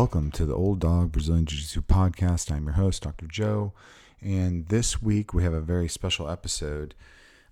[0.00, 2.50] Welcome to the Old Dog Brazilian Jiu Jitsu podcast.
[2.50, 3.26] I'm your host, Dr.
[3.26, 3.74] Joe,
[4.22, 6.94] and this week we have a very special episode.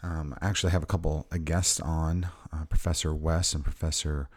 [0.02, 4.30] Um, I actually have a couple of guests on, uh, Professor Wes and Professor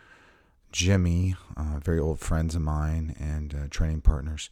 [0.74, 4.50] Jimmy, uh, very old friends of mine and uh, training partners.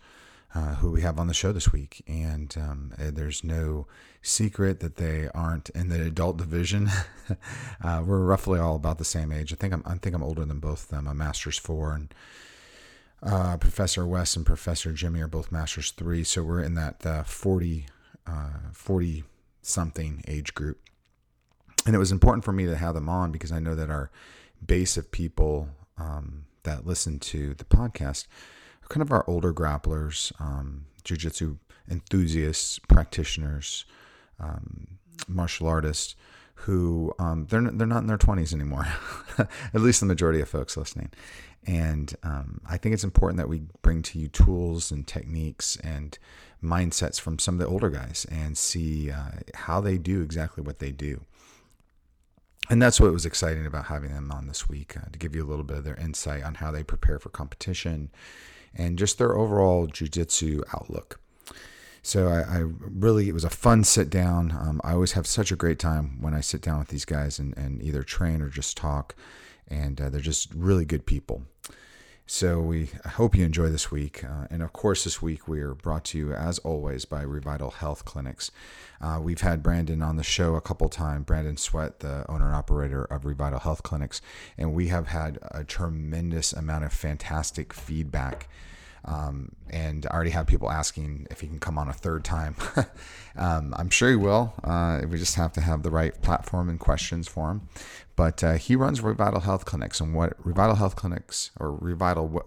[0.55, 3.85] Uh, who we have on the show this week, and um, uh, there's no
[4.21, 6.90] secret that they aren't in the adult division.
[7.84, 9.54] uh, we're roughly all about the same age.
[9.54, 11.07] I think I'm I think I'm older than both of them.
[11.07, 12.12] I'm Masters four, and
[13.22, 16.23] uh, Professor Wes and Professor Jimmy are both Masters three.
[16.23, 17.86] So we're in that uh, 40,
[18.26, 19.23] uh, 40
[19.62, 20.80] something age group,
[21.86, 24.10] and it was important for me to have them on because I know that our
[24.66, 28.27] base of people um, that listen to the podcast
[28.84, 31.58] are kind of our older grapplers, um, jujitsu
[31.90, 33.86] enthusiasts, practitioners,
[34.40, 36.15] um, martial artists
[36.63, 38.86] who um, they're they're not in their twenties anymore.
[39.38, 41.10] At least the majority of folks listening,
[41.65, 46.18] and um, I think it's important that we bring to you tools and techniques and
[46.63, 50.80] mindsets from some of the older guys and see uh, how they do exactly what
[50.80, 51.21] they do.
[52.70, 55.43] And that's what was exciting about having them on this week uh, to give you
[55.43, 58.12] a little bit of their insight on how they prepare for competition
[58.76, 61.20] and just their overall jujitsu outlook.
[62.02, 64.52] So I, I, really, it was a fun sit down.
[64.52, 67.40] Um, I always have such a great time when I sit down with these guys
[67.40, 69.16] and, and either train or just talk.
[69.69, 71.44] And uh, they're just really good people.
[72.31, 74.23] So we hope you enjoy this week.
[74.23, 77.73] Uh, and of course, this week we are brought to you, as always, by Revital
[77.73, 78.51] Health Clinics.
[79.01, 82.56] Uh, we've had Brandon on the show a couple times, Brandon Sweat, the owner and
[82.56, 84.22] operator of Revital Health Clinics.
[84.59, 88.47] And we have had a tremendous amount of fantastic feedback
[89.06, 92.56] um, and I already have people asking if he can come on a third time.
[93.36, 94.54] um, I'm sure he will.
[94.64, 97.70] Uh, we just have to have the right platform and questions for him.
[98.16, 102.44] But uh, he runs Revital Health Clinics, and what Revital Health Clinics or Revital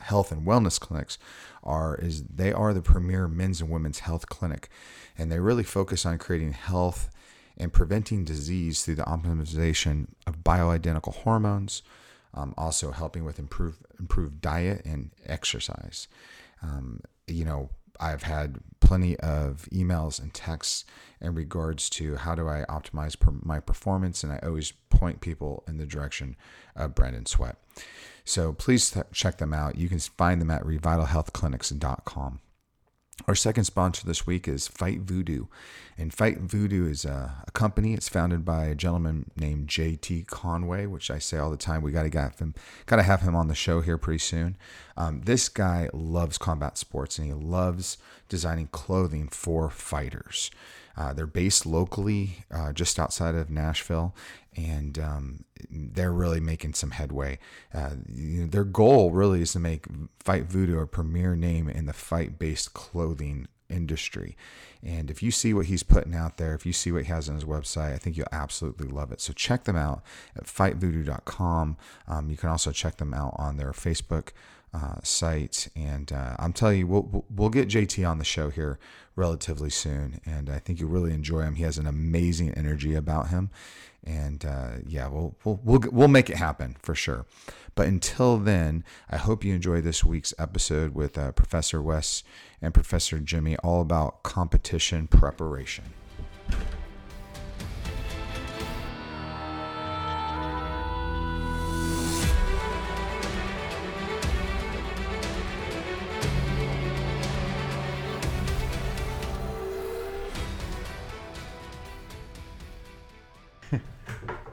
[0.00, 1.18] Health and Wellness Clinics
[1.62, 4.68] are is they are the premier men's and women's health clinic,
[5.18, 7.10] and they really focus on creating health
[7.58, 11.82] and preventing disease through the optimization of bioidentical hormones
[12.36, 16.08] um, also helping with improve improved diet and exercise.
[16.62, 20.84] Um, you know, I've had plenty of emails and texts
[21.20, 25.64] in regards to how do I optimize per my performance, and I always point people
[25.66, 26.36] in the direction
[26.74, 27.56] of Brandon Sweat.
[28.24, 29.76] So please th- check them out.
[29.76, 32.40] You can find them at revitalhealthclinics.com.
[33.26, 35.46] Our second sponsor this week is Fight Voodoo.
[35.96, 37.94] And Fight Voodoo is a, a, company.
[37.94, 41.80] It's founded by a gentleman named JT Conway, which I say all the time.
[41.80, 42.54] We got to get him,
[42.84, 44.56] got to have him on the show here pretty soon.
[44.98, 47.96] Um, this guy loves combat sports and he loves
[48.28, 50.50] designing clothing for fighters.
[50.96, 54.14] Uh, they're based locally, uh, just outside of Nashville,
[54.56, 57.38] and um, they're really making some headway.
[57.74, 59.86] Uh, you know, their goal really is to make
[60.20, 64.36] Fight Voodoo a premier name in the fight-based clothing industry.
[64.82, 67.28] And if you see what he's putting out there, if you see what he has
[67.28, 69.20] on his website, I think you'll absolutely love it.
[69.20, 70.02] So check them out
[70.36, 71.76] at fightvoodoo.com.
[72.06, 74.28] Um, you can also check them out on their Facebook
[74.76, 75.68] uh, site.
[75.74, 78.78] And uh, I'm telling you, we'll, we'll get JT on the show here
[79.14, 80.20] relatively soon.
[80.26, 81.54] And I think you'll really enjoy him.
[81.54, 83.50] He has an amazing energy about him.
[84.04, 87.26] And uh, yeah, we'll, we'll, we'll, we'll make it happen for sure.
[87.74, 92.22] But until then, I hope you enjoy this week's episode with uh, Professor Wes
[92.62, 95.84] and Professor Jimmy all about competition preparation.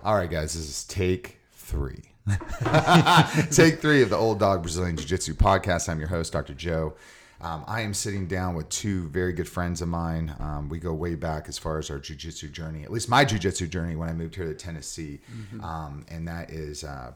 [0.03, 2.01] All right, guys, this is take three.
[3.51, 5.88] take three of the Old Dog Brazilian Jiu Jitsu podcast.
[5.88, 6.53] I'm your host, Dr.
[6.53, 6.95] Joe.
[7.39, 10.35] Um, I am sitting down with two very good friends of mine.
[10.41, 13.67] Um, we go way back as far as our jiu-jitsu journey, at least my jiu-jitsu
[13.67, 15.21] journey when I moved here to Tennessee.
[15.33, 15.63] Mm-hmm.
[15.63, 17.13] Um, and that is uh,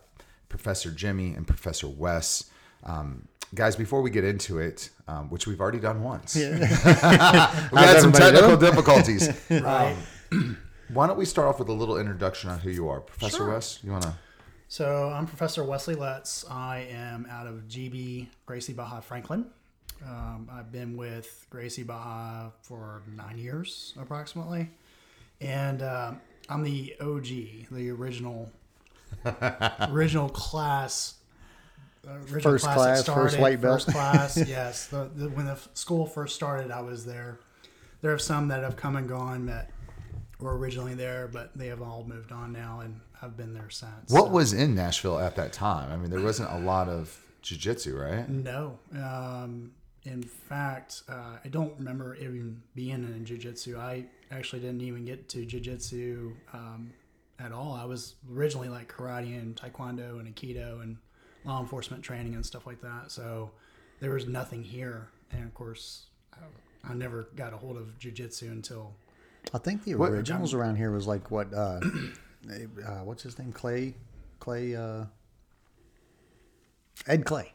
[0.47, 2.49] Professor Jimmy and Professor Wes.
[2.85, 6.57] Um, guys, before we get into it, um, which we've already done once, yeah.
[7.73, 9.29] we had some technical difficulties.
[9.49, 9.97] right.
[10.89, 13.49] Why don't we start off with a little introduction on who you are, Professor sure.
[13.49, 13.79] Wes?
[13.83, 14.13] You want to?
[14.69, 16.45] So I'm Professor Wesley Letts.
[16.49, 19.45] I am out of GB Gracie Barra Franklin.
[20.05, 24.69] Um, I've been with Gracie Barra for nine years approximately,
[25.41, 26.13] and uh,
[26.47, 27.25] I'm the OG,
[27.71, 28.49] the original,
[29.89, 31.15] original class.
[32.07, 33.83] Uh, original first class, class started, first white belt.
[33.83, 34.87] First class, yes.
[34.87, 37.39] The, the, when the school first started, I was there.
[38.01, 39.71] There are some that have come and gone that
[40.39, 44.09] were originally there, but they have all moved on now, and I've been there since.
[44.09, 44.29] What so.
[44.29, 45.91] was in Nashville at that time?
[45.91, 48.29] I mean, there wasn't a lot of jiu-jitsu, right?
[48.29, 48.77] No.
[48.93, 49.71] Um,
[50.03, 53.77] in fact, uh, I don't remember even being in jiu-jitsu.
[53.77, 56.93] I actually didn't even get to jiu-jitsu um,
[57.39, 57.73] at all.
[57.73, 60.97] I was originally like karate and taekwondo and aikido and
[61.45, 63.11] law enforcement training and stuff like that.
[63.11, 63.51] So
[63.99, 68.51] there was nothing here, and of course, I, I never got a hold of jiu-jitsu
[68.51, 68.93] until
[69.53, 71.53] I think the What- originals around here was like what?
[71.53, 71.79] Uh,
[72.49, 73.51] uh, what's his name?
[73.51, 73.95] Clay.
[74.39, 74.75] Clay.
[74.75, 75.05] Uh,
[77.07, 77.53] Ed Clay.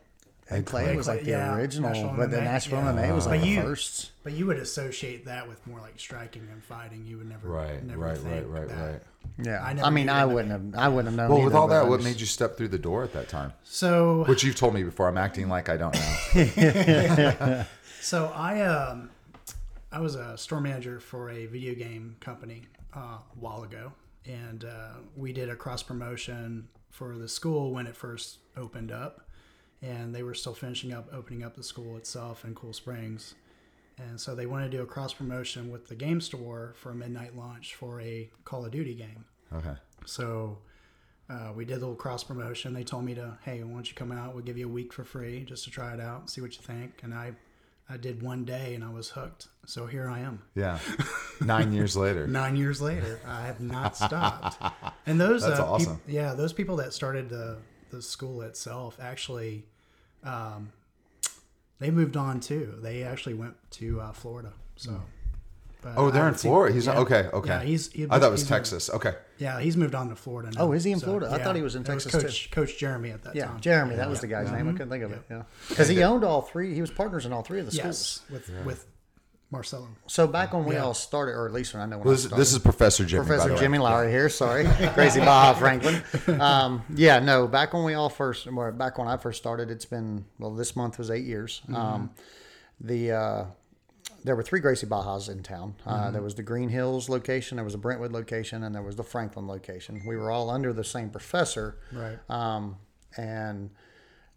[0.51, 0.97] Ed, Clay, Clay.
[0.97, 3.11] was like the Yeah, original, National but the Nashville National yeah.
[3.11, 4.11] MMA was like But the you- first.
[4.23, 7.07] But you would associate that with more like striking and fighting.
[7.07, 8.93] You would never, Right, never right, think right, right, that.
[8.93, 9.03] right.
[9.43, 10.81] Yeah, I I, mean, I wouldn't have.
[10.83, 11.37] I wouldn't have known.
[11.37, 13.53] Well, with all that, what made you step through the door at that time?
[13.63, 15.09] So, Which you've told me before.
[15.09, 17.65] I'm acting like I don't know.
[18.01, 19.11] so I um,
[19.93, 22.63] I was a store manager for a video game company
[22.97, 23.93] uh, a while ago,
[24.25, 29.29] and uh, we did a cross promotion for the school when it first opened up,
[29.83, 33.35] and they were still finishing up opening up the school itself in Cool Springs.
[33.99, 36.95] And so they wanted to do a cross promotion with the game store for a
[36.95, 39.27] midnight launch for a Call of Duty game.
[39.55, 39.75] Okay.
[40.07, 40.57] So
[41.29, 42.73] uh, we did a little cross promotion.
[42.73, 44.35] They told me to, hey, why don't you come out?
[44.35, 46.63] We'll give you a week for free just to try it out, see what you
[46.63, 47.01] think.
[47.03, 47.33] And I,
[47.93, 49.49] I did one day and I was hooked.
[49.67, 50.41] So here I am.
[50.55, 50.79] Yeah.
[51.45, 52.27] Nine years later.
[52.27, 54.57] Nine years later, I have not stopped.
[55.07, 56.01] And those, That's uh, awesome.
[56.09, 57.59] yeah, those people that started the
[57.91, 59.67] the school itself actually,
[60.25, 60.73] um,
[61.81, 62.75] they moved on too.
[62.81, 64.53] They actually went to uh, Florida.
[64.77, 64.99] So.
[65.83, 66.75] but Oh, they're in seen- Florida.
[66.75, 66.99] He's yeah.
[67.01, 67.29] okay.
[67.31, 67.49] Okay.
[67.51, 67.93] Yeah, he's.
[67.93, 68.89] he- I thought it was Texas.
[68.89, 69.15] Okay.
[69.43, 70.63] Yeah, he's moved on to Florida now.
[70.63, 71.29] Oh, is he in Florida?
[71.33, 73.61] I thought he was in it Texas, Coach, Coach Jeremy at that Yeah, time.
[73.61, 73.97] Jeremy.
[73.97, 74.69] That was the guy's name.
[74.69, 75.23] I couldn't think of it.
[75.31, 76.75] Yeah, because he owned all three.
[76.75, 78.23] He was partners in all three of the schools.
[78.31, 78.87] Yes, with with
[79.51, 79.89] Marcelo.
[80.07, 80.85] So back when we Yeah.
[80.85, 82.41] all started, or at least when I know when Well, I this, started.
[82.41, 83.23] this is Professor Jimmy.
[83.23, 83.61] by Professor the way.
[83.61, 84.29] Jimmy Lowry here.
[84.29, 84.63] Sorry,
[84.95, 86.03] Gracie Barra Franklin.
[86.41, 87.47] Um, yeah, no.
[87.49, 90.53] Back when we all first, or back when I first started, it's been well.
[90.55, 91.63] This month was eight years.
[91.75, 92.11] Um,
[92.81, 93.45] the uh,
[94.25, 95.75] there were three Gracie Barras in town.
[95.87, 98.97] Uh, There was the Green Hills location, there was the Brentwood location, and there was
[98.97, 100.03] the Franklin location.
[100.07, 102.19] We were all under the same professor, Right.
[102.29, 102.77] um,
[103.17, 103.71] and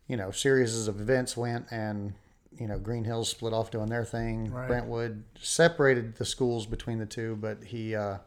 [0.08, 2.14] you know, series of events went and
[2.58, 4.50] you know, Green Hills split off doing their thing.
[4.50, 4.68] Right.
[4.70, 8.20] Brentwood separated the schools between the two, but he uh,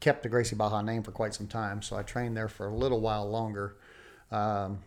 [0.00, 1.80] kept the Gracie Barra name for quite some time.
[1.80, 3.76] So I trained there for a little while longer,
[4.32, 4.80] um,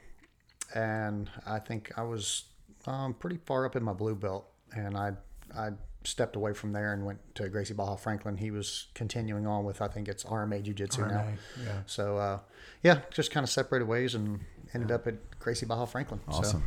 [0.74, 2.44] and I think I was
[2.86, 5.14] um, pretty far up in my blue belt, and I
[5.56, 5.70] I
[6.06, 8.38] stepped away from there and went to Gracie Barra Franklin.
[8.38, 11.28] He was continuing on with I think it's RMA Jiu Jitsu now.
[11.64, 11.82] Yeah.
[11.86, 12.40] So uh,
[12.84, 14.40] yeah, just kind of separated ways and
[14.74, 16.20] ended up at Gracie Barra Franklin.
[16.28, 16.64] Awesome.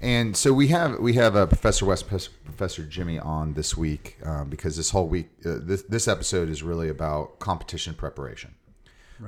[0.00, 4.48] And so we have we have uh, Professor Wes, Professor Jimmy on this week um,
[4.48, 8.54] because this whole week uh, this this episode is really about competition preparation,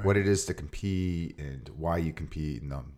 [0.02, 2.94] what it is to compete and why you compete and um,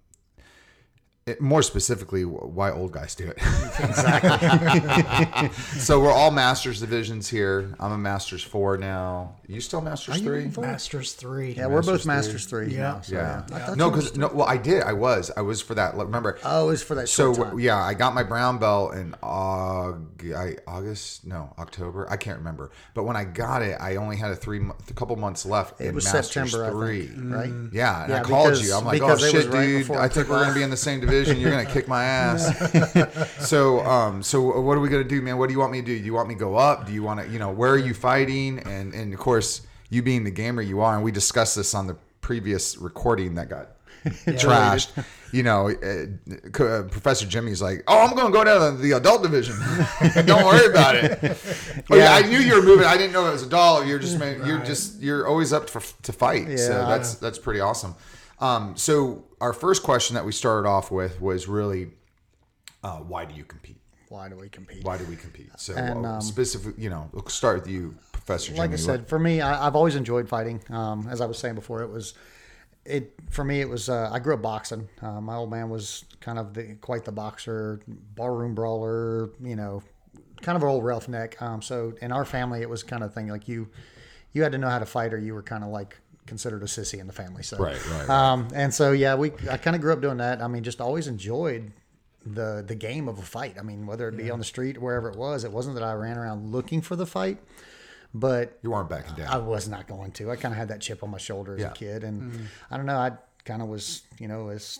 [1.26, 3.38] it, more specifically why old guys do it.
[3.84, 5.48] Exactly.
[5.80, 7.74] so we're all masters divisions here.
[7.80, 9.36] I'm a masters four now.
[9.46, 10.44] You still masters Are three?
[10.44, 10.54] in?
[10.60, 11.52] Masters three.
[11.52, 12.68] Yeah, we're both Masters Masters three.
[12.74, 12.80] Yeah.
[12.80, 13.42] now, so, Yeah.
[13.52, 14.28] I thought No, because no.
[14.28, 14.82] Well, I did.
[14.82, 15.30] I was.
[15.36, 15.96] I was for that.
[15.96, 16.38] Remember?
[16.44, 17.58] Oh, it was for that So time.
[17.58, 22.06] yeah, I got my brown belt in Aug- August, no October.
[22.10, 22.70] I can't remember.
[22.94, 25.80] But when I got it, I only had a three, a couple months left.
[25.80, 27.02] It in was Masters September, three.
[27.04, 27.50] I think, right?
[27.50, 27.72] Mm.
[27.74, 28.74] Yeah, and Yeah, I called because- you.
[28.74, 29.90] I'm like, oh because it was shit, right dude.
[29.92, 31.13] I I think we're gonna be in the same division.
[31.22, 32.48] You're gonna kick my ass.
[33.48, 35.38] so, um, so what are we gonna do, man?
[35.38, 35.98] What do you want me to do?
[35.98, 36.86] Do you want me to go up?
[36.86, 38.58] Do you want to, you know, where are you fighting?
[38.60, 41.86] And and of course, you being the gamer you are, and we discussed this on
[41.86, 43.68] the previous recording that got
[44.26, 44.90] trashed.
[45.32, 48.92] You know, uh, uh, Professor Jimmy's like, "Oh, I'm going to go down to the
[48.92, 49.56] adult division.
[50.26, 51.18] Don't worry about it."
[51.90, 52.12] Yeah, Yeah.
[52.14, 52.86] I knew you were moving.
[52.86, 53.84] I didn't know it was a doll.
[53.84, 56.56] You're just, ma- you're just, you're always up for, to fight.
[56.58, 56.86] so Yeah.
[56.86, 57.94] that's that's pretty awesome.
[58.40, 61.88] Um, so our first question that we started off with was really,
[62.82, 63.76] uh, why do you compete?
[64.08, 64.82] Why do we compete?
[64.84, 65.50] Why do we compete?
[65.58, 68.58] So And, uh, um, specific, you know, we'll start with you, Professor Jimmy.
[68.60, 70.62] like I said, for me, I, I've always enjoyed fighting.
[70.70, 72.14] Um, as I was saying before, it was
[72.86, 73.60] it for me.
[73.60, 74.88] It was uh, I grew up boxing.
[75.02, 79.30] Uh, my old man was kind of the, quite the boxer, barroom brawler.
[79.42, 79.82] You know,
[80.40, 81.40] kind of an old roughneck.
[81.42, 83.68] Um, so in our family, it was kind of thing like you
[84.32, 86.66] you had to know how to fight, or you were kind of like considered a
[86.66, 87.42] sissy in the family.
[87.42, 88.10] So Right, right, right.
[88.32, 90.40] Um, and so yeah, we I kind of grew up doing that.
[90.42, 91.72] I mean, just always enjoyed
[92.26, 93.56] the the game of a fight.
[93.58, 95.84] I mean, whether it be on the street or wherever it was, it wasn't that
[95.84, 97.38] I ran around looking for the fight,
[98.14, 99.28] but you weren't backing down.
[99.28, 100.30] I was not going to.
[100.30, 101.70] I kind of had that chip on my shoulder as Yeah.
[101.70, 102.96] a kid, and I don't know.
[102.96, 103.12] I
[103.44, 104.78] kind of was, you know, as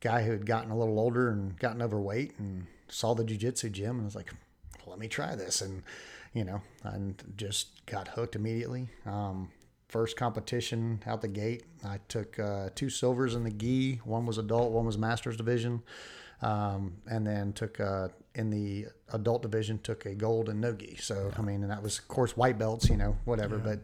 [0.00, 3.96] guy who had gotten a little older and gotten overweight, and saw the jujitsu gym,
[3.96, 4.32] and was like,
[4.86, 5.82] "Let me try this," and
[6.32, 8.88] you know, and just got hooked immediately.
[9.04, 9.50] Um,
[9.90, 14.00] first competition out the gate, I took uh, two silvers in the gi.
[14.04, 15.82] One was adult, one was masters division.
[16.42, 20.96] um, and then took uh, in the adult division took a gold and no gi.
[21.00, 23.58] So I mean, and that was of course white belts, you know, whatever.
[23.58, 23.80] But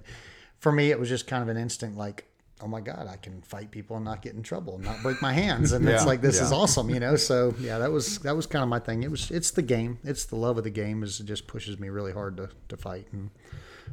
[0.60, 2.24] for me, it was just kind of an instant like.
[2.62, 3.06] Oh my God!
[3.06, 5.86] I can fight people and not get in trouble, and not break my hands, and
[5.86, 7.14] it's like this is awesome, you know.
[7.30, 9.02] So yeah, that was that was kind of my thing.
[9.02, 11.02] It was it's the game, it's the love of the game.
[11.02, 13.08] Is it just pushes me really hard to, to fight.
[13.12, 13.28] And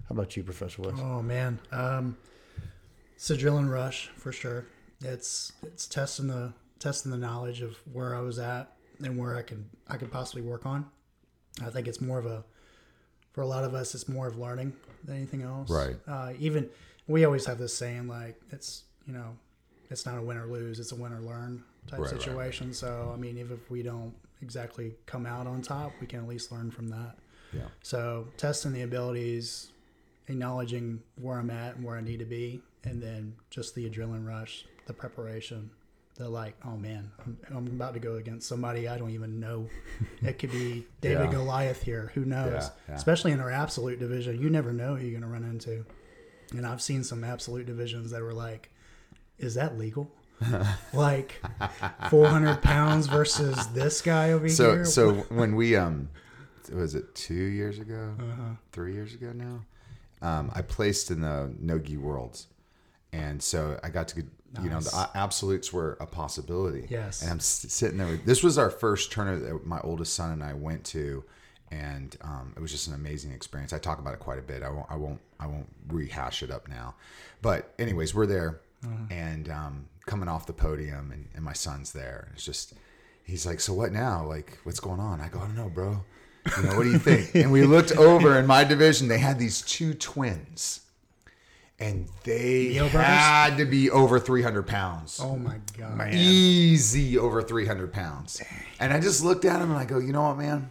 [0.07, 0.93] how about you, Professor Wes?
[0.97, 2.17] Oh man, um,
[3.17, 4.65] adrenaline rush for sure.
[5.01, 8.73] It's it's testing the testing the knowledge of where I was at
[9.03, 10.85] and where I can I could possibly work on.
[11.63, 12.43] I think it's more of a
[13.31, 14.73] for a lot of us, it's more of learning
[15.03, 15.69] than anything else.
[15.69, 15.95] Right.
[16.07, 16.69] Uh, even
[17.07, 19.35] we always have this saying like it's you know
[19.89, 22.73] it's not a win or lose, it's a win or learn type Right, right, situation.
[22.73, 26.27] So I mean, even if we don't exactly come out on top, we can at
[26.27, 27.15] least learn from that.
[27.53, 27.67] Yeah.
[27.81, 29.71] So testing the abilities,
[30.27, 34.25] acknowledging where I'm at and where I need to be, and then just the adrenaline
[34.27, 35.69] rush, the preparation,
[36.15, 39.67] the like, oh man, I'm, I'm about to go against somebody I don't even know.
[40.21, 41.31] It could be David Yeah.
[41.31, 42.11] Goliath here.
[42.13, 42.51] Who knows?
[42.53, 42.95] Yeah, yeah.
[42.95, 45.85] Especially in our absolute division, you never know who you're going to run into.
[46.55, 48.69] And I've seen some absolute divisions that were like,
[49.39, 50.11] is that legal?
[50.93, 51.41] like
[52.09, 54.85] 400 pounds versus this guy over So here.
[54.85, 56.09] so when we um
[56.71, 58.55] was it two years ago, Uh-huh.
[58.71, 59.65] three years ago now,
[60.23, 62.47] um, I placed in the Nogi Worlds,
[63.11, 64.23] and so I got to
[64.61, 66.87] you know the absolutes were a possibility.
[66.89, 67.21] Yes.
[67.21, 68.07] and I'm sitting there.
[68.07, 71.23] With, this was our first tournament that my oldest son and I went to.
[71.71, 73.73] And um, it was just an amazing experience.
[73.73, 74.61] I talk about it quite a bit.
[74.61, 74.85] I won't.
[74.91, 75.19] I won't.
[75.39, 76.93] I won't rehash it up now.
[77.41, 78.61] But anyways, we're there,
[79.09, 82.29] and um, coming off the podium, and, and my son's there.
[82.35, 82.75] It's just
[83.23, 84.23] he's like, "So what now?
[84.23, 86.03] Like, what's going on?" I go, "I don't know, bro.
[86.57, 89.07] You know, what do you think?" and we looked over in my division.
[89.07, 90.81] They had these two twins,
[91.79, 93.07] and they Neo brothers?
[93.07, 95.19] had to be over three hundred pounds.
[95.21, 96.13] oh my God.
[96.13, 98.41] Easy over three hundred pounds.
[98.79, 100.69] And I just looked at him and I go, "You know what, man?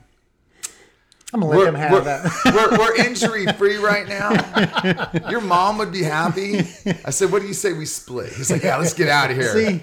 [1.35, 2.31] I'm gonna let We're, him have we're, that.
[2.45, 5.31] we're, we're injury free right now.
[5.31, 6.59] Your mom would be happy."
[7.05, 9.37] I said, "What do you say we split?" He's like, "Yeah, let's get out of
[9.39, 9.83] here." See,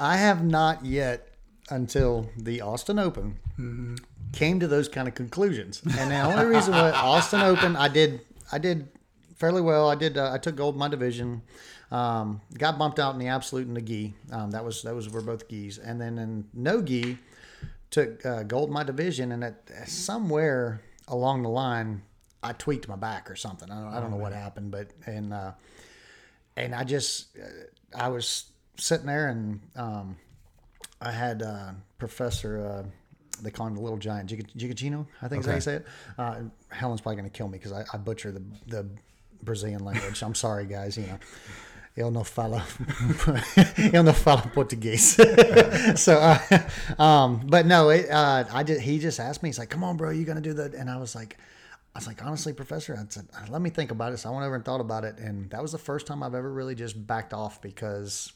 [0.00, 1.28] I have not yet
[1.70, 3.96] until the Austin Open mm-hmm.
[4.32, 5.82] Came to those kind of conclusions.
[5.98, 8.20] And the only reason why Austin Open, I did,
[8.52, 8.88] I did
[9.36, 9.88] fairly well.
[9.88, 11.42] I did, uh, I took gold in my division.
[11.90, 14.14] Um, got bumped out in the absolute and the gi.
[14.30, 15.78] Um, that was that was were both gis.
[15.78, 17.16] And then in no gi,
[17.90, 19.32] took uh, gold in my division.
[19.32, 22.02] And at somewhere along the line,
[22.42, 23.70] I tweaked my back or something.
[23.70, 25.32] I don't, I don't know what happened, but and.
[25.32, 25.52] Uh,
[26.58, 30.16] and I just uh, I was sitting there and um,
[31.00, 32.82] I had uh, Professor uh,
[33.42, 35.86] they call him the little giant Giga- Gigachino I think is how you say it.
[36.16, 36.40] Uh,
[36.70, 38.86] Helen's probably going to kill me because I, I butcher the the
[39.42, 40.22] Brazilian language.
[40.22, 40.96] I'm sorry, guys.
[40.96, 41.18] You know.
[41.98, 42.62] Eu não falo,
[43.92, 45.16] eu não falo português.
[45.98, 49.68] so, uh, um, but no, it, uh, I just, he just asked me, he's like,
[49.68, 50.74] come on, bro, you going to do that?
[50.74, 51.38] And I was like,
[51.96, 54.18] I was like, honestly, professor, I said, let me think about it.
[54.18, 55.18] So I went over and thought about it.
[55.18, 58.32] And that was the first time I've ever really just backed off because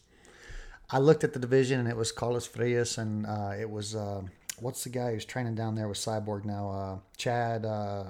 [0.91, 4.23] I looked at the division and it was Carlos Frias and uh, it was, uh,
[4.63, 6.71] what's the guy who's training down there with Cyborg now?
[6.71, 8.05] Uh, Chad, uh,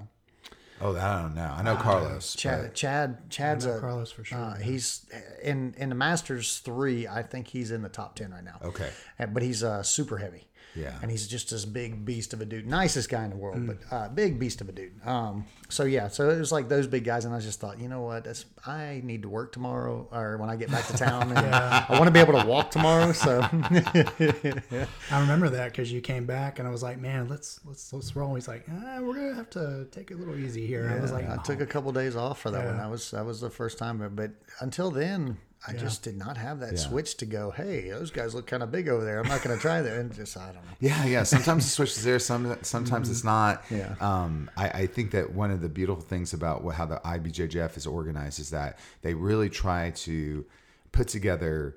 [0.81, 1.55] Oh, I don't know.
[1.57, 2.35] I know Carlos.
[2.35, 4.65] Chad, but- Chad, Chad's know a, Carlos for sure, Uh, yeah.
[4.65, 5.07] he's
[5.43, 7.07] in in the Masters three.
[7.07, 8.59] I think he's in the top ten right now.
[8.65, 8.91] Okay.
[9.33, 10.49] But he's uh, super heavy.
[10.75, 10.95] Yeah.
[11.03, 12.67] and he's just this big beast of a dude.
[12.67, 13.67] Nicest guy in the world, Mm.
[13.67, 15.07] but uh, big beast of a dude.
[15.07, 17.89] Um, so yeah, so it was like those big guys, and I just thought, you
[17.91, 18.25] know what?
[18.25, 21.85] That's I need to work tomorrow, or when I get back to town, and I
[21.91, 23.13] want to be able to walk tomorrow.
[23.13, 27.93] So I remember that because you came back and I was like, man, let's let's
[27.93, 28.35] let's roll.
[28.35, 30.95] He's like, ah, we're gonna have to take it a little easy here.
[30.97, 32.75] I was like, I "Oh." took a couple days off for that one.
[32.77, 32.83] Yeah.
[32.83, 34.11] That was that was the first time.
[34.15, 36.79] But until then, I just did not have that Yeah.
[36.79, 37.51] switch to go.
[37.53, 39.21] Hey, those guys look kind of big over there.
[39.21, 39.97] I'm not going to try that.
[39.97, 40.61] And just I don't know.
[40.81, 41.23] Yeah, yeah.
[41.23, 42.19] Sometimes the switch is there.
[42.19, 43.63] Some sometimes it's not.
[43.71, 43.95] Yeah.
[44.01, 47.77] Um, I, I think that one of the beautiful things about what, how the IBJJF
[47.77, 50.45] is organized is that they really try to
[50.91, 51.77] put together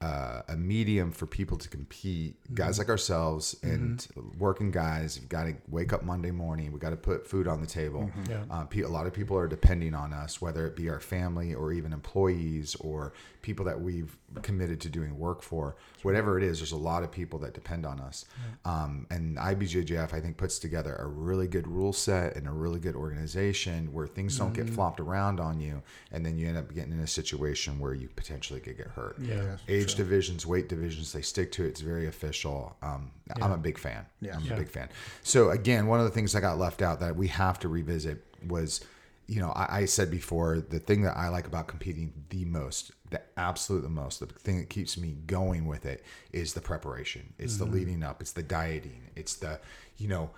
[0.00, 2.34] uh, a medium for people to compete.
[2.54, 4.06] Guys like ourselves and
[4.38, 6.72] working guys have got to wake up Monday morning.
[6.72, 8.10] We got to put food on the table.
[8.28, 8.44] Yeah.
[8.50, 11.72] Uh, a lot of people are depending on us, whether it be our family or
[11.72, 15.76] even employees or people that we've committed to doing work for.
[16.02, 18.24] Whatever it is, there's a lot of people that depend on us.
[18.64, 22.78] Um, and IBJJF, I think, puts together a really good rule set and a really
[22.80, 25.82] good organization where things don't get flopped around on you,
[26.12, 29.16] and then you end up getting in a situation where you potentially could get hurt.
[29.20, 31.68] Yeah, Age divisions, weight divisions, they stick to it.
[31.68, 32.76] It's very official.
[32.82, 34.06] Um, I'm a big fan.
[34.20, 34.36] Yeah.
[34.36, 34.54] I'm Yeah.
[34.54, 34.88] a big fan.
[35.22, 38.24] So again, one of the things that got left out that we have to revisit
[38.46, 38.80] was,
[39.26, 42.90] you know, I, I said before the thing that I like about competing the most,
[43.10, 47.32] the absolute the most, the thing that keeps me going with it is the preparation.
[47.38, 48.20] It's the leading up.
[48.20, 49.02] It's the dieting.
[49.16, 49.58] It's the,
[49.98, 50.30] you know,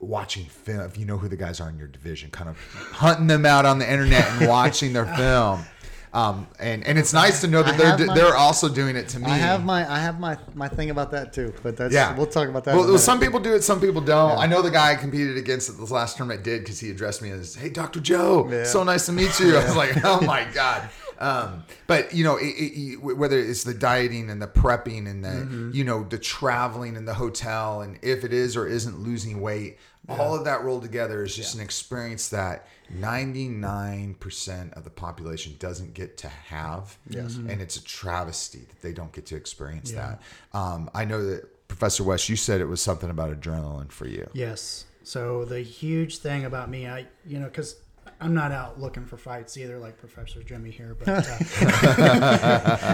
[0.00, 0.80] watching film.
[0.80, 2.58] If you know who the guys are in your division, kind of
[2.92, 5.64] hunting them out on the internet and watching their film.
[6.14, 9.08] Um, and and it's nice to know I that they're my- they're also doing it
[9.08, 9.26] to me.
[9.26, 12.28] I have my I have my my thing about that too, but that's Yeah, we'll
[12.28, 12.76] talk about that.
[12.76, 14.38] Well, some people do it, some people don't.
[14.38, 17.20] I know the guy I competed against at this last tournament did because he addressed
[17.20, 17.98] me as, "Hey, Dr.
[17.98, 18.62] Joe, Yeah.
[18.62, 22.36] so nice to meet you." I was like, "Oh my god." Um, but you know,
[22.36, 25.70] it, it, whether it's the dieting and the prepping and the Mm-hmm.
[25.72, 29.78] you know the traveling and the hotel and if it is or isn't losing weight,
[30.08, 34.90] all of that rolled together is just an experience that ninety nine percent of the
[34.90, 36.96] population doesn't get to have.
[37.08, 40.20] Yes, and it's a travesty that they don't get to experience that.
[40.52, 44.28] Um, I know that Professor Wes, you said it was something about adrenaline for you.
[44.32, 44.84] Yes.
[45.02, 47.76] So the huge thing about me, I you know, because
[48.20, 50.96] I'm not out looking for fights either, like Professor Jimmy here.
[50.98, 51.36] But uh,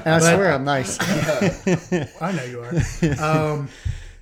[0.04, 0.98] And I swear I'm nice.
[2.20, 2.74] I know you are.
[3.22, 3.68] Um,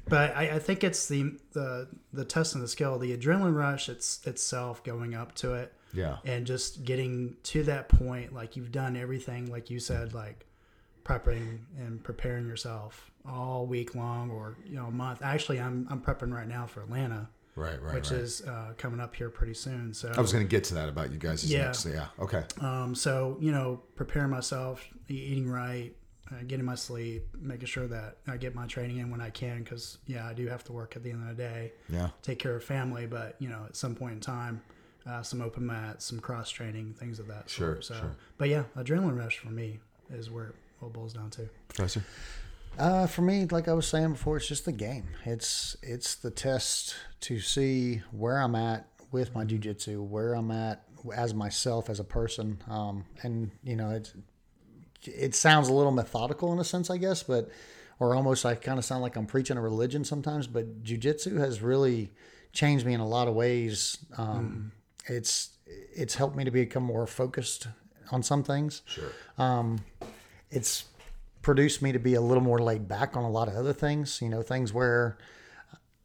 [0.08, 3.88] but I, I think it's the the the test and the skill, the adrenaline rush.
[3.88, 5.72] It's itself going up to it.
[5.94, 6.18] Yeah.
[6.26, 10.44] and just getting to that point like you've done everything like you said like
[11.02, 16.02] prepping and preparing yourself all week long or you know a month actually i'm, I'm
[16.02, 18.20] prepping right now for atlanta Right, right, which right.
[18.20, 20.88] is uh, coming up here pretty soon so I was going to get to that
[20.88, 21.44] about you guys.
[21.44, 21.64] Yeah.
[21.66, 21.86] Next.
[21.86, 22.06] Yeah.
[22.18, 22.44] Okay.
[22.60, 25.92] um, so you know preparing myself eating right
[26.30, 29.62] uh, getting my sleep making sure that i get my training in when i can
[29.62, 32.10] because yeah i do have to work at the end of the day Yeah.
[32.22, 34.60] take care of family, but you know, at some point in time,
[35.06, 37.84] uh, some open mats, some cross training, things of that Sure, sort.
[37.84, 38.16] So, sure.
[38.36, 39.78] but yeah, adrenaline rush for me
[40.10, 41.48] is where it all boils down to.
[41.68, 42.04] Professor.
[42.78, 45.08] Uh, for me, like I was saying before, it's just the game.
[45.24, 50.82] It's it's the test to see where I'm at with my jujitsu, where I'm at
[51.14, 52.62] as myself as a person.
[52.68, 54.12] Um, and you know, it's
[55.04, 57.50] it sounds a little methodical in a sense, I guess, but
[57.98, 60.46] or almost I kind of sound like I'm preaching a religion sometimes.
[60.46, 62.10] But jujitsu has really
[62.52, 63.98] changed me in a lot of ways.
[64.16, 64.72] Um,
[65.06, 67.66] It's it's helped me to become more focused
[68.10, 69.10] on some things Sure.
[69.36, 69.80] Um,
[70.50, 70.84] it's
[71.48, 74.20] produced me to be a little more laid back on a lot of other things.
[74.20, 75.16] You know, things where,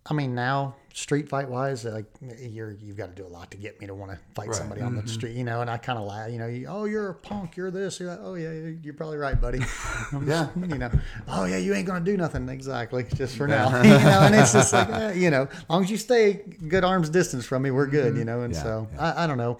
[0.06, 2.06] I mean, now street fight wise, like
[2.40, 4.56] you're you've got to do a lot to get me to want to fight Right.
[4.56, 5.36] somebody on the street.
[5.36, 6.32] You know, and I kind of laugh.
[6.32, 7.58] You know, you, oh, you're a punk.
[7.58, 8.00] You're this.
[8.00, 8.22] You're that.
[8.24, 9.60] Oh yeah, you're probably right, buddy.
[10.26, 10.48] Yeah.
[10.56, 10.92] you know,
[11.28, 13.68] oh yeah, you ain't gonna do nothing exactly just for now.
[13.84, 16.36] you know, and it's just like, eh, you know, as long as you stay
[16.70, 18.16] good arm's distance from me, we're good.
[18.16, 19.58] You know, and Yeah, so I, I don't know.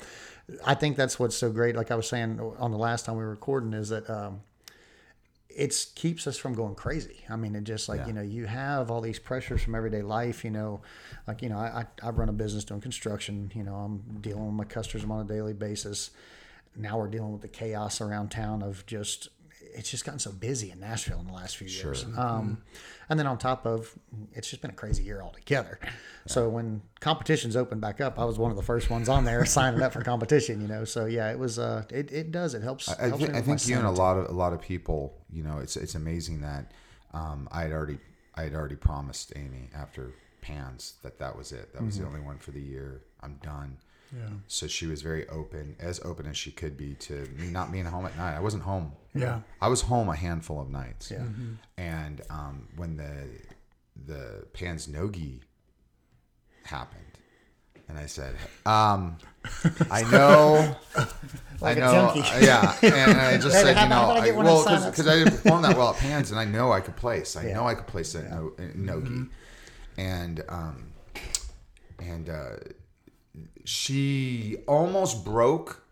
[0.66, 1.76] I think that's what's so great.
[1.76, 4.40] Like I was saying on the last time we were recording, is that um,
[5.56, 7.24] it keeps us from going crazy.
[7.30, 8.08] I mean, it just like Yeah.
[8.08, 10.44] you know, you have all these pressures from everyday life.
[10.44, 10.82] You know,
[11.28, 13.52] like you know, I, I I run a business doing construction.
[13.54, 16.12] You know, I'm dealing with my customers on a daily basis.
[16.76, 19.30] Now we're dealing with the chaos around town of just
[19.76, 22.06] it's just gotten so busy in Nashville in the last few years.
[22.18, 22.64] Um,
[23.10, 23.94] and then on top of
[24.34, 25.80] it's just been a crazy year altogether.
[26.28, 29.46] So when competitions opened back up, I was one of the first ones on there
[29.58, 30.62] signing up for competition.
[30.62, 31.60] You know, so yeah, it was.
[31.60, 32.54] Uh, it, it does.
[32.54, 32.88] It helps.
[32.90, 35.18] I, helps think, me I think you and a lot of a lot of people,
[35.32, 36.72] you know, it's it's amazing that
[37.14, 38.00] um, I had already
[38.36, 41.74] I had already promised Amy after Pans that that was it.
[41.74, 42.04] That was Mm-hmm.
[42.04, 43.02] the only one for the year.
[43.22, 43.78] I'm done.
[44.16, 44.28] Yeah.
[44.48, 47.86] So she was very open, as open as she could be to me not being
[47.86, 48.36] home at night.
[48.36, 48.92] I wasn't home.
[49.16, 49.42] Yeah.
[49.62, 51.12] I was home a handful of nights.
[51.12, 51.24] Yeah.
[51.78, 53.14] And um, when the
[54.06, 55.42] the Pans Nogi
[56.64, 57.00] happened,
[57.88, 59.18] and I said, um,
[59.92, 60.76] I know,
[61.62, 64.36] Like I a know, uh, yeah, and I just said, you know, I I, get
[64.36, 64.98] one well, of the sign-ups?
[64.98, 67.36] because I didn't perform that well at Pans, and I know I could place.
[67.36, 67.56] I Yeah.
[67.56, 69.26] know I could place no, in Nogi,
[69.98, 70.94] and um,
[72.00, 72.56] and uh,
[73.66, 75.83] she almost broke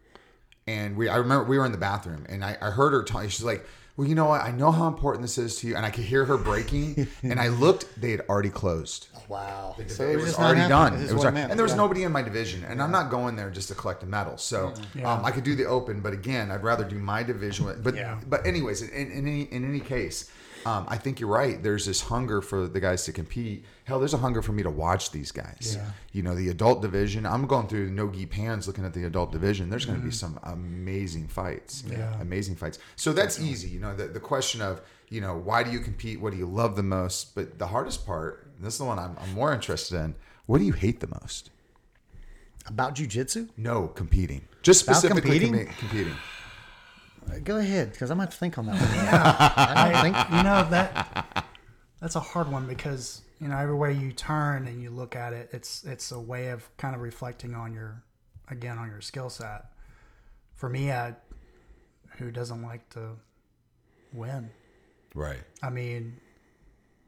[0.71, 3.29] and we I remember we were in the bathroom and I, I heard her talking.
[3.29, 3.65] She's like,
[3.97, 4.41] Well, you know what?
[4.41, 5.75] I know how important this is to you.
[5.75, 7.07] And I could hear her breaking.
[7.23, 9.07] and I looked, they had already closed.
[9.27, 9.75] Wow.
[9.87, 10.99] So it it was just not already happening.
[10.99, 11.09] done.
[11.09, 11.51] It was already- meant.
[11.51, 11.77] and there was Yeah.
[11.85, 14.37] nobody in my division, and I'm not going there just to collect a medal.
[14.37, 15.11] So Yeah.
[15.13, 17.65] um, I could do the open, but again, I'd rather do my division.
[17.65, 18.17] with- But Yeah.
[18.27, 20.29] but anyways, in, in any in any case,
[20.65, 21.61] um, I think you're right.
[21.61, 23.65] There's this hunger for the guys to compete.
[23.85, 25.75] Hell, there's a hunger for me to watch these guys.
[25.77, 25.85] Yeah.
[26.13, 27.25] You know, the adult division.
[27.25, 29.69] I'm going through no gi pans, looking at the adult division.
[29.69, 30.35] There's going to be Mm-hmm.
[30.35, 31.83] some amazing fights.
[31.89, 32.19] Yeah.
[32.21, 32.79] amazing fights.
[32.95, 33.69] So that's easy.
[33.69, 36.21] You know, the the question of you know why do you compete?
[36.21, 37.35] What do you love the most?
[37.35, 40.15] But the hardest part, this is the one I'm, I'm more interested in.
[40.45, 41.49] What do you hate the most?
[42.67, 43.49] About jujitsu?
[43.57, 44.41] No, competing.
[44.61, 45.53] Just specifically competing?
[45.67, 46.13] compe- competing.
[47.43, 48.95] Go ahead, because I'm gonna have to think on that one.
[48.95, 50.37] Yeah, I don't think.
[50.37, 51.45] you know that
[51.99, 55.49] that's a hard one because you know everywhere you turn and you look at it,
[55.53, 58.03] it's it's a way of kind of reflecting on your
[58.49, 59.65] again on your skill set.
[60.55, 61.15] For me, I,
[62.17, 63.11] who doesn't like to
[64.13, 64.51] win?
[65.15, 65.39] Right.
[65.63, 66.17] I mean,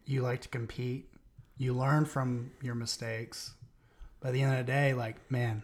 [0.05, 1.09] you like to compete.
[1.57, 3.53] You learn from your mistakes.
[4.21, 5.63] By the end of the day, like, man,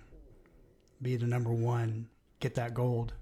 [1.01, 2.09] be the number one,
[2.39, 3.13] get that gold,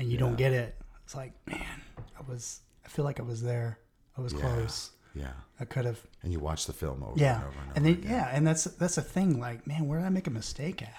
[0.00, 0.74] and you don't get it.
[1.04, 1.82] It's like, man,
[2.18, 3.78] I was, I feel like I was there.
[4.16, 4.40] I was Yeah.
[4.40, 4.90] close.
[5.14, 5.32] Yeah.
[5.60, 7.34] I could have, And you watch the film over yeah.
[7.36, 7.72] and over and over.
[7.76, 8.10] And then, again.
[8.10, 9.38] yeah, and that's, that's a thing.
[9.38, 10.94] Like, man, where did I make a mistake at?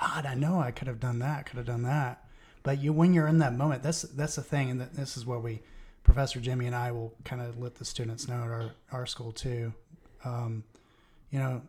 [0.00, 2.24] God, I know I could have done that, could have done that.
[2.62, 4.70] But you, when you're in that moment, that's, that's the thing.
[4.70, 5.60] And that, this is what we,
[6.04, 9.32] Professor Jimmy and I will kind of let the students know at our, our school
[9.32, 9.74] too.
[10.24, 10.64] Um,
[11.30, 11.62] you know,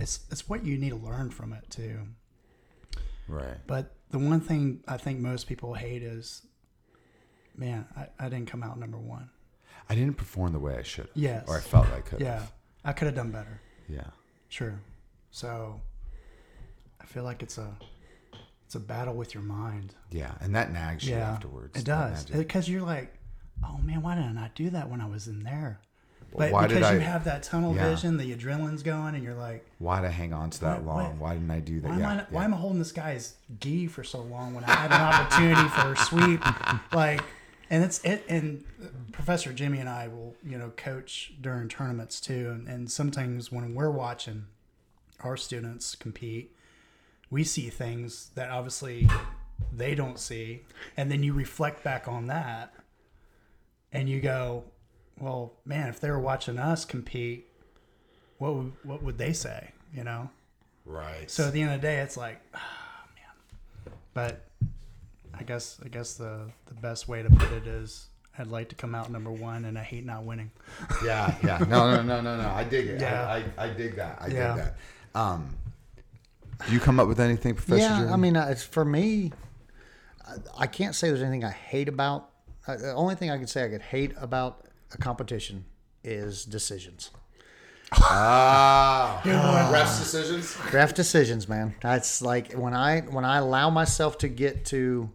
[0.00, 2.00] it's, it's what you need to learn from it too.
[3.28, 3.58] Right.
[3.66, 6.42] But the one thing I think most people hate is,
[7.56, 9.30] man, I, I didn't come out number one.
[9.88, 11.16] I didn't perform the way I should have.
[11.16, 11.44] Yes.
[11.48, 12.52] Or I felt like I could Yeah, have.
[12.84, 13.60] I could have done better.
[13.88, 14.06] Yeah.
[14.48, 14.80] Sure.
[15.30, 15.80] So
[17.00, 17.76] I feel like it's a
[18.66, 19.94] it's a battle with your mind.
[20.10, 20.32] Yeah.
[20.40, 21.76] And that nags you afterwards.
[21.78, 23.12] it does because you're like,
[23.64, 25.80] oh man, why didn't I not do that when I was in there?
[26.36, 27.90] But why did because you have that tunnel Yeah.
[27.90, 31.02] vision, the adrenaline's going, and you're like, Why did I hang on to that Why-
[31.02, 31.18] long?
[31.18, 31.90] why- Why didn't I do that?
[31.90, 32.04] why, yeah.
[32.04, 32.26] am I, yeah.
[32.30, 35.68] why am I holding this guy's gi for so long when I had an opportunity
[35.68, 36.42] for a sweep?
[36.92, 37.22] Like,
[37.68, 38.24] and it's it.
[38.28, 38.64] And
[39.12, 42.50] Professor Jimmy and I will, you know, coach during tournaments too.
[42.50, 44.46] And, and sometimes when we're watching
[45.20, 46.54] our students compete,
[47.30, 49.08] we see things that obviously
[49.72, 50.62] they don't see,
[50.96, 52.72] and then you reflect back on that,
[53.92, 54.64] and you go,
[55.20, 57.46] "Well, man, if they were watching us compete,
[58.38, 60.30] what would, what would they say?" You know.
[60.86, 61.30] Right.
[61.30, 63.94] So at the end of the day, it's like, ah, man.
[64.14, 64.46] But
[65.38, 68.06] I guess I guess the the best way to put it is,
[68.38, 70.50] I'd like to come out number one, and I hate not winning.
[71.04, 71.58] yeah, yeah.
[71.58, 72.48] No, no, no, no, no.
[72.48, 73.00] I dig it.
[73.00, 73.26] Yeah.
[73.26, 74.18] I, I, I dig that.
[74.20, 74.54] I Yeah.
[74.54, 74.76] dig that.
[75.20, 75.56] Um,
[76.66, 77.80] do you come up with anything, Professor?
[77.80, 78.12] yeah, Jeremy?
[78.12, 79.32] I mean, uh, it's for me.
[80.26, 82.30] I, I can't say there's anything I hate about.
[82.66, 85.64] Uh, the only thing I could say I could hate about a competition
[86.04, 87.10] is decisions.
[87.92, 90.54] ah, refs decisions.
[90.70, 91.74] Draft decisions, man.
[91.80, 95.10] That's like when I when I allow myself to get to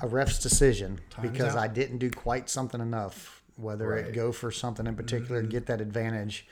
[0.00, 1.62] a ref's decision because out.
[1.62, 4.06] I didn't do quite something enough, whether Right.
[4.06, 6.46] it go for something in particular, get that advantage.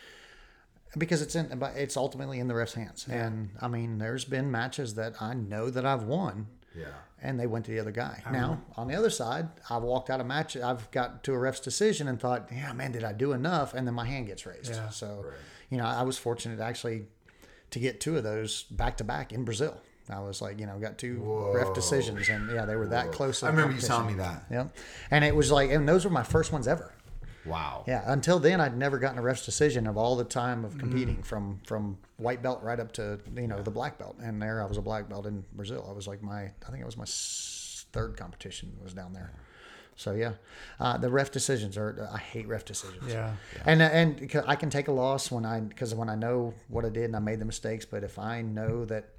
[0.98, 3.07] Because it's in, but it's ultimately in the ref's hands.
[3.09, 6.87] And I mean, there's been matches that I know that I've won, Yeah.
[7.22, 8.22] And they went to the other guy.
[8.30, 10.56] Now, on the other side, I've walked out of match.
[10.56, 13.74] I've got to a ref's decision and thought, yeah, man, did I do enough?
[13.74, 14.70] And then my hand gets raised.
[14.70, 14.88] Yeah.
[14.88, 15.24] So,
[15.68, 17.06] you know, I was fortunate actually
[17.70, 19.80] to get two of those back to back in Brazil.
[20.09, 21.22] I was like, you know, got two
[21.54, 23.44] ref decisions, and yeah, they were that close.
[23.44, 24.44] I remember you telling me that.
[24.50, 24.76] Yep.
[25.12, 26.92] And it was like, and those were my first ones ever.
[27.46, 27.85] Wow.
[27.87, 28.03] Yeah.
[28.07, 30.81] Until then, I'd never gotten a ref's decision of all the time of Mm.
[30.81, 34.16] competing from from white belt right up to you know the black belt.
[34.22, 35.87] And there, I was a black belt in Brazil.
[35.88, 37.07] I was like my, I think it was my
[37.92, 39.33] third competition was down there.
[39.96, 40.33] So yeah,
[40.79, 42.09] uh, the ref decisions are.
[42.12, 43.12] I hate ref decisions.
[43.12, 43.35] Yeah.
[43.66, 46.88] And and I can take a loss when I because when I know what I
[46.88, 47.85] did and I made the mistakes.
[47.85, 49.11] But if I know that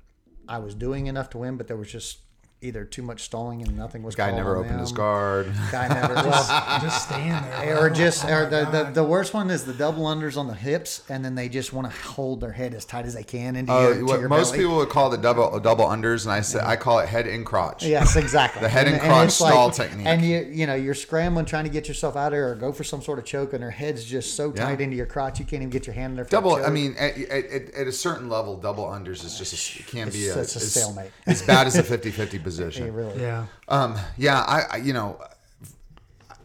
[0.48, 2.20] I was doing enough to win, but there was just
[2.64, 4.14] either too much stalling and nothing was.
[4.16, 5.52] Guy never on opened his guard.
[5.72, 6.14] Guy never.
[6.16, 7.80] well, Just stand there.
[7.80, 10.54] or just Oh or the, the the worst one is the double unders on the
[10.54, 13.56] hips, and then they just want to hold their head as tight as they can
[13.56, 14.64] into Uh, your, to what your most belly.
[14.64, 17.44] people would call the double double unders, and I say I call it head in
[17.44, 17.84] crotch.
[17.84, 18.62] Yes, exactly.
[18.62, 20.06] The head and crotch it's stall technique.
[20.06, 22.72] And you you know you're scrambling trying to get yourself out of there or go
[22.72, 24.66] for some sort of choke, and their head's just so Yeah.
[24.66, 26.26] tight into your crotch you can't even get your hand in there.
[26.26, 26.58] For Double.
[26.58, 26.74] A I choke.
[26.74, 30.10] mean, at, at, at- at a certain level, double unders is just a, it can
[30.10, 31.12] be a, it's a as- stalemate.
[31.26, 32.51] as bad as a 50-50 position.
[32.60, 33.22] It really.
[33.22, 33.46] Yeah.
[33.68, 35.22] Um, yeah, I, I you know,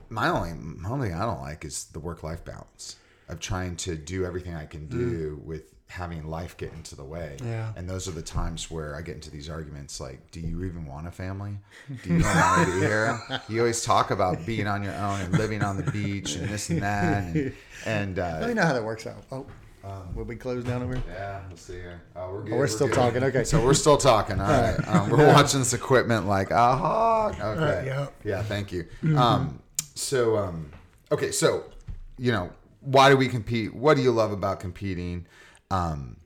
[0.09, 2.97] my only my only thing I don't like is the work life balance
[3.29, 7.37] of trying to do everything I can do with having life get into the way.
[7.43, 7.73] Yeah.
[7.77, 10.85] And those are the times where I get into these arguments like, do you even
[10.85, 11.59] want a family?
[12.03, 13.19] Do you want to be here?
[13.49, 16.71] You always talk about being on your own and living on the beach and this
[16.71, 17.55] and that and,
[17.87, 19.25] and Let me uh, know how that works out.
[19.31, 19.47] Oh,
[20.15, 21.03] will we close down over here?
[21.09, 22.03] yeah, let's see here.
[22.15, 22.55] Oh, we're good.
[22.55, 23.23] we're still talking.
[23.23, 23.45] Okay.
[23.45, 24.41] So we're still talking.
[24.41, 24.77] All right.
[24.87, 27.29] Um, we're watching this equipment like, aha.
[27.29, 27.87] Okay.
[27.87, 28.15] Yep.
[28.25, 28.43] Yeah.
[28.43, 28.87] Thank you.
[29.17, 29.61] Um,
[29.95, 30.71] so, um,
[31.11, 31.31] okay.
[31.33, 31.65] So,
[32.19, 33.75] you know, why do we compete?
[33.75, 35.27] What do you love about competing?
[35.71, 36.17] Um,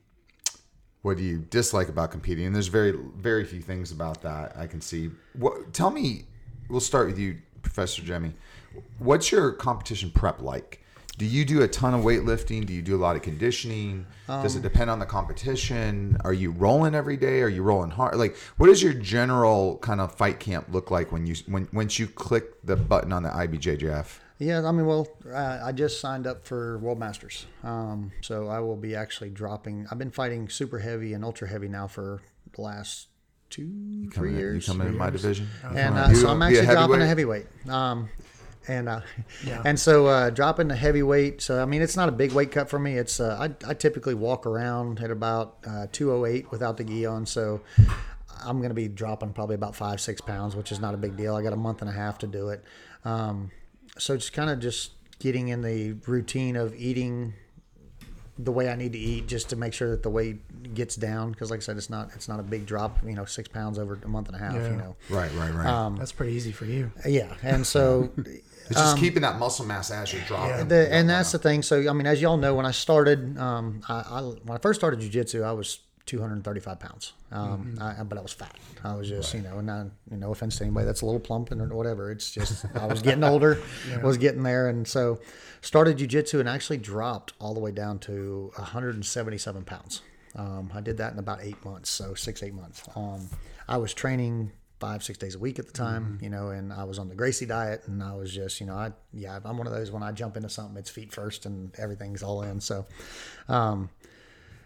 [1.01, 2.45] what do you dislike about competing?
[2.45, 5.09] And there's very, very few things about that I can see.
[5.33, 5.73] What?
[5.73, 6.25] Tell me.
[6.69, 8.33] We'll start with you, Professor Jimmy.
[8.99, 10.80] What's your competition prep like?
[11.17, 12.65] Do you do a ton of weightlifting?
[12.65, 14.05] Do you do a lot of conditioning?
[14.27, 16.17] Does it depend on the competition?
[16.23, 17.41] Are you rolling every day?
[17.41, 18.15] Are you rolling hard?
[18.15, 21.99] Like, what does your general kind of fight camp look like when you when once
[21.99, 24.19] you click the button on the IBJJF?
[24.39, 28.59] Yeah, I mean, well, uh, I just signed up for World Masters, um, so I
[28.59, 29.85] will be actually dropping.
[29.91, 33.09] I've been fighting super heavy and ultra heavy now for the last
[33.51, 34.67] two, three in- years.
[34.67, 35.47] You come in my division.
[35.75, 37.45] and uh, so I'm actually dropping a heavyweight?
[37.45, 37.69] heavyweight.
[37.69, 38.09] Um,
[38.67, 39.01] and uh,
[39.45, 39.61] Yeah.
[39.65, 41.41] and so uh, dropping the heavyweight.
[41.41, 42.97] So I mean, it's not a big weight cut for me.
[42.97, 47.25] It's uh, I, I typically walk around at about uh, 208 without the gi on.
[47.25, 47.61] So
[48.43, 51.17] I'm going to be dropping probably about five six pounds, which is not a big
[51.17, 51.35] deal.
[51.35, 52.63] I got a month and a half to do it.
[53.05, 53.51] Um,
[53.97, 57.33] so just kind of just getting in the routine of eating
[58.39, 61.31] the way I need to eat just to make sure that the weight gets down
[61.31, 63.77] because like I said it's not it's not a big drop you know six pounds
[63.77, 64.69] over a month and a half Yeah.
[64.69, 65.67] you know Right, right, right.
[65.67, 66.91] Um, That's pretty easy for you.
[67.05, 68.09] yeah and so
[68.71, 70.49] it's just keeping that muscle mass as you're dropping.
[70.49, 70.63] Yeah.
[70.63, 71.61] the, and that's the thing.
[71.61, 74.79] So I mean as y'all know when I started um, I, I when I first
[74.79, 77.13] started jujitsu I was 235 pounds.
[77.31, 78.57] Um, I, but I was fat.
[78.83, 81.05] I was just you know and I, you know, no offense to anybody that's a
[81.05, 83.61] little plump and or whatever it's just I was getting older
[84.03, 84.67] was getting there.
[84.67, 85.19] And so
[85.61, 90.01] started jujitsu and actually dropped all the way down to 177 pounds.
[90.35, 92.83] Um, I did that in about eight months so six eight months.
[92.95, 93.29] Um,
[93.67, 96.83] I was training five six days a week at the time you know and i
[96.83, 99.67] was on the gracie diet and i was just you know i yeah i'm one
[99.67, 102.59] of those when i jump into something it's feet first and everything's all in.
[102.59, 102.87] So
[103.47, 103.91] um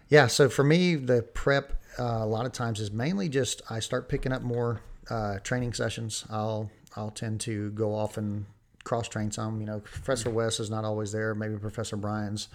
[0.10, 3.80] yeah so for me the prep uh, a lot of times is mainly just i
[3.80, 6.26] start picking up more uh, training sessions.
[6.30, 8.46] I'll i'll tend to go off and
[8.86, 9.82] cross train some you know.
[9.82, 12.48] Professor wes is not always there maybe professor brian's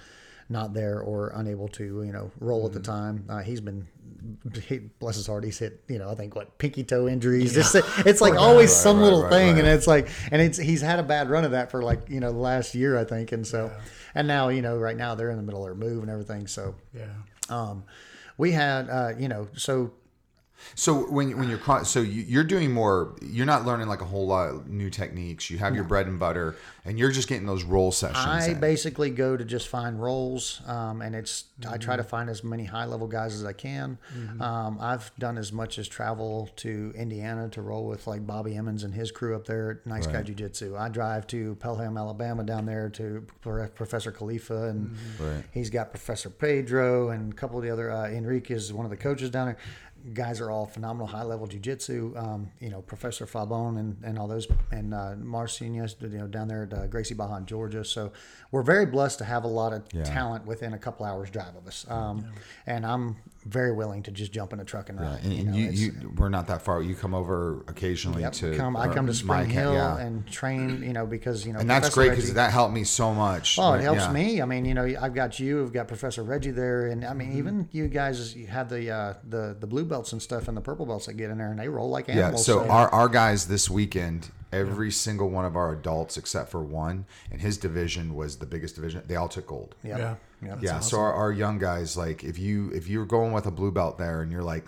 [0.51, 3.25] not there or unable to you know roll at the time.
[3.29, 3.87] Uh, he's been
[4.69, 7.55] he, bless his heart he's hit you know i think what pinky toe injuries.
[7.55, 7.75] Just-
[8.07, 9.59] it's like always some right, little right, thing right.
[9.61, 12.21] and it's like and it's he's had a bad run of that for like you
[12.21, 13.71] know the last year i think and so
[14.15, 16.47] and now you know right now they're in the middle of their move and everything
[16.47, 17.07] so Yeah.
[17.49, 17.85] um,
[18.37, 19.93] we had uh, you know so
[20.75, 24.05] So when when you're cro- so you, you're doing more, you're not learning like a
[24.05, 25.51] whole lot of new techniques.
[25.51, 28.19] You have your bread and butter, and you're just getting those roll sessions.
[28.25, 28.61] I in.
[28.61, 32.65] basically go to just find rolls, um, and it's I try to find as many
[32.65, 33.99] high level guys as I can.
[34.41, 38.85] Um, I've done as much as travel to Indiana to roll with like Bobby Emmons
[38.85, 40.77] and his crew up there at Nice Guy Jiu Jitsu.
[40.77, 45.45] I drive to Pelham, Alabama, down there to Professor Khalifa, and Right.
[45.53, 48.91] he's got Professor Pedro and a couple of the other uh, Enrique is one of
[48.91, 49.57] the coaches down there.
[50.15, 52.17] Guys are all phenomenal high level jujitsu.
[52.17, 56.49] Um, you know, Professor Fabon and, and all those, and uh, Marcinez, you know, down
[56.49, 57.85] there at uh, Gracie Barra in Georgia.
[57.85, 58.13] So
[58.51, 60.05] we're very blessed to have a lot of Yeah.
[60.05, 61.87] talent within a couple hours drive of us.
[61.91, 62.25] Um,
[62.67, 65.25] And I'm very willing to just jump in a truck and Yeah, ride.
[65.25, 66.83] and, you know, you, it's- you, we're not that far.
[66.83, 68.57] You come over occasionally Yep, to.
[68.57, 69.99] come, I come to Spring camp, Hill yeah.
[69.99, 72.85] and train, you know, because you know, and that's Professor great because that helped me
[72.85, 73.59] so much.
[73.59, 74.13] Oh, it helps yeah.
[74.13, 74.43] me.
[74.43, 77.33] I mean, you know, I've got you, I've got Professor Reggie there, and I mean,
[77.39, 80.61] even you guys you have the uh, the the blue belts and stuff and the
[80.61, 82.47] purple belts that get in there, and they roll like animals.
[82.47, 82.55] Yeah.
[82.57, 82.69] animals.
[82.69, 87.07] So our, our guys this weekend, every single one of our adults except for one,
[87.31, 89.03] and his division was the biggest division.
[89.07, 89.75] They all took gold.
[89.83, 89.99] Yep.
[89.99, 90.15] Yeah.
[90.43, 90.59] Yep.
[90.63, 90.81] yeah.
[90.81, 93.99] So our, our young guys, like if you if you're going with a blue belt
[93.99, 94.65] there and you're like,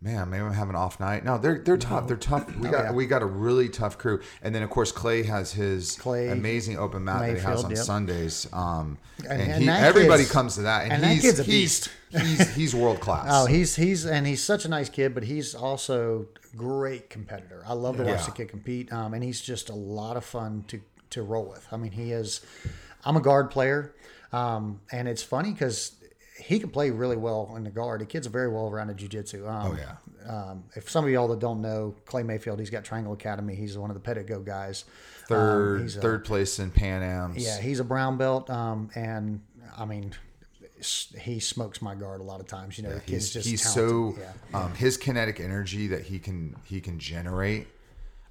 [0.00, 1.24] man, maybe I'm having an off night.
[1.24, 2.06] No, they're they're tough.
[2.08, 2.46] They're tough.
[2.56, 2.92] We got Oh, yeah.
[2.92, 4.20] we got a really tough crew.
[4.42, 7.70] And then of course Clay has his Clay amazing open mat that he has on
[7.70, 7.78] yep.
[7.80, 8.46] Sundays.
[8.52, 8.98] Um,
[9.28, 11.42] and, And- and he, everybody kid's- comes to that, and, and that he's kid's a
[11.44, 13.26] he's, he's he's world class.
[13.30, 17.62] Oh, he's he's and he's such a nice kid, but he's also great competitor.
[17.66, 18.26] I love to watch Yeah.
[18.26, 21.66] the kid compete, um, and he's just a lot of fun to to roll with.
[21.72, 22.40] I mean, he is.
[23.04, 23.94] I'm a guard player,
[24.32, 25.92] um, and it's funny because
[26.38, 28.00] he can play really well in the guard.
[28.00, 29.48] The kid's very well rounded jujitsu.
[29.48, 29.96] Um, Oh, yeah.
[30.28, 33.54] Um, if some of y'all that don't know Clay Mayfield, he's got Triangle Academy.
[33.56, 34.84] He's one of the Pedigo guys.
[35.22, 37.44] Um, third he's a- third place in Pan Am's.
[37.44, 39.40] yeah, he's a brown belt, um, and
[39.76, 40.12] I mean,
[41.18, 42.76] he smokes my guard a lot of times.
[42.78, 44.16] You know, the kid's he's just he's talented.
[44.16, 44.58] so yeah.
[44.64, 47.66] um, his kinetic energy that he can he can generate.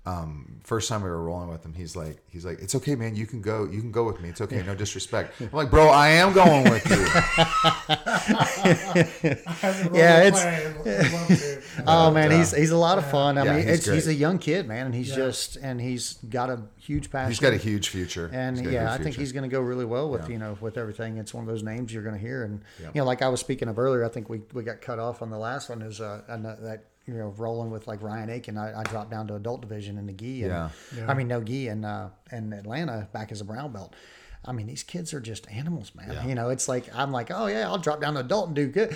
[0.04, 3.16] Um, first time we were rolling with him, he's like he's like it's okay, man.
[3.16, 3.66] You can go.
[3.66, 4.30] You can go with me.
[4.30, 4.64] It's okay.
[4.64, 5.40] No disrespect.
[5.40, 7.06] I'm like, bro, I am going with you.
[9.94, 13.38] Yeah, it's- Oh man, uh, he's he's a lot of fun.
[13.38, 16.14] I Yeah, mean, he's it's, he's a young kid, man, and he's just and he's
[16.30, 17.32] got a huge passion.
[17.32, 18.30] He's got a huge future.
[18.34, 19.20] and He's got a yeah, huge I think future.
[19.22, 21.18] he's going to go really well with you know with everything.
[21.18, 23.40] It's one of those names you're going to hear, and you know, like I was
[23.40, 25.82] speaking of earlier, I think we, we got cut off on the last one.
[25.82, 29.28] Is uh, uh, that you know rolling with like Ryan Aiken, I, I dropped down
[29.28, 30.70] to adult division in the gi, and Yeah.
[31.08, 33.96] I mean no gi in uh, in Atlanta back as a brown belt.
[34.44, 36.12] I mean, these kids are just animals, man.
[36.12, 36.26] Yeah.
[36.26, 38.68] You know, it's like I'm like, oh yeah, I'll drop down to adult and do
[38.68, 38.96] good.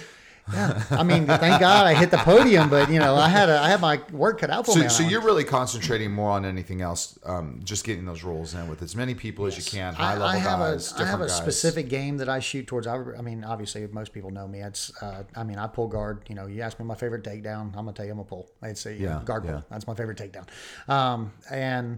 [0.53, 3.59] Yeah, I mean, thank God I hit the podium, but you know, I had a,
[3.59, 4.81] I had my work cut out for me.
[4.81, 8.53] So, on so you're really concentrating more on anything else, um, just getting those rolls
[8.53, 11.01] in with as many people as you can, high I, level I have guys, a,
[11.01, 11.35] I have a guys.
[11.35, 12.85] specific game that I shoot towards.
[12.85, 14.61] I, I mean, obviously, most people know me.
[14.61, 16.25] It's, uh, I mean, I pull guard.
[16.29, 18.47] You know, you ask me my favorite takedown, I'm gonna tell you I'm a pull.
[18.61, 19.51] It's a Yeah, guard yeah.
[19.51, 19.65] pull.
[19.71, 20.47] That's my favorite takedown.
[20.87, 21.97] Um, and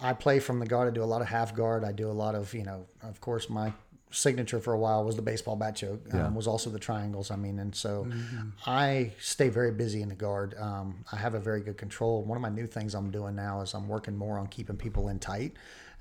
[0.00, 0.88] I play from the guard.
[0.88, 1.84] I do a lot of half guard.
[1.84, 3.72] I do a lot of, you know, of course, my
[4.10, 6.00] signature for a while was the baseball bat choke.
[6.12, 6.28] Um, Yeah.
[6.30, 7.30] Was also the triangles.
[7.30, 8.06] I mean, and so
[8.66, 10.54] I stay very busy in the guard.
[10.58, 12.22] Um, I have a very good control.
[12.22, 15.08] One of my new things I'm doing now is I'm working more on keeping people
[15.08, 15.52] in tight,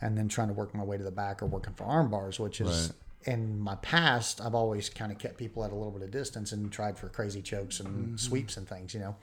[0.01, 2.39] and then trying to work my way to the back or working for arm bars,
[2.39, 2.67] which is.
[2.87, 2.91] Right.
[3.25, 6.53] In my past, I've always kind of kept people at a little bit of distance
[6.53, 8.15] and tried for crazy chokes and Mm-hmm.
[8.15, 9.17] sweeps and things, you know.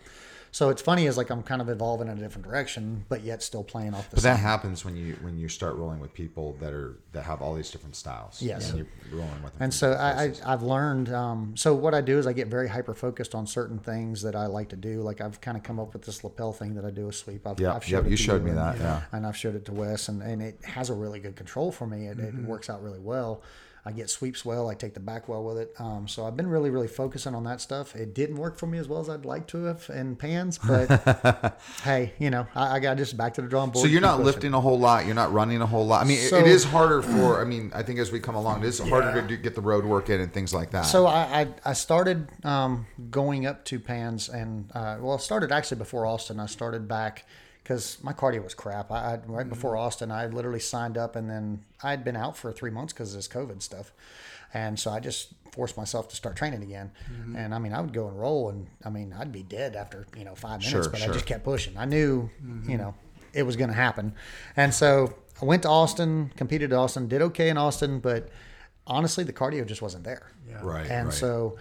[0.54, 3.42] So it's funny is like I'm kind of evolving in a different direction, but yet
[3.42, 4.34] still playing off the But same.
[4.34, 7.54] that happens when you when you start rolling with people that are that have all
[7.56, 8.40] these different styles.
[8.40, 8.68] Yes.
[8.70, 8.86] and you're
[9.18, 9.62] rolling with them.
[9.62, 11.12] And so I, I I've learned.
[11.12, 14.36] Um, so what I do is I get very hyper focused on certain things that
[14.36, 15.00] I like to do.
[15.02, 17.44] Like I've kind of come up with this lapel thing that I do a sweep.
[17.48, 19.00] I've, Yep, I've yep, you showed me and- that, yeah.
[19.10, 21.84] and I've showed it to Wes, and, and it has a really good control for
[21.88, 22.06] me.
[22.06, 22.44] It, Mm-hmm.
[22.44, 23.42] it works out really well.
[23.86, 24.70] I get sweeps well.
[24.70, 25.74] I take the back well with it.
[25.78, 27.94] Um, so I've been really, really focusing on that stuff.
[27.94, 31.60] It didn't work for me as well as I'd like to have in pans, but
[31.84, 33.84] hey, you know, I, I got just back to the drawing board.
[33.84, 34.24] So you're not pushing.
[34.26, 35.04] lifting a whole lot.
[35.04, 36.00] You're not running a whole lot.
[36.02, 37.40] I mean, it- it is harder for.
[37.40, 39.60] I mean, I think as we come along, it is harder to do, get the
[39.60, 40.82] road work in and things like that.
[40.86, 45.52] So I, I, I started um, going up to pans and uh, well, I started
[45.52, 46.40] actually before Austin.
[46.40, 47.26] I started back
[47.64, 48.92] because my cardio was crap.
[48.92, 49.48] I, I right mm-hmm.
[49.48, 52.92] before Austin, I literally signed up and then I had been out for three months
[52.92, 53.92] because of this COVID stuff,
[54.52, 56.92] and so I just forced myself to start training again.
[57.10, 57.36] Mm-hmm.
[57.36, 60.06] And I mean, I would go and roll, and I mean, I'd be dead after
[60.16, 61.10] you know five minutes, Sure, but sure.
[61.10, 61.76] I just kept pushing.
[61.76, 62.70] I knew mm-hmm.
[62.70, 62.94] you know
[63.32, 64.14] it was going to happen,
[64.56, 68.28] and so I went to Austin, competed at Austin, did okay in Austin, but
[68.86, 70.30] honestly, the cardio just wasn't there.
[70.48, 70.60] Yeah.
[70.62, 71.14] right, And right.
[71.14, 71.56] so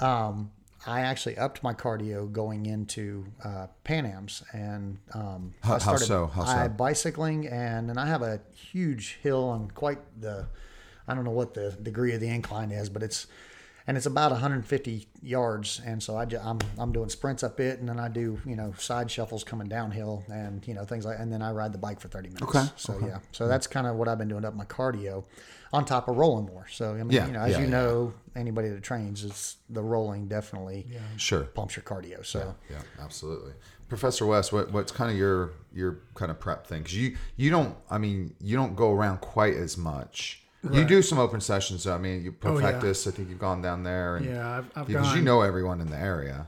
[0.00, 0.50] um,
[0.86, 5.78] I actually upped my cardio going into uh, Pan Ams, and um, How- I how
[5.78, 6.26] started so?
[6.26, 6.50] How so?
[6.52, 10.46] I bicycling, and and I have a huge hill and quite the
[11.06, 13.26] I don't know what the degree of the incline is, but it's
[13.86, 17.80] and it's about 150 yards, and so I ju- I'm I'm doing sprints up it,
[17.80, 21.18] and then I do you know side shuffles coming downhill, and you know things like,
[21.18, 22.42] and then I ride the bike for 30 minutes.
[22.42, 25.24] Okay, So yeah, so that's kind of what I've been doing up my cardio,
[25.72, 26.66] on top of rolling more.
[26.70, 27.70] So I mean, Yeah, you know, as yeah, you yeah.
[27.70, 31.00] know, anybody that trains, it's the rolling definitely yeah.
[31.16, 31.44] sure.
[31.44, 32.24] pumps your cardio.
[32.24, 33.52] So Yeah, absolutely.
[33.88, 36.84] Professor Wes, what, what's kind of your your kind of prep thing?
[36.84, 37.74] 'Cause you you don't.
[37.90, 40.44] I mean, you don't go around quite as much.
[40.70, 41.82] You do some open sessions.
[41.84, 42.68] So, I mean, you Oh, yeah.
[42.78, 44.16] I think you've gone down there.
[44.16, 45.16] And, Yeah, I've, I've because gone.
[45.16, 46.46] you know everyone in the area.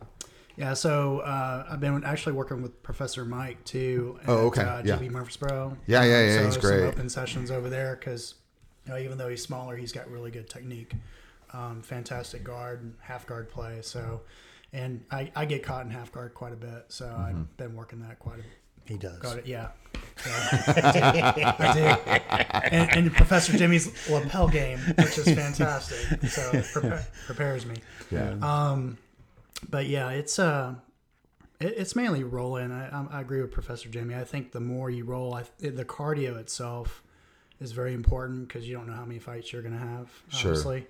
[0.56, 4.18] Yeah, so uh, I've been actually working with Professor Mike too.
[4.22, 4.96] At, Oh, okay, Uh, yeah.
[4.98, 5.78] GB Murfreesboro.
[5.86, 6.82] Yeah, yeah, yeah, So he's some great.
[6.84, 8.34] open sessions over there because,
[8.86, 10.92] you know, even though he's smaller, he's got really good technique.
[11.54, 13.78] Um, fantastic guard, and half guard play.
[13.80, 14.20] So,
[14.74, 16.84] and I, I get caught in half guard quite a bit.
[16.88, 17.22] So Mm-hmm.
[17.40, 18.42] I've been working that quite a
[18.86, 19.18] he does.
[19.18, 19.46] Got it.
[19.46, 19.68] Yeah.
[20.26, 21.32] Yeah.
[21.58, 22.10] I do.
[22.76, 26.20] And, and Professor Jimmy's lapel game, which is fantastic.
[26.28, 27.76] So it prepa- prepares me.
[28.10, 28.34] Yeah.
[28.42, 28.98] Um,
[29.68, 30.74] but yeah, it's uh,
[31.60, 32.70] it, it's mainly rolling.
[32.72, 34.14] I, I I agree with Professor Jimmy.
[34.14, 37.02] I think the more you roll, I, the cardio itself
[37.60, 40.10] is very important because you don't know how many fights you're going to have.
[40.28, 40.50] Sure.
[40.50, 40.86] Obviously.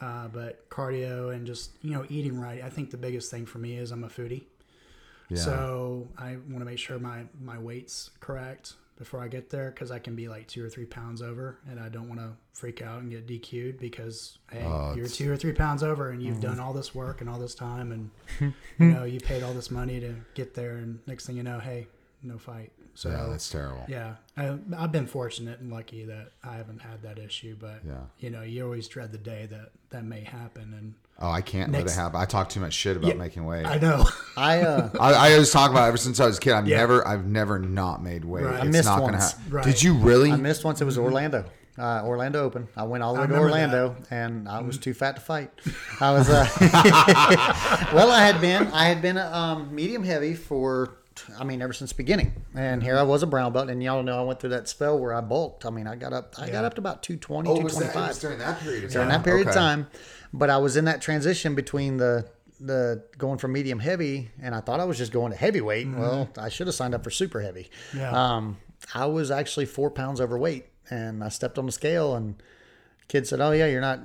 [0.00, 2.62] Uh, but cardio and just you know eating right.
[2.62, 4.44] I think the biggest thing for me is I'm a foodie.
[5.28, 5.38] Yeah.
[5.38, 9.90] So I want to make sure my my weight's correct before I get there because
[9.92, 12.82] I can be like two or three pounds over, and I don't want to freak
[12.82, 16.38] out and get DQ'd because hey, Oh, you're two or three pounds over, and you've
[16.38, 16.48] mm-hmm.
[16.48, 19.70] done all this work and all this time, and you know you paid all this
[19.70, 21.86] money to get there, and next thing you know, hey,
[22.22, 22.72] no fight.
[22.94, 23.84] So yeah, that's terrible.
[23.86, 28.00] yeah, I, I've been fortunate and lucky that I haven't had that issue, but Yeah.
[28.18, 31.72] you know, you always dread the day that that may happen, and Oh, I can't
[31.72, 32.20] let it happen.
[32.20, 33.66] I talk too much shit about Yeah, making weight.
[33.66, 34.06] I know.
[34.36, 36.52] I uh, I, I always talk about it ever since I was a kid.
[36.52, 36.76] I've Yeah.
[36.76, 38.44] never, I've never not made weight.
[38.44, 38.54] Right.
[38.54, 39.32] I It's missed not gonna once.
[39.32, 39.50] happen.
[39.52, 39.64] Right.
[39.64, 40.30] Did you really?
[40.30, 40.80] I missed once.
[40.80, 41.44] It was Orlando,
[41.76, 42.68] uh, Orlando Open.
[42.76, 45.20] I went all the I way to remember Orlando, and I was too fat to
[45.20, 45.50] fight.
[46.00, 46.28] I was.
[46.30, 46.46] Uh,
[47.92, 48.68] well, I had been.
[48.68, 50.90] I had been um, medium heavy for.
[51.38, 54.02] I mean, ever since the beginning, and here I was a brown belt, and y'all
[54.02, 55.64] know I went through that spell where I bulked.
[55.66, 56.34] I mean, I got up.
[56.38, 58.84] I got up to about 220, oh, was that, it 225 was during that period
[58.84, 58.94] of time?
[58.94, 59.50] during that period Okay.
[59.50, 59.86] of time.
[60.32, 62.28] But I was in that transition between the
[62.60, 65.88] the going from medium heavy, and I thought I was just going to heavyweight.
[65.90, 67.70] Well, I should have signed up for super heavy.
[67.94, 68.10] Yeah.
[68.10, 68.56] Um,
[68.94, 72.34] I was actually four pounds overweight, and I stepped on the scale, and
[73.06, 74.00] kid said, "Oh yeah, you're not,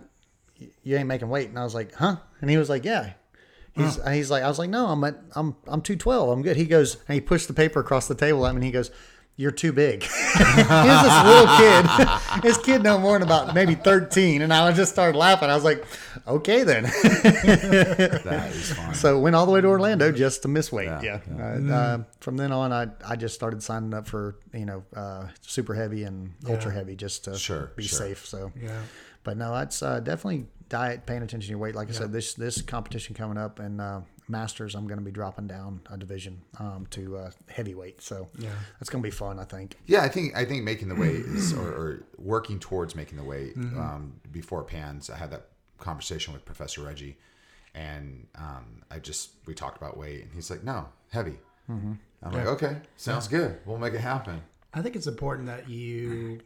[0.84, 3.14] you ain't making weight." And I was like, "Huh?" And he was like, "Yeah."
[3.76, 6.30] He's, he's like, I was like, no, I'm at, I'm, I'm 212.
[6.30, 6.58] I'm good.
[6.58, 8.92] He goes, and he pushed the paper across the table at me and he goes,
[9.36, 10.04] you're too big.
[10.04, 12.10] He's this little kid.
[12.44, 14.44] this kid no more than about maybe 13.
[14.44, 15.50] And I just started laughing.
[15.50, 15.84] I was like,
[16.28, 16.84] okay then.
[17.64, 18.94] That is fine.
[18.94, 20.86] so went all the way to Orlando just to miss weight.
[20.86, 21.20] Yeah, Yeah.
[21.36, 21.44] yeah.
[21.44, 25.28] Uh, uh, from then on, I, I just started signing up for, you know, uh,
[25.42, 27.98] super heavy and ultra heavy just to Sure, be sure.
[27.98, 28.26] safe.
[28.28, 28.82] So, yeah.
[29.24, 31.76] but no, that's uh, definitely diet, paying attention to your weight.
[31.76, 35.12] Like I said, this this competition coming up, and uh, masters, I'm going to be
[35.12, 38.02] dropping down a division um, to uh, heavyweight.
[38.02, 38.50] So Yeah.
[38.80, 39.78] that's going to be fun, I think.
[39.86, 43.24] Yeah, I think I think making the weight is or, or working towards making the
[43.24, 43.80] weight Mm-hmm.
[43.80, 45.10] um, before pans.
[45.10, 45.46] I had that
[45.78, 47.18] conversation with Professor Reggie,
[47.76, 51.38] and um, I just we talked about weight, and he's like, "No, heavy."
[51.70, 51.94] Mm-hmm.
[52.24, 53.60] I'm like, "Okay, sounds good.
[53.66, 54.42] We'll make it happen."
[54.74, 56.40] I think it's important that you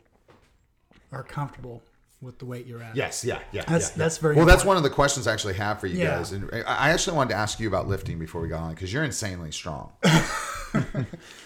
[1.13, 1.81] are comfortable
[2.21, 2.95] with the weight you're at.
[2.95, 3.61] Yes, yeah, yeah.
[3.61, 4.45] That's- yeah, that's very well.
[4.45, 6.17] That's one of the questions I actually have for you Yeah.
[6.17, 8.73] guys, and I I actually wanted to ask you about lifting before we got on
[8.73, 9.91] because you're insanely strong.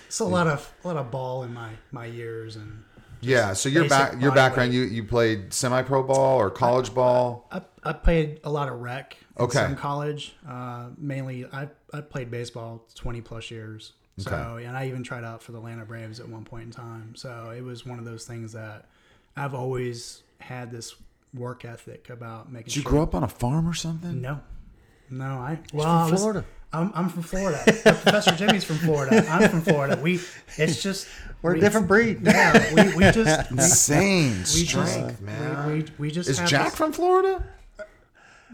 [0.07, 2.84] It's a lot of a lot of ball in my my years, and
[3.22, 3.53] yeah.
[3.53, 7.47] So your back your body background, you you played semi pro ball or college ball.
[7.51, 9.15] I, I played a lot of rec.
[9.38, 9.59] In Okay.
[9.59, 13.93] Some college, uh, mainly I I played baseball twenty plus years.
[14.17, 14.65] So Okay.
[14.65, 17.15] and I even tried out for the Atlanta Braves at one point in time.
[17.15, 18.89] So it was one of those things that
[19.36, 20.95] I've always had this
[21.34, 22.65] work ethic about making.
[22.65, 22.91] Did you sure.
[22.91, 24.21] grow up on a farm or something?
[24.21, 24.39] No,
[25.09, 25.25] no.
[25.25, 26.45] I well, from I was- Florida.
[26.73, 27.61] I'm, I'm from Florida.
[27.65, 29.25] Professor Jimmy's from Florida.
[29.29, 29.99] I'm from Florida.
[30.01, 30.21] We
[30.55, 31.05] it's just
[31.41, 32.21] We're we, a different breed.
[32.23, 35.67] Yeah, we, we just we, Insane we strength, just, man.
[35.67, 37.43] We, we, we just Is have Jack this- from Florida?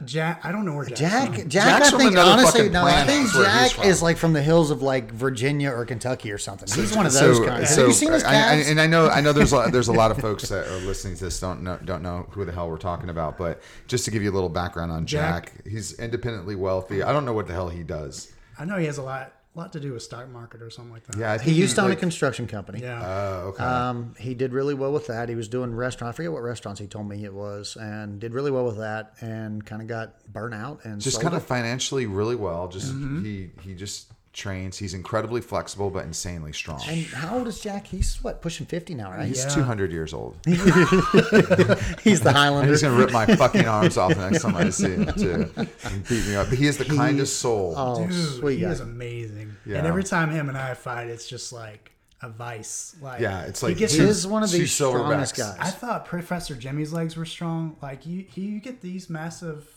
[0.06, 0.42] Jack?
[0.44, 1.50] I don't know where Jack's Jack, from.
[1.50, 4.18] Jack, Jack's I think another honestly, no, I think That's where he's Jack is like
[4.18, 6.68] from the hills of like Virginia or Kentucky or something.
[6.74, 7.74] He's one of those guys.
[7.74, 8.70] So, Have you seen his I, I, cats?
[8.70, 11.16] and I know, I know, there's a, there's a lot of folks that are listening
[11.18, 13.38] to this don't know don't know who the hell we're talking about.
[13.38, 17.04] But just to give you a little background on Jack, Jack- he's independently wealthy.
[17.04, 18.32] I don't know what the hell he does.
[18.60, 21.06] I know he has a lot lot to do with stock market or something like
[21.08, 21.18] that.
[21.18, 22.82] Yeah, he used to own a construction company.
[22.82, 23.02] Yeah.
[23.04, 23.64] Oh, okay.
[23.64, 25.30] Um, he did really well with that.
[25.30, 26.14] He was doing restaurant.
[26.14, 29.14] I forget what restaurants he told me it was, and did really well with that,
[29.22, 31.38] and kind of got burnt out and just kind it.
[31.38, 32.68] of financially really well.
[32.68, 33.26] Just Mm-hmm.
[33.26, 34.78] he he just trains.
[34.78, 36.80] He's incredibly flexible but insanely strong.
[36.88, 37.88] And how old is Jack?
[37.88, 39.28] He's what pushing fifty now, right?
[39.28, 39.50] He's Yeah.
[39.50, 40.38] 200 years old.
[40.46, 42.72] He's the Highlander.
[42.72, 46.08] He's gonna rip my fucking arms off the next time I see him too, and
[46.08, 46.50] beat me up.
[46.50, 47.74] But he is the kindest soul.
[47.76, 48.70] oh, Dude, sweet he guy.
[48.70, 49.56] is amazing.
[49.66, 49.78] Yeah.
[49.80, 52.96] And every time him and I fight, it's just like a vice.
[53.02, 55.58] Like yeah, it's He like gets he- his one of two the strongest guys.
[55.60, 57.76] I thought Professor Jimmy's legs were strong.
[57.82, 59.68] Like you, he, you get these massive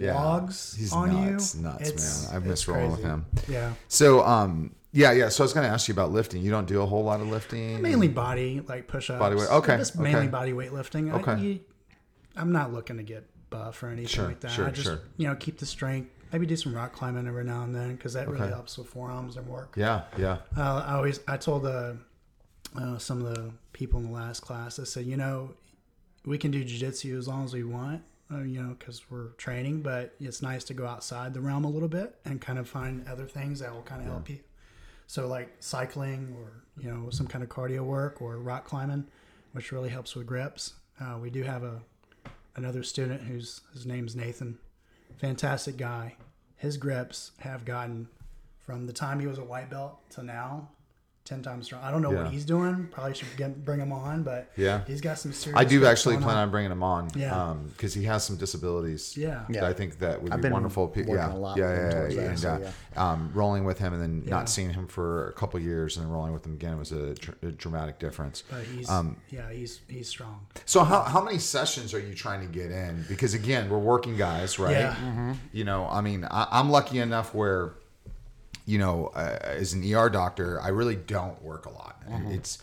[0.00, 0.14] Yeah.
[0.14, 1.62] logs He's on nuts, you.
[1.62, 2.36] nuts, It's- man.
[2.36, 3.26] I've missed rolling with him.
[3.48, 5.28] Yeah, So, um, yeah, yeah.
[5.28, 6.42] So I was going to ask you about lifting.
[6.42, 7.80] You don't do a whole lot of lifting.
[7.82, 9.18] mainly body, like push-ups.
[9.18, 10.02] Body weight, okay, Just okay.
[10.02, 11.12] mainly body weight lifting.
[11.12, 11.38] I, Okay.
[11.40, 11.60] you-
[12.36, 14.52] I'm not looking to get buff or anything Sure, like that.
[14.52, 15.00] sure, I just, sure.
[15.16, 16.10] you know, keep the strength.
[16.32, 19.36] Maybe do some rock climbing every now and then because that really helps with forearms
[19.36, 19.74] and work.
[19.76, 20.38] Yeah, yeah.
[20.56, 21.94] Uh, I always I told uh,
[22.80, 25.50] uh, some of the people in the last class I said you know
[26.24, 29.82] we can do jujitsu as long as we want uh, you know because we're training
[29.82, 33.06] but it's nice to go outside the realm a little bit and kind of find
[33.08, 34.38] other things that will kind of help you.
[35.06, 39.06] So like cycling or you know some kind of cardio work or rock climbing
[39.52, 40.74] which really helps with grips.
[41.00, 41.80] Uh, we do have a
[42.56, 44.58] another student whose his name's Nathan.
[45.18, 46.16] Fantastic guy.
[46.56, 48.08] His grips have gotten
[48.58, 50.68] from the time he was a white belt to now
[51.30, 51.80] 10 times strong.
[51.84, 52.24] I don't know Yeah.
[52.24, 52.88] what he's doing.
[52.90, 54.82] Probably should get, bring him on, but Yeah.
[54.84, 57.08] he's got some serious I do actually plan on bringing him on.
[57.14, 57.54] Yeah.
[57.68, 59.16] Because he has some disabilities.
[59.16, 59.44] Yeah.
[59.48, 59.64] Yeah.
[59.64, 60.88] I think that would I've be been wonderful.
[60.88, 63.92] Pe- yeah, a lot yeah, with yeah, yeah, and, so, uh, um, rolling with him
[63.94, 64.30] and then Yeah.
[64.30, 67.14] not seeing him for a couple years and then rolling with him again was a,
[67.14, 68.42] dr- a dramatic difference.
[68.50, 70.40] But he's Um, yeah, he's he's strong.
[70.66, 73.04] So how, how many sessions are you trying to get in?
[73.08, 74.72] Because again, we're working guys, right?
[74.72, 75.34] Yeah.
[75.52, 77.74] You know, I mean, I, I'm lucky enough where,
[78.66, 82.02] you know, uh, as an ER doctor, I really don't work a lot.
[82.08, 82.32] Mm-hmm.
[82.32, 82.58] It's,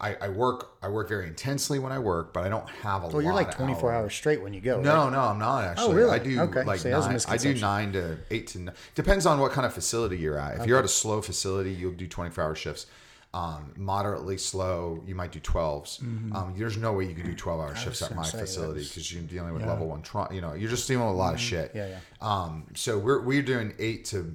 [0.00, 3.06] I, I work, I work very intensely when I work, but I don't have a
[3.06, 3.14] lot.
[3.14, 4.76] well, you're like 24 hours straight when you go.
[4.76, 4.84] right?
[4.84, 5.86] No, no, I'm not actually.
[5.88, 6.10] Oh, really?
[6.12, 6.62] I do Okay.
[6.62, 8.74] like See, that was a nine, I do nine to eight to nine.
[8.94, 10.60] Depends on what kind of facility you're at.
[10.60, 12.86] If you're at a slow facility, you'll do 24 hour shifts.
[13.34, 16.00] Um, moderately slow, you might do 12s.
[16.34, 19.22] Um, there's no way you can do 12 hour shifts at my facility because you're
[19.24, 20.32] dealing with level one trauma.
[20.32, 21.72] You know, you're just dealing with a lot of shit.
[21.74, 21.98] Yeah, yeah.
[22.22, 24.34] Um, so we're we're doing eight to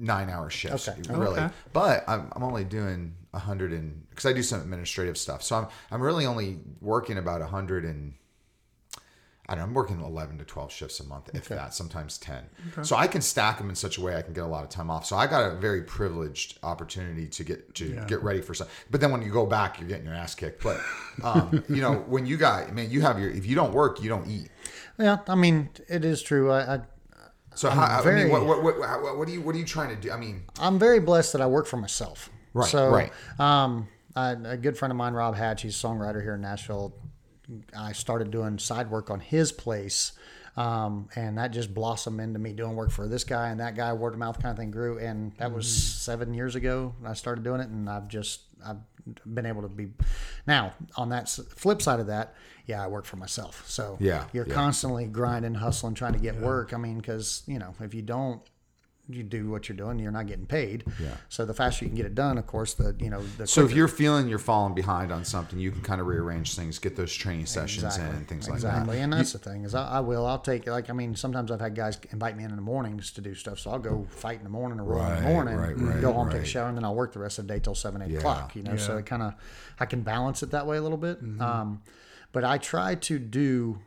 [0.00, 1.00] nine hour shifts, Okay.
[1.12, 1.40] really.
[1.40, 1.54] Okay.
[1.72, 5.56] But I'm, I'm only doing a hundred and because I do some administrative stuff, so
[5.56, 8.14] I'm I'm really only working about a hundred and
[9.48, 12.44] I don't know, I'm working 11 to 12 shifts a month, if that, sometimes 10.
[12.82, 14.70] So I can stack them in such a way I can get a lot of
[14.70, 15.04] time off.
[15.06, 18.04] So I got a very privileged opportunity to get to Yeah.
[18.06, 18.68] get ready for some.
[18.92, 20.62] But then when you go back, you're getting your ass kicked.
[20.62, 20.80] But
[21.24, 23.28] um, you know, when you got, I mean, you have your.
[23.30, 24.50] If you don't work, you don't eat.
[24.98, 26.52] Yeah, I mean, it is true.
[26.52, 26.80] I, I
[27.54, 28.78] So how, I mean, what, what, what,
[29.18, 30.10] what are you what are you trying to do?
[30.12, 32.30] I mean, I'm very blessed that I work for myself.
[32.54, 33.12] Right, So, right.
[33.38, 36.94] Um, I, a good friend of mine, Rob Hatch, he's a songwriter here in Nashville.
[37.76, 40.12] I started doing side work on his place,
[40.56, 43.92] um, and that just blossomed into me doing work for this guy and that guy.
[43.92, 45.98] Word of mouth kind of thing grew, and that was Mm-hmm.
[45.98, 46.94] seven years ago.
[47.04, 49.88] I started doing it, and I've just I've been able to be.
[50.46, 52.34] Now, on that flip side of that,
[52.66, 53.64] yeah, I work for myself.
[53.68, 54.54] So Yeah, you're yeah.
[54.54, 56.72] constantly grinding, hustling, trying to get work.
[56.72, 58.40] I mean, because you know, if you don't
[59.14, 60.84] you do what you're doing, you're not getting paid.
[61.00, 61.16] Yeah.
[61.28, 63.64] So the faster you can get it done, of course, the you know the So
[63.64, 66.96] if you're feeling you're falling behind on something, you can kind of rearrange things, get
[66.96, 68.52] those training sessions in, and things exactly.
[68.52, 68.68] like that.
[68.68, 71.50] Exactly, and that's the thing is I, I will I'll take like I mean sometimes
[71.50, 74.06] I've had guys invite me in in the mornings to do stuff, so I'll go
[74.10, 76.42] fight in the morning or roll in the morning, right, and right, go home, take
[76.42, 78.18] a shower, and then I'll work the rest of the day till seven eight Yeah,
[78.18, 78.54] o'clock.
[78.56, 79.34] You know, so it kind of
[79.78, 81.18] I can balance it that way a little bit.
[81.40, 81.82] Um,
[82.32, 83.80] but I try to do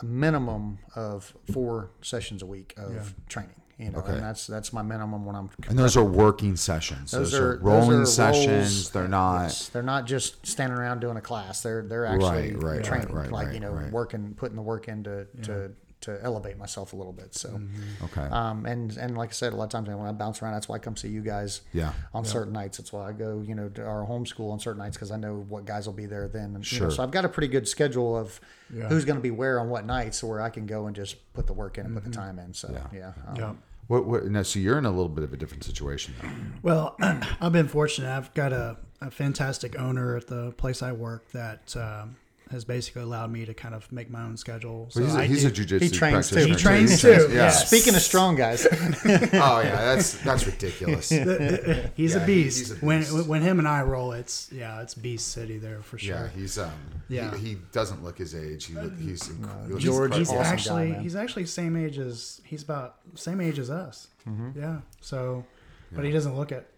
[0.00, 3.54] a minimum of four sessions a week of training.
[3.78, 4.12] You know, Okay.
[4.14, 5.50] and that's that's my minimum when I'm.
[5.68, 7.10] And those are working sessions.
[7.10, 8.72] Those, are, rolling those are sessions.
[8.74, 8.90] rolls.
[8.90, 9.42] They're not.
[9.42, 11.62] Yes, they're not just standing around doing a class.
[11.62, 13.92] They're they're actually Right, right, training, right, like right, you know, right.
[13.92, 15.72] working, putting the work in to to,
[16.06, 17.34] to elevate myself a little bit.
[17.34, 18.04] So, Mm-hmm.
[18.06, 18.22] Okay.
[18.32, 20.68] um, and and like I said, a lot of times when I bounce around, that's
[20.68, 21.60] why I come see you guys.
[21.72, 21.92] Yeah.
[22.14, 24.96] On certain nights, that's why I go, you know, to our homeschool on certain nights
[24.96, 26.54] because I know what guys will be there then.
[26.56, 26.90] And, you know, Sure.
[26.90, 28.40] so I've got a pretty good schedule of
[28.74, 28.88] Yeah.
[28.88, 31.46] who's going to be where on what nights, where I can go and just put
[31.46, 32.54] the work in and put the time in.
[32.54, 32.96] So Mm-hmm.
[32.96, 33.12] Yeah.
[33.16, 33.52] yeah, um, Yeah.
[33.88, 36.14] What, what, no, so you're in a little bit of a different situation.
[36.20, 36.28] Though.
[36.62, 36.96] Well,
[37.40, 38.10] I've been fortunate.
[38.10, 42.16] I've got a, a fantastic owner at the place I work that um,
[42.50, 44.86] has basically allowed me to kind of make my own schedule.
[44.90, 46.44] So Well, he's a, I he's do- a jujitsu He trains too.
[46.46, 47.34] He trains He too, Yeah.
[47.34, 47.66] yes.
[47.66, 51.08] Speaking of strong guys, oh yeah, that's that's ridiculous.
[51.08, 52.58] he's Yeah, a beast.
[52.58, 53.26] he's a When beast.
[53.26, 56.14] when him and I roll, it's yeah, it's beast city there for sure.
[56.16, 56.70] Yeah, he's um.
[57.08, 57.36] Yeah.
[57.36, 58.66] He, he doesn't look his age.
[58.66, 61.00] He look, he's inc- he George, he's awesome actually man.
[61.00, 64.08] he's actually same age as he's about same age as us.
[64.28, 64.58] Mm-hmm.
[64.60, 64.78] Yeah.
[65.00, 65.44] So,
[65.92, 66.68] but he doesn't look it.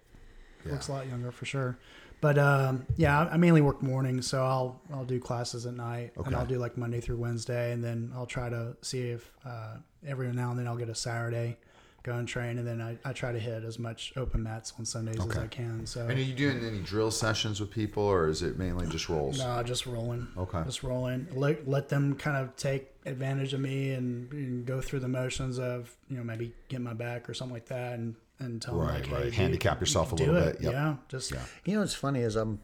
[0.66, 0.72] Yeah.
[0.72, 1.78] Looks a lot younger for sure.
[2.20, 6.12] But um, yeah, I I mainly work mornings, so I'll I'll do classes at night,
[6.16, 6.26] Okay.
[6.26, 9.76] and I'll do like Monday through Wednesday, and then I'll try to see if uh,
[10.06, 11.56] every now and then I'll get a Saturday,
[12.02, 14.84] go and train, and then I, I try to hit as much open mats on
[14.84, 15.30] Sundays Okay.
[15.30, 15.86] as I can.
[15.86, 19.08] So And are you doing any drill sessions with people, or is it mainly just
[19.08, 19.38] rolls?
[19.38, 20.26] no, just rolling.
[20.36, 20.62] Okay.
[20.64, 21.28] Just rolling.
[21.34, 25.58] Let, let them kind of take advantage of me and, and go through the motions
[25.58, 29.03] of, you know, maybe get my back or something like that and, and tell Right,
[29.03, 29.32] them, like, right.
[29.32, 30.55] hey, Handicap do- yourself a little it.
[30.55, 30.62] bit.
[30.64, 30.72] Yep.
[30.72, 30.97] Yeah.
[31.09, 31.43] Just, Yeah.
[31.64, 32.61] You know it's funny is um,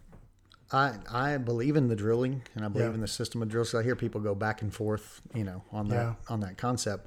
[0.73, 2.95] I I believe in the drilling and I believe Yeah.
[2.95, 3.71] in the system of drills.
[3.71, 6.15] So I hear people go back and forth, you know, on that Yeah.
[6.29, 7.07] on that concept.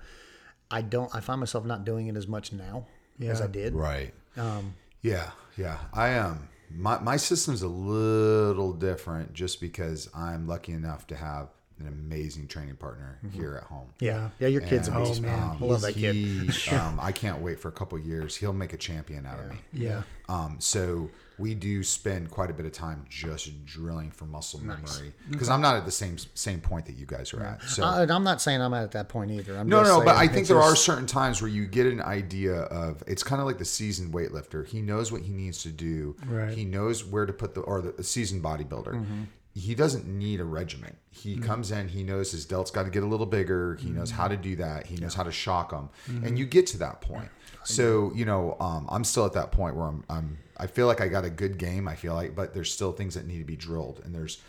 [0.70, 1.14] I don't.
[1.16, 2.86] I find myself not doing it as much now
[3.22, 3.74] as I did.
[3.74, 4.14] Right.
[4.36, 5.78] Um, Yeah, yeah.
[5.94, 11.48] I um my my system's a little different just because I'm lucky enough to have
[11.80, 13.88] an amazing training partner here at home.
[14.00, 14.48] yeah, yeah.
[14.48, 15.58] Your kid's And, man.
[15.62, 16.16] I love that kid.
[16.16, 18.36] he, um, I can't wait for a couple years.
[18.36, 19.58] He'll make a champion out of me.
[19.74, 20.04] yeah.
[20.30, 25.14] Um, so we do spend quite a bit of time just drilling for muscle memory
[25.30, 27.64] because I'm not at the same same point that you guys are at.
[27.64, 29.56] So I, I'm not saying I'm at that point either.
[29.56, 32.02] I'm no, just no, but I think there are certain times where you get an
[32.02, 34.66] idea of it's kind of like the seasoned weightlifter.
[34.66, 36.16] He knows what he needs to do.
[36.26, 36.58] Right.
[36.58, 39.28] He knows where to put the or the seasoned bodybuilder.
[39.58, 40.98] He doesn't need a regiment.
[41.10, 41.44] He mm.
[41.44, 41.88] comes in.
[41.88, 43.76] He knows his delt's got to get a little bigger.
[43.76, 44.32] He knows how mm.
[44.32, 44.88] to do that.
[44.88, 46.26] He knows how to shock them, mm-hmm.
[46.26, 47.30] and you get to that point.
[47.64, 50.38] So you know, um, I'm still at that point where I'm, I'm.
[50.58, 51.88] I feel like I got a good game.
[51.88, 54.42] I feel like, but there's still things that need to be drilled, and there's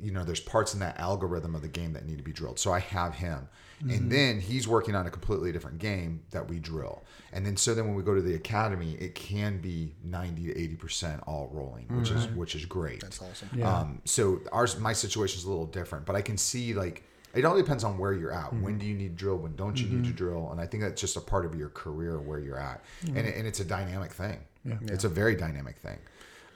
[0.00, 2.58] you know there's parts in that algorithm of the game that need to be drilled
[2.58, 3.48] so i have him
[3.80, 4.08] and mm-hmm.
[4.08, 7.02] then he's working on a completely different game that we drill.
[7.32, 10.58] And then so then when we go to the academy it can be 90 to
[10.58, 12.36] 80 percent all rolling which is mm-hmm.
[12.36, 13.00] which is great.
[13.00, 13.48] That's awesome.
[13.52, 13.78] Um, yeah.
[13.78, 17.02] um so ours my situation is a little different but i can see like
[17.34, 18.50] it all depends on where you're at.
[18.50, 18.78] When mm-hmm.
[18.78, 19.36] do you need to drill?
[19.36, 20.48] When don't you need to drill?
[20.52, 22.82] And i think that's just a part of your career where you're at.
[23.06, 24.38] And, it, and it's a dynamic thing.
[24.64, 24.78] Yeah.
[24.84, 25.98] it's a very dynamic thing.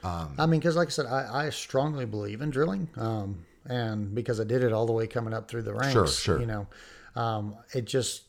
[0.03, 4.13] Um, I mean, because like I said, I, I strongly believe in drilling, um, and
[4.15, 5.93] because I did it all the way coming up through the ranks.
[5.93, 6.39] Sure, sure.
[6.39, 6.67] You know,
[7.15, 8.23] um, it just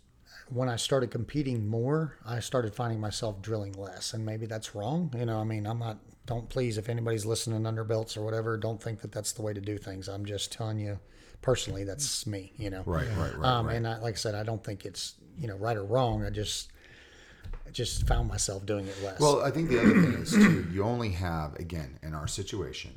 [0.48, 5.12] when I started competing more, I started finding myself drilling less, and maybe that's wrong.
[5.16, 5.98] You know, I mean, I'm not.
[6.26, 9.52] Don't please, if anybody's listening under belts or whatever, don't think that that's the way
[9.52, 10.08] to do things.
[10.08, 10.98] I'm just telling you,
[11.40, 12.52] personally, that's me.
[12.56, 13.76] You know, right right right, um, right.
[13.76, 16.24] And I, like I said, I don't think it's you know right or wrong.
[16.24, 16.70] I just
[17.66, 19.18] I just found myself doing it less.
[19.20, 20.68] Well, I think the other thing is too.
[20.72, 22.92] You only have again in our situation.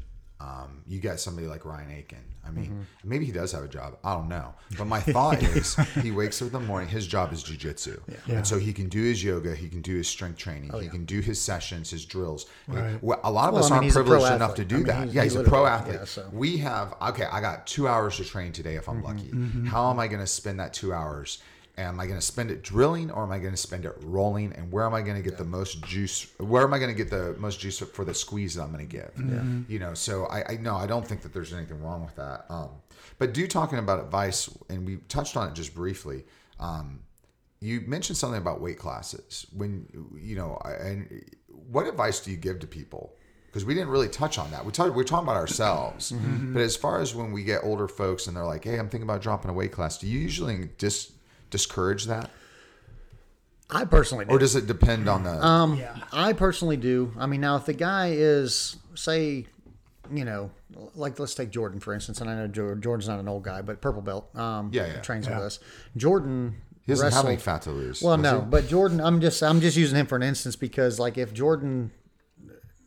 [0.46, 2.20] Um, you get somebody like Ryan Aiken.
[2.48, 2.82] I mean, Mm-hmm.
[3.10, 3.98] maybe he does have a job.
[4.04, 4.54] I don't know.
[4.78, 6.88] But my thought is, he wakes up in the morning.
[6.88, 8.36] His job is jujitsu, Yeah.
[8.38, 9.56] and so he can do his yoga.
[9.56, 10.72] He can do his strength training.
[10.80, 12.46] he can do his sessions, his drills.
[12.68, 13.02] Right.
[13.02, 14.78] Well, a lot of Well, us I mean, aren't he's privileged enough to do I
[14.78, 15.04] mean, that.
[15.06, 15.96] he's- yeah, he he's a pro athlete.
[16.00, 17.26] yeah, so- We have okay.
[17.26, 19.32] I got two hours to train today if I'm lucky.
[19.68, 21.39] How am I going to spend that two hours?
[21.78, 24.53] Am I going to spend it drilling or am I going to spend it rolling?
[24.53, 26.26] And where am I going to get the most juice?
[26.39, 28.88] Where am I going to get the most juice for the squeeze that I'm going
[28.88, 29.11] to give?
[29.67, 32.45] You know, so I, I no, I don't think that there's anything wrong with that.
[32.49, 32.69] Um,
[33.17, 36.23] but do talking about advice, and we touched on it just briefly.
[36.59, 37.01] Um,
[37.59, 39.45] you mentioned something about weight classes.
[39.51, 43.15] When you know, and what advice do you give to people?
[43.47, 44.65] Because we didn't really touch on that.
[44.65, 44.93] We talked.
[44.95, 46.11] We're talking about ourselves,
[46.53, 49.07] but as far as when we get older folks and they're like, "Hey, I'm thinking
[49.09, 51.11] about dropping a weight class," do you usually dis-
[51.56, 52.30] discourage that?
[53.70, 54.32] I personally do.
[54.32, 55.43] or does it depend on the?
[55.43, 55.95] Um, Yeah.
[56.12, 57.12] I personally do.
[57.18, 59.47] I mean, now if the guy is, say,
[60.14, 60.51] you know,
[60.95, 63.82] like let's take Jordan for instance, and I know Jordan's not an old guy, but
[63.82, 65.01] purple belt, um, Yeah, yeah.
[65.01, 65.38] trains Yeah.
[65.38, 65.60] with us.
[65.97, 68.03] Jordan he doesn't have any fat to lose.
[68.03, 68.45] Well, no, he?
[68.45, 71.89] but Jordan, I'm just I'm just using him for an instance because like if Jordan,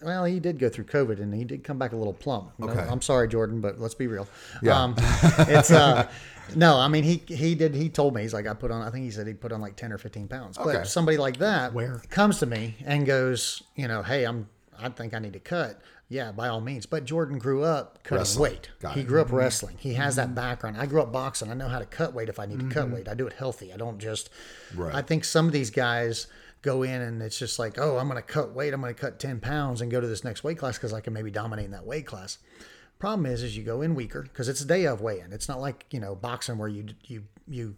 [0.03, 2.53] well, he did go through COVID and he did come back a little plump.
[2.59, 2.81] No, Okay.
[2.81, 4.29] I'm sorry, Jordan, but let's be real.
[4.63, 4.81] Yeah.
[4.83, 6.09] Um, it's uh,
[6.57, 8.91] no, I mean he he did he told me he's like I put on I
[8.91, 10.57] think he said he put on like ten or fifteen pounds.
[10.57, 10.79] But Okay.
[10.81, 12.01] if somebody like that Where?
[12.11, 15.81] comes to me and goes, you know, hey, I'm I think I need to cut.
[16.11, 16.87] Yeah, by all means.
[16.87, 18.53] But Jordan grew up cutting Wrestling.
[18.53, 18.71] weight.
[18.81, 19.07] Got he it.
[19.09, 19.77] grew up wrestling.
[19.79, 20.79] He has that background.
[20.79, 21.51] I grew up boxing.
[21.51, 23.09] I know how to cut weight if I need to cut weight.
[23.09, 23.75] I do it healthy.
[23.75, 24.31] I don't just.
[24.75, 24.95] Right.
[24.95, 26.27] I think some of these guys
[26.63, 28.75] go in and it's just like, oh, I'm going to cut weight.
[28.75, 31.01] I'm going to cut 10 pounds and go to this next weight class because I
[31.01, 32.39] can maybe dominate in that weight class.
[32.99, 35.33] Problem is, is you go in weaker because it's a day of weigh in.
[35.33, 37.77] It's not like you know boxing where you you you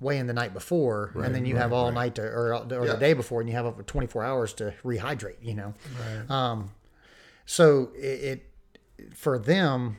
[0.00, 2.92] weigh in the night before and then you have all night to or, or Yeah.
[2.94, 5.36] the day before and you have up 24 hours to rehydrate.
[5.42, 5.74] You know.
[6.34, 6.70] Um,
[7.44, 8.48] so it,
[9.00, 9.98] it for them,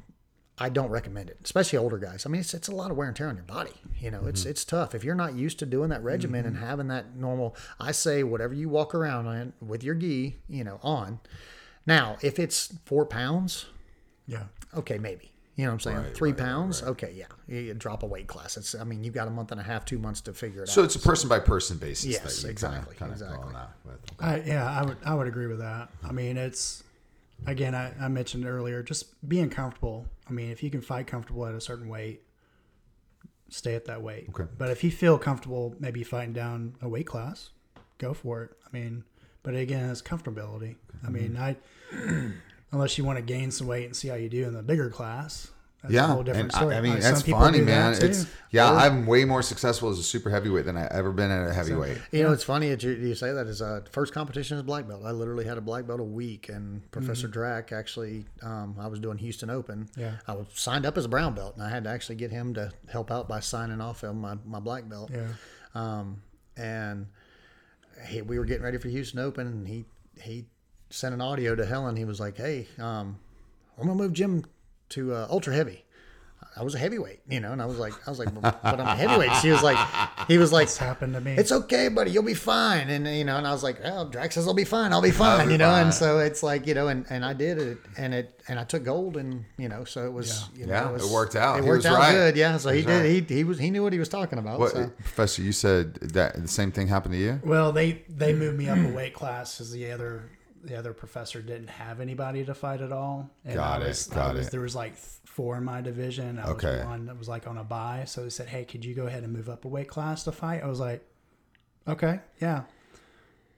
[0.58, 2.26] I don't recommend it, especially older guys.
[2.26, 3.74] I mean, it's, it's a lot of wear and tear on your body.
[4.00, 4.52] You know, it's mm-hmm.
[4.52, 6.66] it's tough if you're not used to doing that regimen and mm-hmm.
[6.66, 7.56] having that normal.
[7.80, 11.20] I say whatever you walk around in with your gi, you know, on.
[11.86, 13.66] Now, if it's four pounds,
[14.28, 14.44] Yeah.
[14.76, 15.32] okay, maybe.
[15.56, 15.98] You know what I'm saying?
[15.98, 17.26] Right, Three right, right, pounds, okay, yeah.
[17.48, 18.58] You, you drop a weight class.
[18.58, 18.74] It's.
[18.74, 20.74] I mean, you've got a month and a half, two months to figure it out.
[20.74, 20.86] so out.
[20.86, 22.06] it's a person by person basis.
[22.06, 23.44] Yes, that you exactly, Kind of, exactly.
[23.44, 24.00] Going out with.
[24.20, 25.90] I, yeah, I would I would agree with that.
[26.04, 26.84] I mean, it's
[27.46, 30.08] again I, I mentioned earlier, just being comfortable.
[30.30, 32.22] I mean, if you can fight comfortable at a certain weight,
[33.50, 34.28] stay at that weight.
[34.30, 34.50] Okay.
[34.58, 37.50] But if you feel comfortable, maybe fighting down a weight class,
[37.98, 38.52] go for it.
[38.66, 39.04] I mean,
[39.44, 40.76] but again, it's comfortability.
[41.06, 41.58] I mean, I
[42.72, 44.90] unless you want to gain some weight and see how you do in the bigger
[44.90, 45.52] class.
[45.84, 46.78] That's Yeah, a whole different and I-.
[46.78, 48.10] I, mean Like, that's funny, do that man.
[48.10, 51.48] It's yeah, I'm way more successful as a super heavyweight than I ever been at
[51.48, 51.98] a heavyweight.
[52.12, 53.48] You know, it's funny that you, you say that.
[53.48, 55.02] Is uh, first competition is black belt.
[55.06, 59.00] I literally had a black belt a week, and Professor Drac actually, um, I was
[59.00, 59.90] doing Houston Open.
[59.98, 60.14] Yeah.
[60.28, 62.54] I was signed up as a brown belt, and I had to actually get him
[62.54, 65.12] to help out by signing off on my, my black belt.
[65.12, 65.28] Yeah.
[65.76, 66.22] Um,
[66.56, 67.08] and
[68.08, 69.86] he, we were getting ready for Houston Open, and he
[70.22, 70.46] he
[70.90, 71.96] sent an audio to Helen.
[71.96, 73.20] He was like, "Hey, um,
[73.78, 74.44] I'm gonna move Jim
[74.94, 75.84] to uh, ultra heavy."
[76.56, 78.80] I was a heavyweight, you know, and I was like, I was like, but I'm
[78.82, 79.32] a heavyweight.
[79.42, 79.78] She was like,
[80.28, 81.32] he was like, It's happened to me.
[81.32, 82.12] it's okay, buddy.
[82.12, 82.90] You'll be fine.
[82.90, 84.94] And you know, and I was like, oh, Drac says I'll be fine.
[84.94, 85.48] I'll be fine.
[85.48, 85.86] be you know, fine.
[85.86, 88.66] and so it's like you know, and, and I did it, and it and I
[88.66, 91.58] took gold, and you know, so it was you know, Yeah, was, it worked out.
[91.58, 92.12] It He worked was out right.
[92.12, 92.36] good.
[92.36, 93.30] Yeah, so he, He was did.
[93.30, 94.60] He he was he knew what he was talking about.
[94.60, 94.92] What, so.
[95.00, 95.42] Professor?
[95.42, 97.42] You said that the same thing happened to you.
[97.44, 100.30] Well, they they moved me up a weight class because the other
[100.64, 103.30] the other professor didn't have anybody to fight at all.
[103.46, 104.52] And Got I it, was, I got was- it.
[104.52, 106.40] There was like four in my division.
[106.40, 106.78] I Okay.
[106.78, 108.04] was one that was like on a buy.
[108.06, 110.32] So they said, "Hey, could you go ahead and move up a weight class to
[110.32, 111.06] fight?" I was like,
[111.88, 112.64] "Okay, yeah."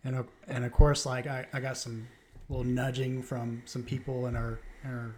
[0.04, 2.08] And of- and of course, like I, I got some
[2.50, 5.16] little nudging from some people in our in our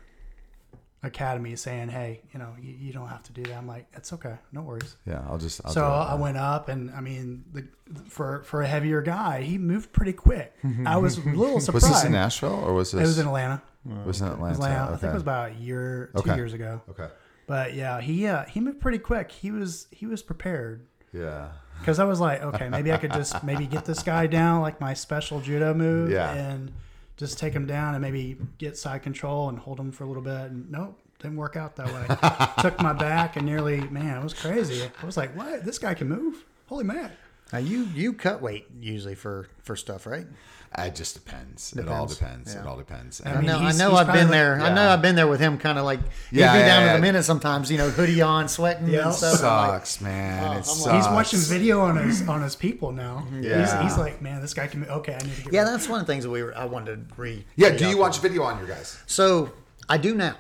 [1.04, 4.12] academy saying, "Hey, you know, you, you don't have to do that." I'm like, "It's
[4.14, 5.62] okay, no worries." Yeah, I'll just.
[5.66, 5.84] I'll So.
[5.86, 7.68] I went up, and I mean, the,
[8.10, 10.54] for for a heavier guy, he moved pretty quick.
[10.86, 11.86] I was a little surprised.
[11.90, 13.02] Was this in Nashville or was this?
[13.02, 13.62] it was in Atlanta.
[14.06, 14.54] was in It Atlanta.
[14.56, 14.94] Atlanta.
[14.94, 16.36] I think it was about a year, two Okay.
[16.36, 16.82] years ago.
[16.90, 17.08] okay.
[17.46, 19.32] But yeah, he uh, he moved pretty quick.
[19.32, 21.50] He was he was prepared Yeah.
[21.80, 24.82] because I was like, okay, maybe I could just maybe get this guy down like
[24.82, 26.34] my special judo move, Yeah.
[26.34, 26.74] and
[27.18, 30.24] just take him down and maybe get side control and hold him for a little
[30.24, 30.52] bit.
[30.52, 32.62] And nope, didn't work out that way.
[32.62, 34.90] Took my back and nearly, man, it was crazy.
[35.02, 35.66] I was like, what?
[35.66, 36.46] This guy can move?
[36.68, 37.12] Holy man!
[37.52, 40.28] Now you you cut weight usually for for stuff, right?
[40.78, 41.74] It just depends.
[41.74, 42.18] It all Depends.
[42.20, 42.54] depends.
[42.54, 42.62] Yeah.
[42.62, 43.22] It all depends.
[43.26, 43.94] I I And- mean, know I know.
[43.96, 44.60] I've been probably- there.
[44.62, 46.00] I know I've been there with him, kind of like
[46.32, 46.92] Yeah, he'd be yeah, down yeah.
[46.94, 47.72] to the minute sometimes.
[47.72, 49.06] You know, hoodie on, sweating Yeah.
[49.06, 49.40] and stuff.
[49.40, 50.44] and I'm like, sucks, man.
[50.48, 50.86] Oh, it sucks.
[50.86, 53.26] like- He's watching video on his on his people now.
[53.42, 53.62] Yeah.
[53.82, 54.86] He's, he's like, man, this guy can.
[54.86, 55.54] Okay, I need to get.
[55.54, 56.56] yeah, that's one of the things that we were.
[56.56, 57.46] I wanted to re.
[57.56, 57.70] Yeah.
[57.70, 57.98] Do you there.
[57.98, 59.00] watch video on your guys?
[59.08, 59.52] So
[59.90, 60.36] I do now.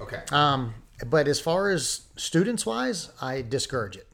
[0.00, 0.22] Okay.
[0.30, 0.74] Um,
[1.06, 4.06] but as far as students wise, I discourage it.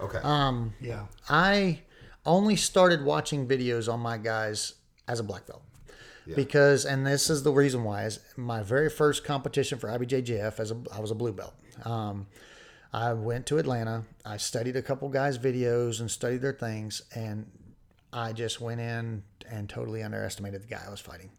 [0.00, 0.18] okay.
[0.22, 1.02] Um, Yeah.
[1.28, 1.80] I
[2.24, 4.72] only started watching videos on my guys
[5.08, 5.62] as a black belt.
[6.34, 10.72] Because, and this is the reason why, is my very first competition for IBJJF as
[10.72, 11.54] a, I was a blue belt.
[11.84, 12.26] Um,
[12.92, 14.04] I went to Atlanta.
[14.24, 17.46] I studied a couple guys' videos and studied their things, and
[18.12, 21.30] I just went in and totally underestimated the guy I was fighting.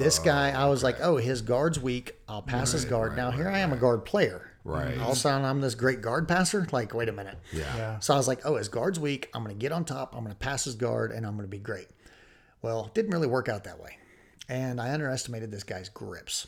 [0.00, 2.16] this guy, I was like, oh, his guard's weak.
[2.28, 3.16] I'll pass his guard.
[3.16, 4.50] now here I am, a guard player.
[4.64, 4.98] Right.
[4.98, 6.66] All of a sudden, I'm this great guard passer.
[6.72, 7.38] Like, wait a minute.
[7.52, 7.76] yeah.
[7.76, 7.98] Yeah.
[8.00, 9.30] So I was like, oh, his guard's weak.
[9.32, 10.14] I'm going to get on top.
[10.14, 11.88] I'm going to pass his guard, and I'm going to be great.
[12.62, 13.98] Well, it didn't really work out that way.
[14.48, 16.46] And I underestimated this guy's grips.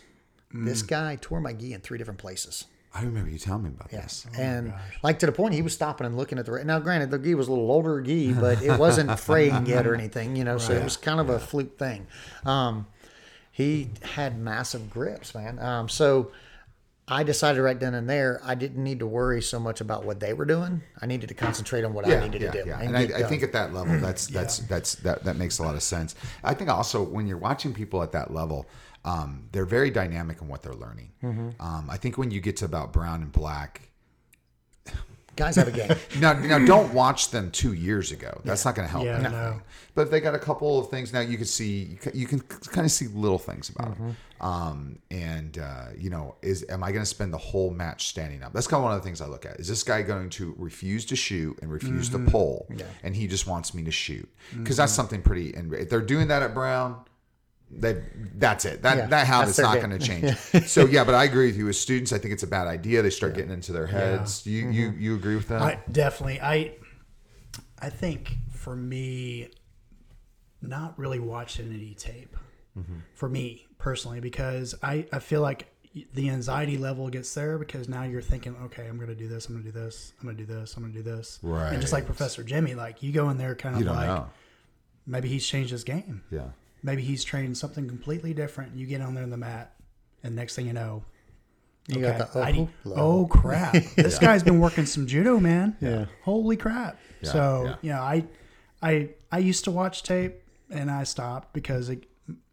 [0.54, 0.64] Mm.
[0.64, 2.64] This guy tore my gi in three different places.
[2.92, 3.96] I remember you telling me about that.
[3.96, 4.38] Yes, this.
[4.38, 6.64] and like to the point he was stopping and looking at the.
[6.64, 9.94] Now, granted, the gi was a little older gi, but it wasn't fraying yet or
[9.94, 10.58] anything, you know.
[10.58, 12.08] So it was kind of a fluke thing.
[12.44, 12.86] Um,
[13.52, 15.60] he had massive grips, man.
[15.60, 16.32] Um, so
[17.10, 20.20] I decided right then and there I didn't need to worry so much about what
[20.20, 20.82] they were doing.
[21.02, 22.68] I needed to concentrate on what I needed yeah, to do.
[22.68, 22.80] yeah.
[22.80, 25.62] and And I, I think at that level, that's that's that's that that makes a
[25.62, 26.14] lot of sense.
[26.44, 28.66] I think also when you're watching people at that level,
[29.04, 31.10] um, they're very dynamic in what they're learning.
[31.22, 31.60] Mm-hmm.
[31.60, 33.89] Um, I think when you get to about brown and black,
[35.40, 35.90] guys have a game.
[36.20, 38.32] now now don't watch them two years ago.
[38.44, 39.04] That's not going to help.
[39.04, 39.32] Yeah, anything.
[39.32, 39.60] no.
[39.94, 42.92] But they got a couple of things now, you can see you can, kind of
[42.92, 44.06] see little things about Mm-hmm.
[44.08, 44.16] them.
[44.40, 48.42] Um, and uh, you know, is am I going to spend the whole match standing
[48.42, 48.52] up?
[48.54, 49.60] That's kind of one of the things I look at.
[49.60, 52.24] Is this guy going to refuse to shoot and refuse Mm-hmm.
[52.26, 52.84] to pull, Yeah.
[53.02, 54.26] and he just wants me to shoot?
[54.56, 55.52] Because that's something pretty.
[55.54, 57.04] And if they're doing that at Brown.
[57.78, 57.98] That
[58.40, 58.82] that's it.
[58.82, 60.66] That Yeah, that habit's that's not going to change.
[60.68, 61.68] so yeah, but I agree with you.
[61.68, 63.00] As students, I think it's a bad idea.
[63.02, 64.42] They start getting into their heads.
[64.42, 65.00] Do You you Mm-hmm.
[65.00, 65.62] you agree with that?
[65.62, 66.40] I definitely.
[66.40, 66.74] I
[67.80, 69.50] I think for me,
[70.62, 72.36] not really watching any tape
[73.14, 75.66] for me personally because I I feel like
[76.14, 79.48] the anxiety level gets there because now you're thinking, okay, I'm going to do this,
[79.48, 81.38] I'm going to do this, I'm going to do this, I'm going to do this,
[81.42, 81.72] Right.
[81.72, 84.06] And just like Professor Jimmy, like you go in there kind of you don't like
[84.06, 84.28] know.
[85.04, 86.50] maybe he's changed his game, Yeah.
[86.82, 88.76] Maybe he's training something completely different.
[88.76, 89.74] You get on there in the mat,
[90.22, 91.04] and next thing you know.
[91.88, 93.74] You got the I- oh, oh crap!
[93.96, 95.76] This guy's been working some judo, man.
[95.80, 96.06] Yeah.
[96.22, 96.98] Holy crap!
[97.22, 97.76] Yeah, so yeah.
[97.82, 98.24] you know, I,
[98.82, 102.04] I, I used to watch tape, and I stopped because it,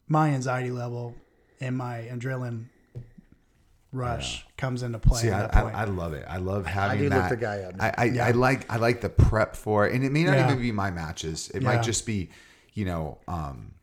[0.08, 1.14] my anxiety level
[1.60, 2.66] and my adrenaline
[3.92, 5.22] rush comes into play.
[5.22, 5.76] See, at I, that point.
[5.76, 6.26] I, I love it.
[6.28, 7.30] I love having do look that.
[7.30, 7.76] the guy up.
[7.80, 10.48] I, I, I like I like the prep for it, and it may not Yeah.
[10.48, 11.50] even be my matches.
[11.54, 11.68] It Yeah.
[11.76, 12.30] might just be,
[12.74, 13.74] you know, um,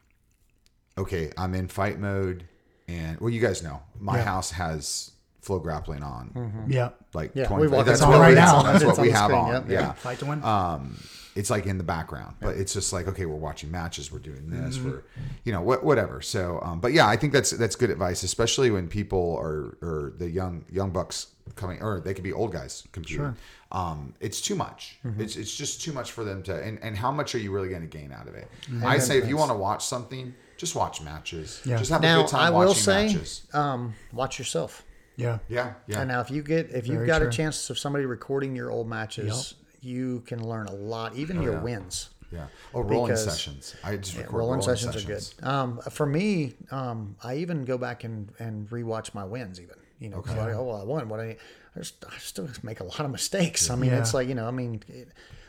[0.99, 2.45] okay, I'm in fight mode,
[2.89, 4.25] and well, you guys know my Yeah.
[4.25, 5.11] house has
[5.43, 8.63] FloGrappling on, yeah, like Yeah, 20 we walk that's on what right we, now.
[8.63, 9.53] That's It's what we have screen, on.
[9.53, 9.81] yep, yeah.
[9.89, 9.99] yep.
[9.99, 10.43] fight to win.
[10.43, 10.97] Um,
[11.37, 14.49] it's like in the background, but it's just like okay, we're watching matches, we're doing
[14.51, 14.89] this, Mm-hmm.
[14.91, 15.03] we're
[15.45, 16.23] you know what whatever.
[16.23, 20.13] So, um, but yeah, I think that's that's good advice, especially when people are or
[20.17, 21.27] the young young bucks
[21.57, 23.37] coming, or they could be old guys competing.
[23.75, 24.99] Um, it's too much.
[25.05, 25.21] Mm-hmm.
[25.21, 26.55] It's it's just too much for them to.
[26.63, 28.49] And and how much are you really going to gain out of it?
[28.67, 28.87] Mm-hmm.
[28.87, 31.61] I say if you want to watch something, just watch matches.
[31.65, 31.79] Yeah.
[31.79, 33.43] Just have a Now good time I will say, matches.
[33.53, 34.85] um, watch yourself.
[35.17, 36.01] yeah, Yeah, yeah.
[36.01, 37.29] And now, if you get if you've got true.
[37.29, 41.55] a chance of somebody recording your old matches, you can learn a lot, even your
[41.55, 41.63] Oh, yeah.
[41.63, 42.11] wins.
[42.33, 42.47] yeah.
[42.75, 43.75] Oh, rolling because- sessions.
[43.85, 45.49] I just record rolling, rolling, sessions, sessions, are good.
[45.49, 49.61] Um, for me, um, I even go back and, and rewatch my wins.
[49.61, 51.09] Even you know, 'cause like, oh, well, I won.
[51.09, 51.37] What I,
[51.77, 53.71] I, I still make a lot of mistakes.
[53.71, 53.99] I mean, Yeah.
[54.01, 55.09] it's like you know, I mean, it,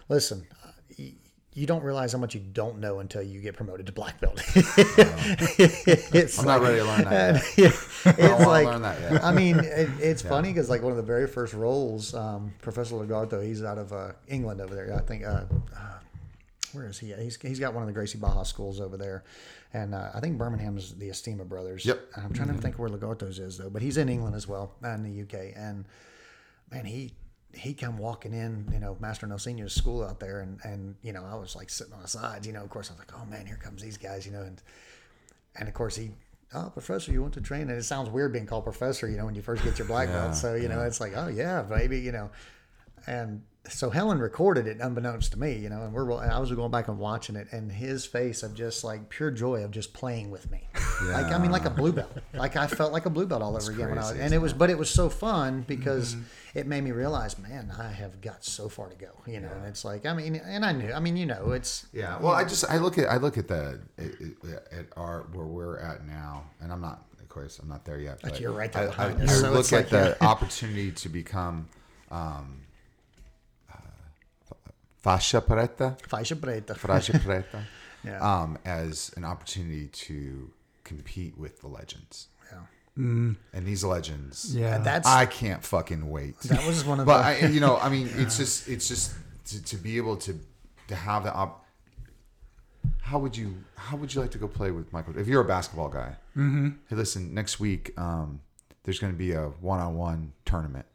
[0.09, 0.45] listen.
[0.63, 0.71] uh,
[1.57, 4.41] You don't realize how much you don't know until you get promoted to black belt.
[5.57, 7.43] it's I'm like, not ready to learn that.
[7.57, 7.73] Yet.
[8.05, 9.23] yeah, it's I like to learn that yet.
[9.23, 12.95] I mean, it, it's funny because like one of the very first rolls, um, Professor
[12.95, 14.93] Lagarto, he's out of uh, England over there.
[14.95, 15.23] I think.
[15.23, 15.43] Uh,
[15.75, 15.99] uh,
[16.73, 17.13] where is he?
[17.13, 17.19] At?
[17.19, 19.23] He's he's got one of the Gracie Barra schools over there,
[19.73, 21.85] and uh, I think Birmingham's the Estima brothers.
[21.85, 22.01] Yep.
[22.17, 24.89] I'm trying to think where Lagarto's is though, but he's in England as well, uh,
[24.89, 25.85] in the UK, and
[26.71, 27.13] man, he
[27.53, 31.13] he come walking in, you know, Master No Senior's school out there, and and you
[31.13, 32.63] know, I was like sitting on the sides, you know.
[32.63, 34.61] Of course, I was like, oh man, here comes these guys, you know, and
[35.55, 36.11] and of course he.
[36.53, 37.63] Oh, professor, you want to train?
[37.63, 40.07] And it sounds weird being called professor, you know, when you first get your black
[40.07, 40.35] Yeah, belt.
[40.35, 42.29] So, you know, it's like, oh, yeah, baby, you know.
[43.07, 46.51] And so Helen recorded it unbeknownst to me, you know, and we're and I was
[46.51, 49.93] going back and watching it, and his face of just like pure joy of just
[49.93, 50.67] playing with me,
[51.01, 53.55] like I mean, like a blue belt, like I felt like a blue belt all
[53.55, 56.15] over again when I was, and it was, but it was so fun because
[56.53, 59.65] it made me realize, man, I have got so far to go, you know, and
[59.65, 62.17] it's like, I mean, and I knew, I mean, you know, it's Yeah.
[62.19, 66.05] Well, I just I look at I look at the at, our where we're at
[66.07, 68.19] now, and I'm not of course I'm not there yet.
[68.21, 70.91] But you're right there I, behind I, us, I so look at like, the opportunity
[70.91, 71.67] to become
[72.09, 72.61] um,
[73.69, 73.75] uh,
[75.01, 76.77] fascia preta, Faixa Preta.
[76.77, 77.63] fascia preta,
[78.05, 78.19] Yeah.
[78.21, 80.51] um, as an opportunity to
[80.85, 82.59] compete with the legends, yeah.
[82.95, 84.55] and these legends.
[84.55, 84.77] yeah.
[84.77, 86.39] That's I can't fucking wait.
[86.41, 89.13] that was one of but the I, you know, I mean, it's just, it's just
[89.47, 90.39] to, to be able to,
[90.87, 91.65] to have the op.
[93.01, 95.17] How would you, how would you like to go play with Michael?
[95.17, 96.69] If you're a basketball guy, mm-hmm.
[96.89, 98.41] hey, listen, next week, um,
[98.83, 100.85] there's going to be a one-on-one tournament.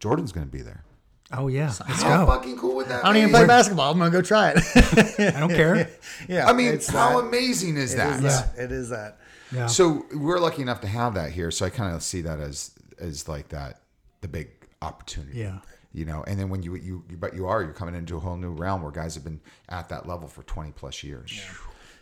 [0.00, 0.84] Jordan's going to be there.
[1.32, 2.32] oh yeah, let's How go.
[2.32, 3.20] fucking cool would that I don't be?
[3.20, 3.90] even play basketball.
[3.90, 4.58] I'm gonna go try it.
[5.34, 5.88] I don't care.
[6.28, 7.28] yeah, I mean, it's how that.
[7.28, 8.16] amazing is It that?
[8.16, 8.52] is that.
[8.56, 8.62] Yeah.
[8.64, 9.18] It is that.
[9.54, 9.66] Yeah.
[9.66, 11.50] So we're lucky enough to have that here.
[11.50, 13.80] So I kind of see that as as like that
[14.20, 14.48] the big
[14.82, 15.38] opportunity.
[15.38, 15.58] Yeah.
[15.92, 18.36] You know, and then when you you but you are you're coming into a whole
[18.36, 21.40] new realm where guys have been at that level for 20 plus years.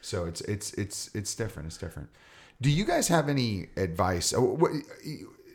[0.01, 1.67] So it's it's it's it's different.
[1.67, 2.09] It's different.
[2.61, 4.33] Do you guys have any advice?
[4.33, 4.59] Oh,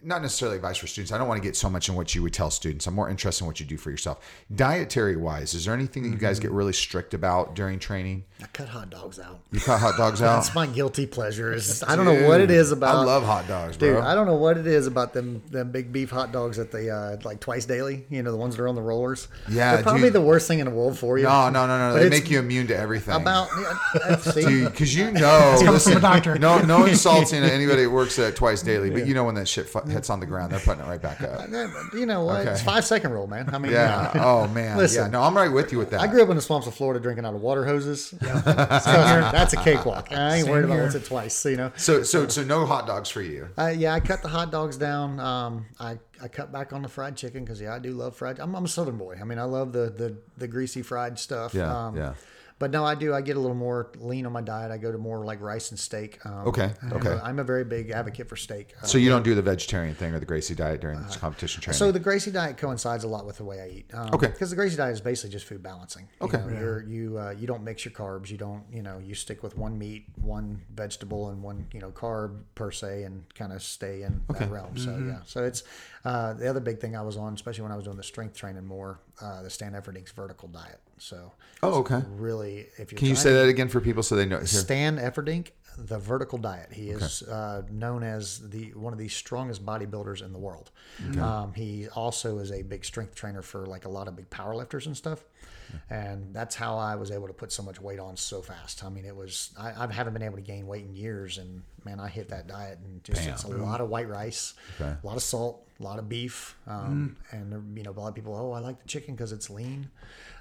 [0.04, 1.12] not necessarily advice for students.
[1.12, 2.88] I don't want to get so much in what you would tell students.
[2.88, 4.20] I'm more interested in what you do for yourself.
[4.54, 8.24] Dietary wise, is there anything that you guys get really strict about during training?
[8.42, 9.40] I cut hot dogs out.
[9.52, 10.36] You cut hot dogs out.
[10.36, 11.54] That's my guilty pleasure.
[11.54, 12.96] Is I don't know what it is about.
[12.96, 14.04] I love hot dogs, Dude, bro.
[14.06, 16.90] I don't know what it is about them them big beef hot dogs at the
[16.90, 18.06] uh, like twice daily.
[18.10, 19.28] You know the ones that are on the rollers.
[19.50, 20.14] Yeah, they're probably dude.
[20.14, 21.24] the worst thing in the world for you.
[21.24, 21.96] no, no, no, no.
[21.96, 23.16] But They make you immune to everything.
[23.16, 23.50] about
[23.94, 24.36] because
[24.96, 26.38] you know, listen, from a doctor.
[26.38, 29.68] no, no insulting anybody that works at twice daily, but you know when that shit
[29.90, 31.50] hits on the ground, they're putting it right back up.
[31.94, 32.42] you know what?
[32.48, 32.64] It's Okay.
[32.66, 33.50] five second rule, man.
[33.54, 34.12] I mean, Yeah.
[34.16, 34.78] Oh man.
[34.84, 35.06] Listen.
[35.06, 35.10] yeah.
[35.10, 36.02] No, I'm right with you with that.
[36.02, 38.14] I grew up in the swamps of Florida drinking out of water hoses.
[38.24, 38.42] Yeah,
[39.32, 40.08] that's a cakewalk.
[40.12, 40.84] I ain't Same worried about here.
[40.84, 41.46] once or twice.
[41.46, 41.72] You know.
[41.76, 43.50] So, so, so no hot dogs for you.
[43.58, 45.20] Uh, yeah, I cut the hot dogs down.
[45.20, 48.40] Um, I, I cut back on the fried chicken because yeah, I do love fried.
[48.40, 49.18] I'm, I'm a Southern boy.
[49.20, 51.54] I mean, I love the the, the greasy fried stuff.
[51.54, 52.14] Yeah, Um, yeah.
[52.60, 53.14] But no, I do.
[53.14, 54.72] I get a little more lean on my diet.
[54.72, 56.26] I go to more like rice and steak.
[56.26, 57.10] Um, Okay, I'm okay.
[57.10, 58.74] A, I'm a very big advocate for steak.
[58.82, 61.62] Uh, So you don't do the vegetarian thing or the Gracie diet during this competition
[61.62, 61.78] training.
[61.78, 63.94] so the Gracie diet coincides a lot with the way I eat.
[63.94, 64.28] Um, Okay.
[64.28, 66.08] Because the Gracie diet is basically just food balancing.
[66.20, 66.38] You Okay.
[66.40, 68.30] know, You're, you uh, you don't mix your carbs.
[68.32, 71.92] You don't you know you stick with one meat, one vegetable, and one you know
[71.92, 74.78] carb per se, and kind of stay in that realm.
[74.78, 75.20] So yeah.
[75.26, 75.62] So it's
[76.06, 78.36] uh, the other big thing I was on, especially when I was doing the strength
[78.36, 80.80] training more, uh, the Stan Efferding's vertical diet.
[80.98, 81.32] So
[81.64, 82.02] oh, okay.
[82.10, 84.38] really, if you're Can you say that again for people so they know?
[84.38, 84.48] Here.
[84.48, 86.74] Stan Efferding, the vertical diet.
[86.74, 90.72] He is uh, known as the one of the strongest bodybuilders in the world.
[91.20, 94.86] Um, he also is a big strength trainer for like a lot of big powerlifters
[94.88, 95.24] and stuff.
[95.90, 98.84] And that's how I was able to put so much weight on so fast.
[98.84, 101.64] I mean, it was I, I haven't been able to gain weight in years, and
[101.86, 105.16] man, I hit that diet and just it's a lot of white rice, a lot
[105.18, 108.36] of salt, a lot of beef, um, and you know, a lot of people.
[108.36, 109.90] Oh, I like the chicken because it's lean.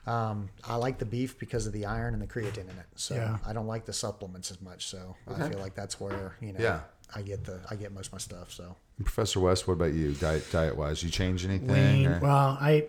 [0.07, 2.87] Um, I like the beef because of the iron and the creatine in it.
[2.95, 3.39] So Yeah.
[3.45, 4.87] I don't like the supplements as much.
[4.87, 6.81] So I feel like that's where you know Yeah.
[7.14, 8.53] I get the I get most of my stuff.
[8.53, 10.12] So Professor Wes, what about you?
[10.12, 11.68] Diet, diet wise, you change anything?
[11.68, 12.07] Lean.
[12.07, 12.87] or- Well, I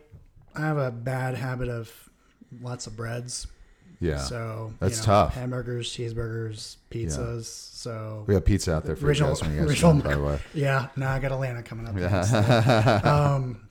[0.56, 2.07] I have a bad habit of
[2.62, 3.48] lots of breads.
[4.00, 4.18] yeah.
[4.18, 5.34] So That's you know, tough.
[5.36, 7.46] Hamburgers, cheeseburgers, pizzas.
[7.46, 10.02] So we have pizza out there for Original- you guys when you guys original come,
[10.02, 10.40] by the way.
[10.54, 11.96] yeah, now I got Atlanta coming up.
[11.96, 12.34] next.
[13.06, 13.68] um,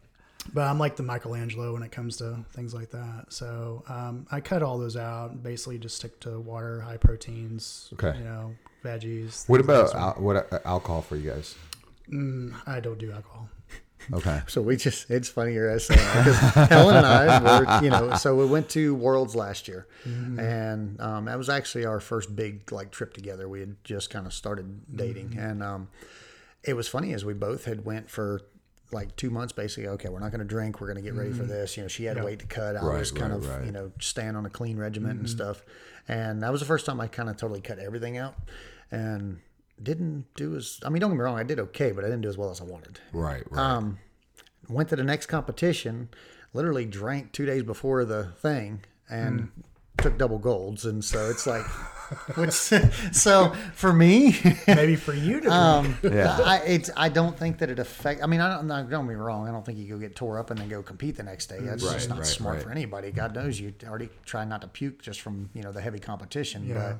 [0.54, 3.26] but I'm like the Michelangelo when it comes to things like that.
[3.30, 5.42] So um, I cut all those out.
[5.42, 7.90] Basically, just stick to water, high proteins.
[7.94, 8.16] Okay.
[8.18, 8.54] You know,
[8.84, 9.48] veggies.
[9.48, 11.56] What things like about al- what uh, alcohol for you guys?
[12.66, 13.48] I don't do alcohol.
[14.12, 14.42] Okay.
[14.46, 16.38] so we just it's funny you're uh, saying because
[16.68, 20.38] Helen and I were you know so we went to Worlds last year, mm-hmm.
[20.38, 23.48] and um, that was actually our first big like trip together.
[23.48, 25.40] We had just kind of started dating, mm-hmm.
[25.40, 25.88] and um,
[26.62, 28.42] it was funny as we both had went for
[28.92, 31.32] like two months basically okay we're not going to drink we're going to get ready
[31.32, 31.48] for mm-hmm.
[31.52, 31.76] this.
[31.76, 32.76] You know she had weight to cut.
[32.76, 33.64] I Right, was kind right, of right.
[33.64, 35.62] you know staying on a clean regiment and stuff.
[36.08, 38.36] And that was the first time i kind of totally cut everything out.
[38.92, 39.40] And
[39.82, 42.22] didn't do as i mean don't get me wrong i did okay but i didn't
[42.22, 43.42] do as well as i wanted Right.
[43.50, 43.60] Right.
[43.60, 43.98] um,
[44.68, 46.08] went to the next competition,
[46.52, 49.48] literally drank two days before the thing and
[49.98, 50.84] took double golds.
[50.84, 51.64] And so it's like,
[52.36, 52.50] which,
[53.12, 55.50] so for me, Maybe for you to.
[55.52, 56.36] um, Yeah.
[56.44, 58.24] I, it's, I don't think that it affect.
[58.24, 59.48] I mean, I don't, no, don't get me wrong.
[59.48, 61.58] I don't think you go get tore up and then go compete the next day.
[61.60, 62.64] That's Right, just not right, smart right.
[62.64, 63.12] for anybody.
[63.12, 66.66] God knows you already try not to puke just from, you know, the heavy competition.
[66.74, 66.96] But,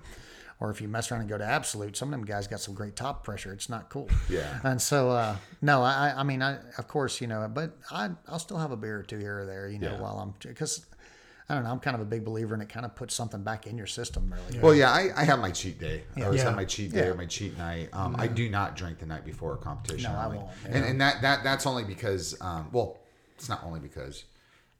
[0.60, 2.74] or if you mess around and go to absolute, some of them guys got some
[2.74, 3.52] great top pressure.
[3.52, 4.08] It's not cool.
[4.28, 4.58] Yeah.
[4.64, 8.38] And so, uh, no, I, I mean, I, of course, you know, but I, I'll
[8.38, 10.00] still have a beer or two here or there, you know, Yeah.
[10.00, 10.86] while I'm, because
[11.48, 13.42] I don't know, I'm kind of a big believer and it kind of puts something
[13.42, 14.58] back in your system, really.
[14.60, 16.02] Well, yeah, I, I have my cheat day.
[16.16, 16.22] Yeah.
[16.22, 16.46] I always Yeah.
[16.46, 17.12] have my cheat day Yeah.
[17.12, 17.90] or my cheat night.
[17.92, 20.10] Um, I do not drink the night before a competition.
[20.12, 22.98] No, I won't, And, and that, that that's only because, um, well,
[23.36, 24.24] it's not only because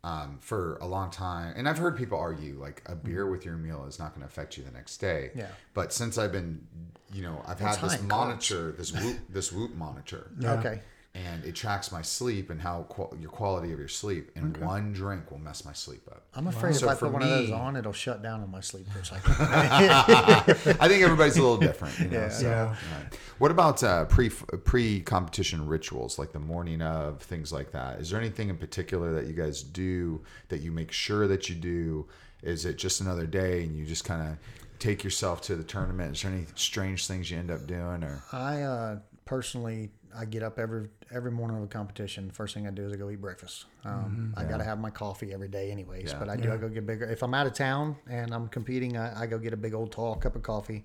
[0.07, 3.57] um, for a long time, and I've heard people argue like a beer with your
[3.57, 5.32] meal is not going to affect you the next day.
[5.34, 5.48] Yeah.
[5.74, 6.64] But since I've been,
[7.12, 8.09] you know, I've It's had this high in carbs.
[8.09, 10.30] monitor, this whoop, this whoop monitor.
[10.40, 10.80] Okay.
[11.24, 14.32] And it tracks my sleep and how qual- your quality of your sleep.
[14.36, 16.24] And one drink will mess my sleep up.
[16.34, 18.42] I'm afraid So if I for put one of those me- on, it'll shut down
[18.42, 19.34] on my sleep for a second.
[19.40, 21.98] I think everybody's a little different.
[21.98, 22.28] You know, Yeah.
[22.28, 22.64] so, Yeah.
[22.68, 23.18] right.
[23.38, 27.98] What about uh, pre pre competition rituals, like the morning of things like that?
[28.00, 31.54] Is there anything in particular that you guys do that you make sure that you
[31.54, 32.06] do?
[32.42, 34.38] Is it just another day and you just kind of
[34.78, 36.16] take yourself to the tournament?
[36.16, 40.42] Is there any strange things you end up doing, or I uh, personally, I get
[40.42, 42.30] up every every morning of a competition.
[42.30, 43.66] First thing I do is I go eat breakfast.
[43.84, 46.12] Um, I got to have my coffee every day, anyways.
[46.12, 46.18] Yeah.
[46.18, 46.52] But I do.
[46.52, 47.04] I go get bigger.
[47.04, 49.92] If I'm out of town and I'm competing, I, I go get a big old
[49.92, 50.84] tall cup of coffee,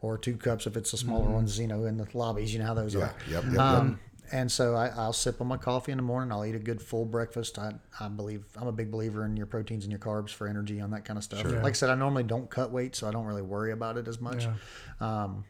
[0.00, 1.58] or two cups if it's the smaller ones.
[1.58, 2.52] You know, in the lobbies.
[2.52, 3.14] You know how those yeah, are.
[3.28, 4.00] yep, yep, Um,
[4.32, 6.32] and so I, I'll sip on my coffee in the morning.
[6.32, 7.58] I'll eat a good full breakfast.
[7.58, 10.80] I, I believe I'm a big believer in your proteins and your carbs for energy
[10.80, 11.42] on that kind of stuff.
[11.42, 11.62] Sure.
[11.62, 14.08] Like I said, I normally don't cut weight, so I don't really worry about it
[14.08, 14.46] as much.
[14.46, 14.54] Yeah.
[15.00, 15.44] Um,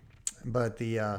[0.45, 1.19] but the uh,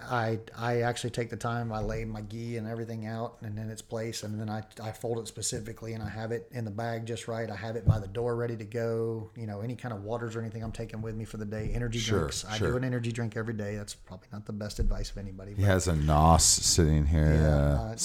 [0.00, 1.72] I I actually take the time.
[1.72, 4.90] I lay my gi and everything out, and in its place, and then I I
[4.92, 7.48] fold it specifically, and I have it in the bag just right.
[7.50, 9.30] I have it by the door, ready to go.
[9.36, 11.70] You know, any kind of waters or anything I'm taking with me for the day.
[11.74, 12.44] Energy Sure, drinks.
[12.44, 12.70] I sure.
[12.72, 13.76] do an energy drink every day.
[13.76, 15.54] That's probably not the best advice of anybody.
[15.54, 17.96] He has a Nos sitting here, Yeah, uh, I- I-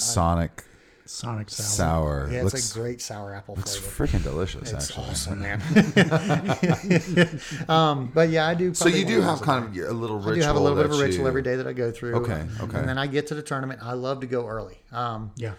[1.08, 2.26] Sonic Sonic Sour.
[2.26, 2.32] Sour.
[2.32, 4.18] yeah, looks it's a great sour apple looks flavor.
[4.18, 5.06] freaking delicious, It's actually.
[5.06, 5.60] awesome, man.
[7.68, 8.74] um, but yeah, I do.
[8.74, 10.32] So you do have kind of a little ritual.
[10.32, 11.90] I do have a little bit of a ritual you- every day that I go
[11.90, 12.14] through.
[12.16, 12.78] Okay, okay.
[12.78, 13.80] And then I get to the tournament.
[13.82, 14.78] I love to go early.
[14.92, 15.52] Um, Yeah.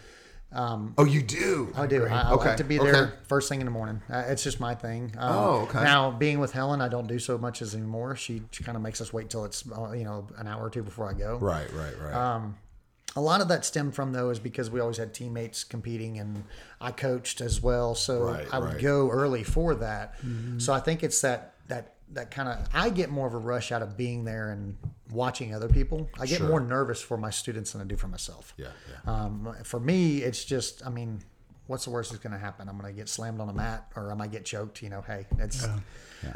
[0.52, 1.72] Oh, you do.
[1.76, 2.08] I do.
[2.08, 2.91] I, I Okay, like to be okay.
[2.91, 4.02] there first thing in the morning.
[4.12, 5.14] Uh, it's just my thing.
[5.18, 5.84] Um, Oh, okay.
[5.84, 8.16] Now, being with Helen, I don't do so much as anymore.
[8.16, 10.70] She, she kind of makes us wait till it's uh, you know an hour or
[10.72, 11.38] two before I go.
[11.38, 12.14] Right, right, right.
[12.16, 12.58] Um,
[13.16, 16.43] A lot of that stemmed from though is because we always had teammates competing, and
[16.80, 18.76] I coached as well, so Right, I would right.
[18.78, 18.86] Mm-hmm.
[18.86, 20.16] go early for that.
[20.60, 23.72] So I think it's that that that kind of I get more of a rush
[23.72, 24.78] out of being there and
[25.12, 26.10] watching other people.
[26.20, 26.47] I get Sure.
[26.47, 28.53] more nervous for my students than I do for myself.
[28.57, 28.68] yeah,
[29.05, 29.12] yeah.
[29.12, 31.22] Um, for me, it's just, I mean,
[31.70, 32.68] what's the worst that's going to happen?
[32.68, 34.82] I'm going to get slammed on a mat or I might get choked.
[34.82, 35.68] You know, hey, it's,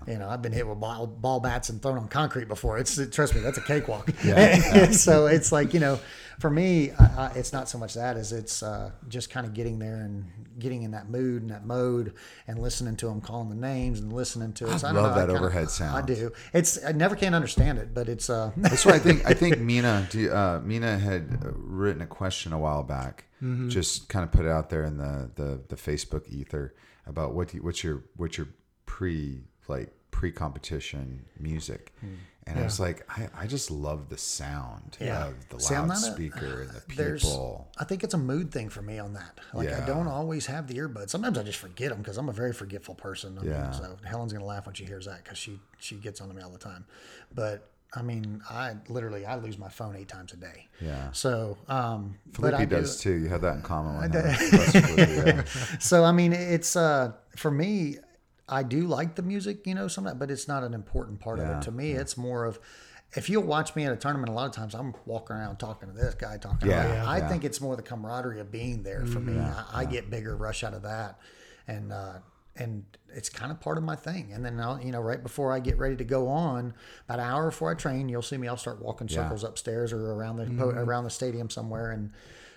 [0.08, 2.78] you know, I've been hit with ball, ball bats and thrown on concrete before.
[2.78, 4.12] It's, trust me, that's a cakewalk.
[4.92, 6.00] so it's like, you know,
[6.40, 9.56] for me, I, I, it's not so much that as it's uh, just kind of
[9.56, 10.26] getting there and
[10.60, 12.14] getting in that mood and that mode
[12.48, 14.80] and listening to them calling the names and listening to it.
[14.80, 15.98] So I don't love know, that kinda- overhead sound.
[15.98, 16.32] I do.
[16.54, 19.26] It's, I never can understand it, but it's, uh, That's what I think.
[19.26, 23.26] I think Mina, do uh, Mina had uh, written a question a while back.
[23.44, 23.70] Mm-hmm.
[23.70, 26.74] Just kind of put it out there in the, the, the Facebook ether
[27.06, 28.48] about what do you, what's your what's your
[28.86, 32.14] pre like pre competition music, Hmm.
[32.48, 35.28] and I was like, I, I just love the sound Yeah.
[35.28, 37.68] of the See, I'm a- loudspeaker and the people.
[37.78, 39.40] I think it's a mood thing for me on that.
[39.54, 39.82] Like Yeah.
[39.84, 41.10] I don't always have the earbuds.
[41.10, 43.38] Sometimes I just forget them because I'm a very forgetful person.
[43.40, 43.72] I mean, Yeah.
[43.72, 46.42] so Helen's gonna laugh when she hears that because she she gets on to me
[46.44, 46.86] all the time.
[47.34, 50.68] But I mean, I literally I lose my phone eight times a day.
[50.82, 51.12] Yeah.
[51.12, 53.14] So, um, but Felipe do, does too.
[53.14, 54.12] You have that in common.
[54.12, 55.44] Yeah.
[55.80, 57.98] so I mean, it's uh for me,
[58.50, 61.48] I do like the music, you know, sometimes, but it's not an important part of
[61.48, 61.62] it.
[61.64, 62.60] To me, it's more of
[63.16, 65.90] if you'll watch me at a tournament, a lot of times I'm walking around talking
[65.90, 66.70] to this guy, talking.
[66.70, 66.96] Yeah, to that.
[66.96, 67.10] yeah.
[67.10, 67.30] I yeah.
[67.30, 69.38] think it's more the camaraderie of being there for me.
[69.40, 71.20] I, I get bigger rush out of that,
[71.68, 72.14] and uh,
[72.56, 72.84] and
[73.14, 74.32] it's kind of part of my thing.
[74.34, 76.74] And then I'll, you know, right before I get ready to go on,
[77.08, 78.48] about an hour before I train, you'll see me.
[78.48, 79.24] I'll start walking Yeah.
[79.24, 80.78] circles upstairs or around the po mm-hmm.
[80.78, 82.12] around the stadium somewhere, and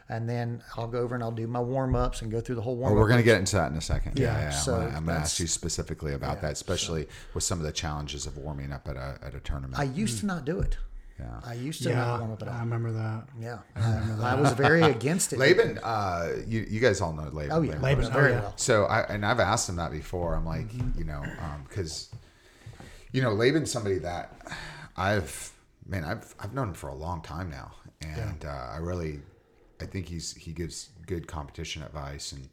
[0.09, 2.63] and then I'll go over and I'll do my warm ups and go through the
[2.63, 3.03] whole warm Well, up.
[3.03, 4.19] we're going to get into that in a second.
[4.19, 4.51] Yeah, Yeah, yeah.
[4.51, 8.25] so I'm going to ask you specifically about that, especially with some of the challenges
[8.25, 9.81] of warming up at a, at a tournament.
[9.81, 10.29] I used to mm.
[10.29, 10.77] not do it.
[11.19, 11.41] Yeah.
[11.45, 11.97] I used to Yeah.
[11.97, 13.29] not warm up at I remember that.
[13.41, 15.39] Yeah, I, I was very against it.
[15.39, 17.53] Laban, uh, you, you guys all know Laban.
[17.53, 18.41] Oh yeah, Laban, oh, very yeah.
[18.41, 18.53] well.
[18.57, 20.35] So I and I've asked him that before.
[20.35, 20.99] I'm like, Mm-hmm.
[20.99, 21.25] you know,
[21.69, 22.11] because
[23.13, 24.33] you know, Laban's somebody that
[24.97, 25.53] I've
[25.87, 29.21] man, I've I've known him for a long time now, and uh, I really,
[29.81, 32.49] I think he's he gives good competition advice and.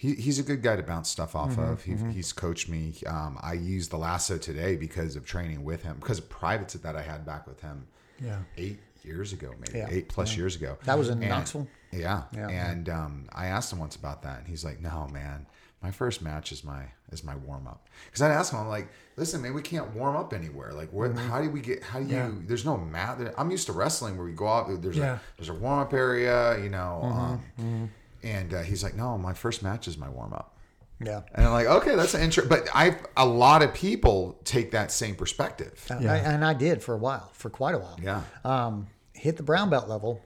[0.00, 1.84] He, he's a good guy to bounce stuff off Mm-hmm, of.
[1.84, 2.94] He, He's coached me.
[3.06, 6.96] Um, I used the lasso today because of training with him, because of privates that
[6.96, 7.86] I had back with him
[8.18, 8.38] Yeah.
[8.56, 10.78] eight years ago, maybe Yeah, eight plus years ago.
[10.84, 11.68] That was in And- Knoxville?
[11.92, 12.48] Yeah, Yeah.
[12.48, 15.44] and um, I asked him once about that, and he's like, "No, man,
[15.82, 18.88] my first match is my is my warm up." Because I'd ask him, I'm like,
[19.16, 20.72] "Listen, man, we can't warm up anywhere.
[20.72, 21.28] Like, where, Mm-hmm.
[21.28, 21.82] how do we get?
[21.82, 22.42] How do you?
[22.46, 23.18] There's no mat.
[23.36, 24.80] I'm used to wrestling where we go out.
[24.80, 25.14] There's Yeah.
[25.16, 27.90] a there's a warm up area, you know." Mm-hmm, Um,
[28.22, 30.56] And uh, he's like, "No, my first match is my warm up."
[31.02, 31.22] Yeah.
[31.34, 34.92] And I'm like, "Okay, that's an intro." But I a lot of people take that
[34.92, 35.84] same perspective.
[35.90, 37.98] I- and I did for a while, for quite a while.
[38.02, 38.22] Yeah.
[38.44, 40.20] Um, hit the brown belt level,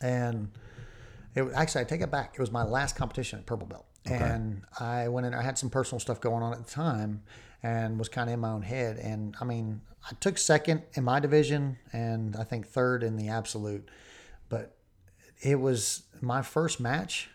[0.00, 0.50] and
[1.34, 2.34] it was- actually I take it back.
[2.34, 5.34] It was my last competition at purple belt, and I went in.
[5.34, 7.22] I had some personal stuff going on at the time,
[7.62, 8.96] and was kind of in my own head.
[8.98, 13.28] And I mean, I took second in my division, and I think third in the
[13.28, 13.88] absolute,
[14.48, 14.76] but
[15.40, 17.30] it was my first match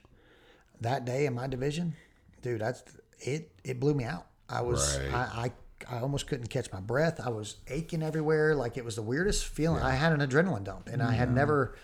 [0.82, 1.96] that day in my division,
[2.42, 2.62] dude.
[2.62, 2.84] That's
[3.20, 3.52] it.
[3.64, 4.28] It blew me out.
[4.50, 5.14] I was Right.
[5.14, 5.52] I, I
[5.98, 7.20] I almost couldn't catch my breath.
[7.24, 8.56] I was aching everywhere.
[8.56, 9.84] Like it was the weirdest feeling.
[9.84, 11.76] I had an adrenaline dump, and I had never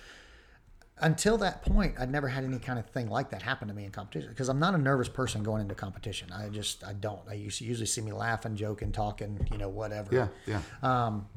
[1.00, 1.96] until that point.
[2.00, 4.50] I'd never had any kind of thing like that happen to me in competition because
[4.50, 6.32] I'm not a nervous person going into competition.
[6.32, 7.22] I just I don't.
[7.30, 10.16] I usually see me laughing, joking, talking, you know, whatever.
[10.16, 10.62] Yeah, yeah.
[10.84, 11.28] Um,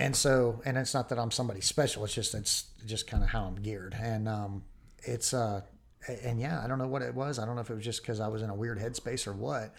[0.00, 2.04] And so, and it's not that I'm somebody special.
[2.04, 4.64] It's just it's just kind of how I'm geared, and um,
[5.02, 5.60] it's uh,
[6.22, 7.38] and yeah, I don't know what it was.
[7.38, 9.34] I don't know if it was just because I was in a weird headspace or
[9.34, 9.74] what,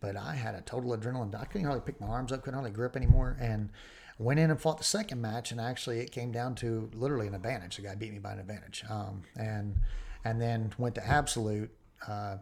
[0.00, 1.40] but I had a total adrenaline.
[1.40, 3.70] I couldn't hardly pick my arms up, couldn't hardly grip anymore, and
[4.18, 7.34] went in and fought the second match, and actually it came down to literally an
[7.34, 7.76] advantage.
[7.76, 9.76] The guy beat me by an advantage, um, and
[10.24, 11.70] and then went to absolute.
[12.08, 12.38] Uh,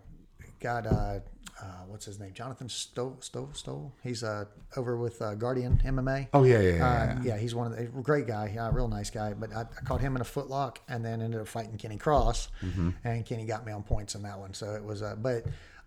[0.61, 1.21] got uh,
[1.61, 2.33] uh, what's his name?
[2.33, 3.17] Jonathan Stowe.
[3.21, 3.49] Stowe.
[3.53, 3.93] Stowe.
[4.03, 4.45] He's uh,
[4.77, 6.29] over with uh, Guardian MMA.
[6.33, 6.87] Oh yeah, yeah, yeah.
[6.89, 7.21] Uh, yeah.
[7.25, 9.33] yeah, he's one of the great guy, yeah, real nice guy.
[9.35, 12.49] But I, I caught him in a footlock, and then ended up fighting Kenny Cross,
[12.63, 12.91] Mm-hmm.
[13.05, 14.55] and Kenny got me on points in that one.
[14.55, 15.45] So it was, uh, but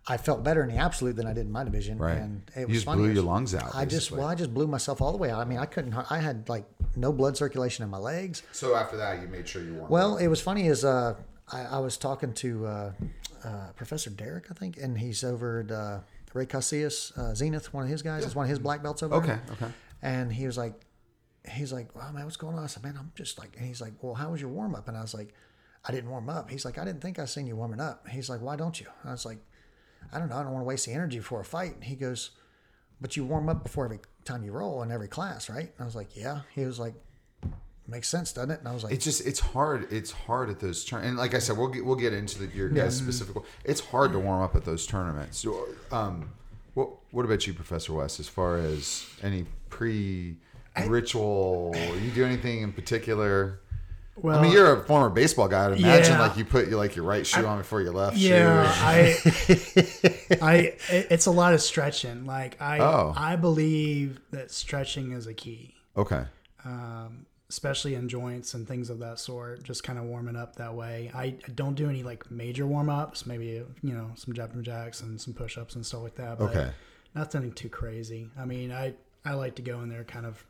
[0.08, 2.18] I felt better in the absolute than I did in my division, Right.
[2.18, 3.04] and it You was just funny.
[3.04, 5.40] blew your lungs out, I just, well, I just blew myself all the way out.
[5.40, 5.94] I mean, I couldn't.
[6.12, 6.66] I had like
[6.96, 8.42] no blood circulation in my legs.
[8.52, 9.90] So after that, you made sure you won.
[9.90, 11.14] Well, it was funny is uh,
[11.52, 12.92] I, I was talking to uh,
[13.44, 16.00] uh, Professor Derek, I think, and he's over at uh,
[16.34, 18.24] Ray Casillas, uh, Zenith, one of his guys.
[18.26, 19.42] It's one of his black belts over Okay, there.
[19.54, 19.72] okay.
[20.02, 20.74] And he was like,
[21.50, 22.64] he's like, wow, man, what's going on?
[22.64, 24.88] I said, man, I'm just like, and he's like, well, how was your warm up?
[24.88, 25.34] And I was like,
[25.84, 26.50] I didn't warm up.
[26.50, 28.08] He's like, I didn't think I seen you warming up.
[28.08, 28.86] He's like, why don't you?
[29.04, 29.40] I was like,
[30.14, 30.38] I don't know.
[30.38, 31.74] I don't want to waste the energy for a fight.
[31.76, 32.32] And he goes,
[33.00, 35.72] but you warm up before every time you roll in every class, right?
[35.76, 36.42] And I was like, yeah.
[36.54, 36.94] He was like,
[37.88, 38.60] makes sense, doesn't it?
[38.60, 39.92] And I was like, It's just it's hard.
[39.92, 41.04] It's hard at those turn.
[41.04, 43.36] And like I said, we'll get we'll get into the, your guys specific.
[43.66, 45.40] It's hard to warm up at those tournaments.
[45.40, 46.32] So, um,
[46.74, 48.20] what what about you, Professor Wes?
[48.20, 50.38] As far as any pre
[50.88, 51.74] ritual,
[52.04, 53.60] you do anything in particular?
[54.18, 55.66] Well, I mean, you're a former baseball guy.
[55.68, 56.22] I'd imagine Yeah.
[56.28, 58.84] like you put your like your right shoe on before your left yeah, shoe.
[58.86, 62.26] I, I, it's a lot of stretching.
[62.26, 63.14] Like I, Oh.
[63.16, 66.24] I believe that stretching is a key, Okay.
[66.66, 69.62] um, especially in joints and things of that sort.
[69.62, 71.12] Just kind of warming up that way.
[71.14, 73.26] I, I don't do any like major warm ups.
[73.26, 76.40] Maybe you know some jumping jacks and some push ups and stuff like that.
[76.40, 76.72] But Okay.
[77.14, 78.30] nothing too crazy.
[78.40, 78.94] I mean, I
[79.26, 80.44] I like to go in there kind of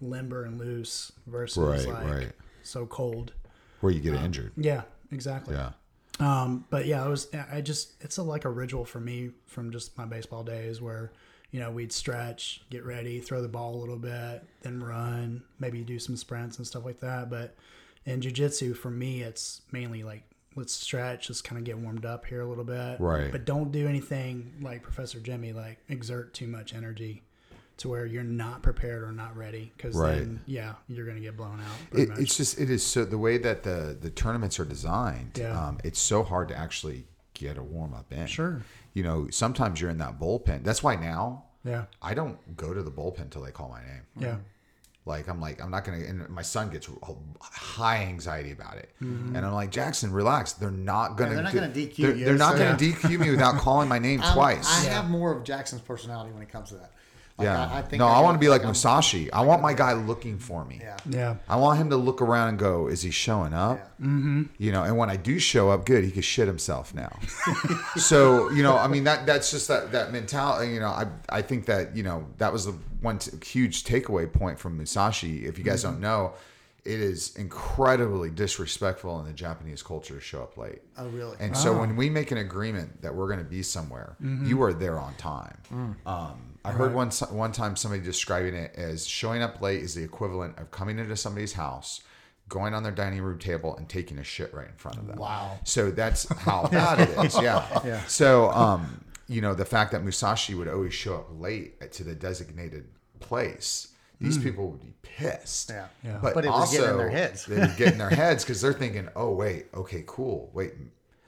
[0.00, 2.32] limber and loose versus Right, like right.
[2.64, 3.32] so cold.
[3.80, 4.52] Where you get injured.
[4.56, 4.82] Yeah,
[5.12, 5.54] exactly.
[5.54, 5.70] Yeah.
[6.20, 9.70] Um, but yeah, I was I just it's a, like a ritual for me from
[9.70, 11.12] just my baseball days where
[11.54, 15.82] you know we'd stretch, get ready, throw the ball a little bit, then run, maybe
[15.82, 17.30] do some sprints and stuff like that.
[17.30, 17.54] But
[18.06, 20.24] in jujitsu, for me, it's mainly like
[20.56, 23.30] let's stretch, just kind of get warmed up here a little bit, Right.
[23.30, 27.22] But don't do anything like Professor Jimmy, like exert too much energy
[27.76, 30.18] to where you're not prepared or not ready, because Right.
[30.18, 31.96] then yeah, you're gonna get blown out.
[31.96, 32.18] It, much.
[32.18, 35.38] it's just it is so the way that the the tournaments are designed.
[35.38, 35.68] Yeah.
[35.68, 38.26] Um, it's so hard to actually get a warm up in.
[38.26, 38.62] Sure.
[38.94, 40.64] You know, sometimes you're in that bullpen.
[40.64, 44.02] That's why now yeah, I don't go to the bullpen till they call my name.
[44.18, 44.36] yeah.
[45.06, 45.98] Like I'm like I'm not gonna.
[45.98, 46.88] And my son gets
[47.42, 49.36] high anxiety about it, Mm-hmm.
[49.36, 50.52] and I'm like Jackson, relax.
[50.54, 51.34] They're not gonna.
[51.34, 53.86] they're not do- gonna DQ They're, you, they're not so- gonna DQ me without calling
[53.88, 54.66] my name I'm- twice.
[54.66, 54.94] I Yeah.
[55.02, 56.92] have more of Jackson's personality when it comes to that.
[57.36, 57.68] Like, yeah.
[57.68, 59.32] I, I think no, I, want to be like I'm- Musashi.
[59.32, 60.78] I want my guy looking for me.
[60.80, 60.96] Yeah.
[61.08, 61.36] Yeah.
[61.48, 64.44] I want him to look around and go, "Is he showing up?" Mm-hmm.
[64.58, 67.18] You know, and when I do show up, good, he could shit himself now.
[67.96, 70.72] so you know, I mean that that's just that that mentality.
[70.72, 74.32] You know, I I think that you know that was the one t- huge takeaway
[74.32, 75.44] point from Musashi.
[75.44, 76.34] If you guys don't know,
[76.84, 80.82] it is incredibly disrespectful in the Japanese culture to show up late.
[80.96, 81.36] Oh, really?
[81.40, 84.72] And so when we make an agreement that we're going to be somewhere, you are
[84.72, 85.96] there on time.
[86.06, 90.02] Um, I heard one one time somebody describing it as showing up late is the
[90.02, 92.00] equivalent of coming into somebody's house,
[92.48, 95.18] going on their dining room table and taking a shit right in front of them.
[95.18, 95.58] Wow.
[95.64, 97.34] So that's how bad it is.
[97.40, 97.66] Yeah.
[97.84, 98.02] Yeah.
[98.06, 102.14] So um, you know the fact that Musashi would always show up late to the
[102.14, 102.86] designated
[103.20, 103.88] place.
[104.20, 105.68] These people would be pissed.
[105.68, 105.86] Yeah.
[106.02, 106.18] Yeah.
[106.22, 107.44] But, But it was also, getting in their heads.
[107.44, 110.50] they would get in their heads because they're thinking, "Oh wait, okay, cool.
[110.54, 110.72] Wait,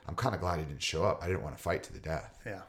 [0.08, 1.22] I'm kind of glad he didn't show up.
[1.22, 2.60] I didn't want to fight to the death." Yeah.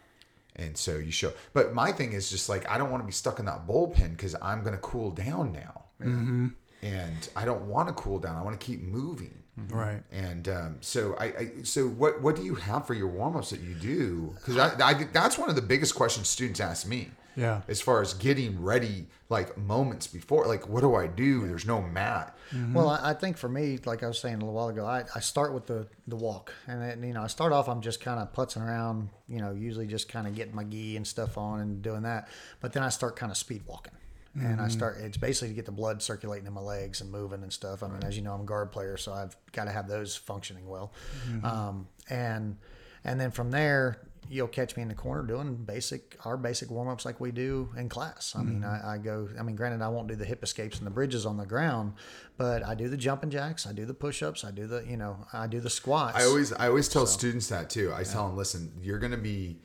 [0.58, 1.34] And so you show.
[1.54, 4.12] But my thing is just like I don't want to be stuck in that bullpen
[4.12, 6.48] because I'm going to cool down now, Mm-hmm.
[6.84, 8.36] and I don't want to cool down.
[8.36, 9.34] I want to keep moving.
[9.70, 10.04] Right.
[10.12, 13.50] And um, so I, I, so what, what do you have for your warm ups
[13.50, 14.36] that you do?
[14.36, 17.10] Because I, I, that's one of the biggest questions students ask me.
[17.38, 17.62] Yeah.
[17.68, 21.48] As far as getting ready, like moments before, like what do I do?
[21.48, 22.36] There's no mat.
[22.52, 22.74] Mm-hmm.
[22.74, 25.04] Well, I, I think for me, like I was saying a little while ago, I,
[25.16, 26.52] I start with the, the walk.
[26.68, 29.52] And, then, you know, I start off, I'm just kind of putzing around, you know,
[29.52, 32.28] usually just kind of getting my gi and stuff on and doing that.
[32.60, 33.94] But then I start kind of speed walking.
[34.40, 34.70] And I mm-hmm.
[34.70, 37.82] start, it's basically to get the blood circulating in my legs and moving and stuff.
[37.82, 40.16] I mean, as you know, I'm a guard player, so I've got to have those
[40.16, 40.94] functioning well.
[41.28, 41.44] Mm-hmm.
[41.44, 42.58] Um, and,
[43.04, 44.00] and then from there,
[44.30, 47.88] you'll catch me in the corner doing basic our basic warm-ups like we do in
[47.88, 48.88] class i mean mm-hmm.
[48.88, 51.26] I, I go i mean granted i won't do the hip escapes and the bridges
[51.26, 51.94] on the ground
[52.38, 55.26] but i do the jumping jacks i do the push-ups i do the you know
[55.32, 57.94] i do the squats I always I always tell students that too.
[57.94, 59.60] I tell them, listen, you're going to be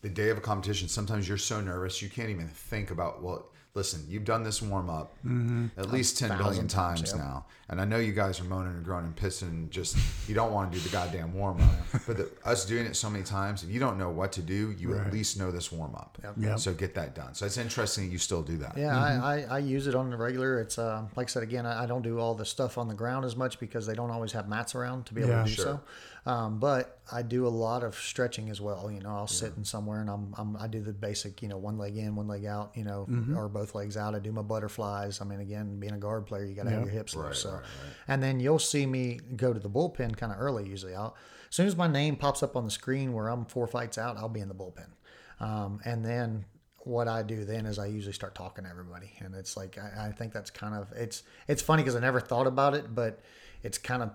[0.00, 0.88] the day of a competition.
[0.88, 3.22] Sometimes you're so nervous you can't even think about.
[3.22, 5.66] Well, listen, you've done this warm up Mm-hmm.
[5.78, 7.46] at least 10 billion times now.
[7.70, 9.96] And I know you guys are moaning and groaning and pissing, and just
[10.26, 12.00] you don't want to do the goddamn warm up.
[12.06, 14.74] but the, us doing it so many times, if you don't know what to do,
[14.78, 16.18] you at least know this warm up.
[16.40, 16.58] Yep.
[16.60, 17.34] So get that done.
[17.34, 18.76] So it's interesting you still do that.
[18.76, 20.60] Yeah, I, I, I use it on the regular.
[20.60, 22.94] It's uh, like I said again, I, I don't do all the stuff on the
[22.94, 25.42] ground as much because they don't always have mats around to be able Yeah.
[25.42, 25.64] to do Sure.
[25.64, 25.80] so.
[26.28, 28.90] Um, but I do a lot of stretching as well.
[28.90, 31.56] You know, I'll sit in somewhere and I'm, I'm I do the basic, you know,
[31.56, 34.14] one leg in, one leg out, you know, or both legs out.
[34.14, 35.22] I do my butterflies.
[35.22, 37.40] I mean, again, being a guard player, you got to have your hips loose.
[37.40, 37.60] So,
[38.08, 40.68] and then you'll see me go to the bullpen kind of early.
[40.68, 41.16] Usually, I'll
[41.48, 44.18] as soon as my name pops up on the screen where I'm four fights out,
[44.18, 44.88] I'll be in the bullpen.
[45.40, 46.44] Um, and then
[46.80, 50.08] what I do then is I usually start talking to everybody, and it's like I,
[50.08, 53.20] I think that's kind of it's it's funny because I never thought about it, but
[53.62, 54.10] it's kind of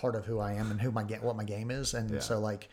[0.00, 2.68] part of who I am and who my what my game is, and so like.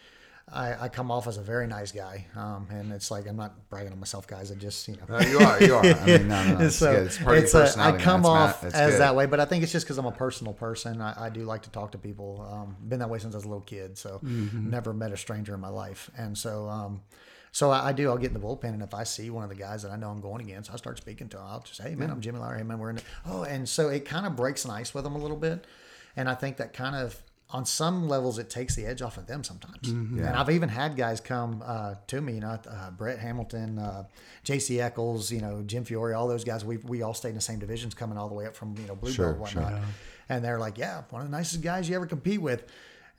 [0.50, 3.70] I, I come off as a very nice guy, um, and it's like I'm not
[3.70, 4.50] bragging on myself, guys.
[4.50, 5.62] I just you know No, you are.
[5.62, 5.86] You are.
[5.86, 6.66] I mean, no, no, no.
[6.66, 7.08] It's, so good.
[7.08, 7.98] it's part of your personality.
[8.02, 9.02] I come off as good.
[9.02, 11.02] that way, but I think it's just because I'm a personal person.
[11.02, 12.48] I, I do like to talk to people.
[12.50, 14.70] Um, been that way since I was a little kid, so Mm-hmm.
[14.70, 16.10] never met a stranger in my life.
[16.18, 17.02] And so, um,
[17.52, 18.08] so I, I do.
[18.08, 19.98] I'll get in the bullpen, and if I see one of the guys that I
[19.98, 21.44] know I'm going against, I start speaking to him.
[21.46, 22.60] I'll just, hey man, I'm Jimmy Lowry.
[22.60, 22.96] Hey man, we're in.
[22.96, 25.68] The, oh, and so it kind of breaks an ice with them a little bit,
[26.18, 27.16] and I think that kind of.
[27.52, 29.88] On some levels, it takes the edge off of them sometimes.
[30.28, 34.04] And I've even had guys come uh, to me, you know, uh, Brett Hamilton, uh,
[34.44, 34.82] J.C.
[34.82, 36.66] Eccles, you know, Jim Fiore, all those guys.
[36.66, 38.86] We we all stayed in the same divisions, coming all the way up from you
[38.86, 39.72] know blue Sure, belt whatnot.
[40.28, 42.66] And they're like, "Yeah, one of the nicest guys you ever compete with."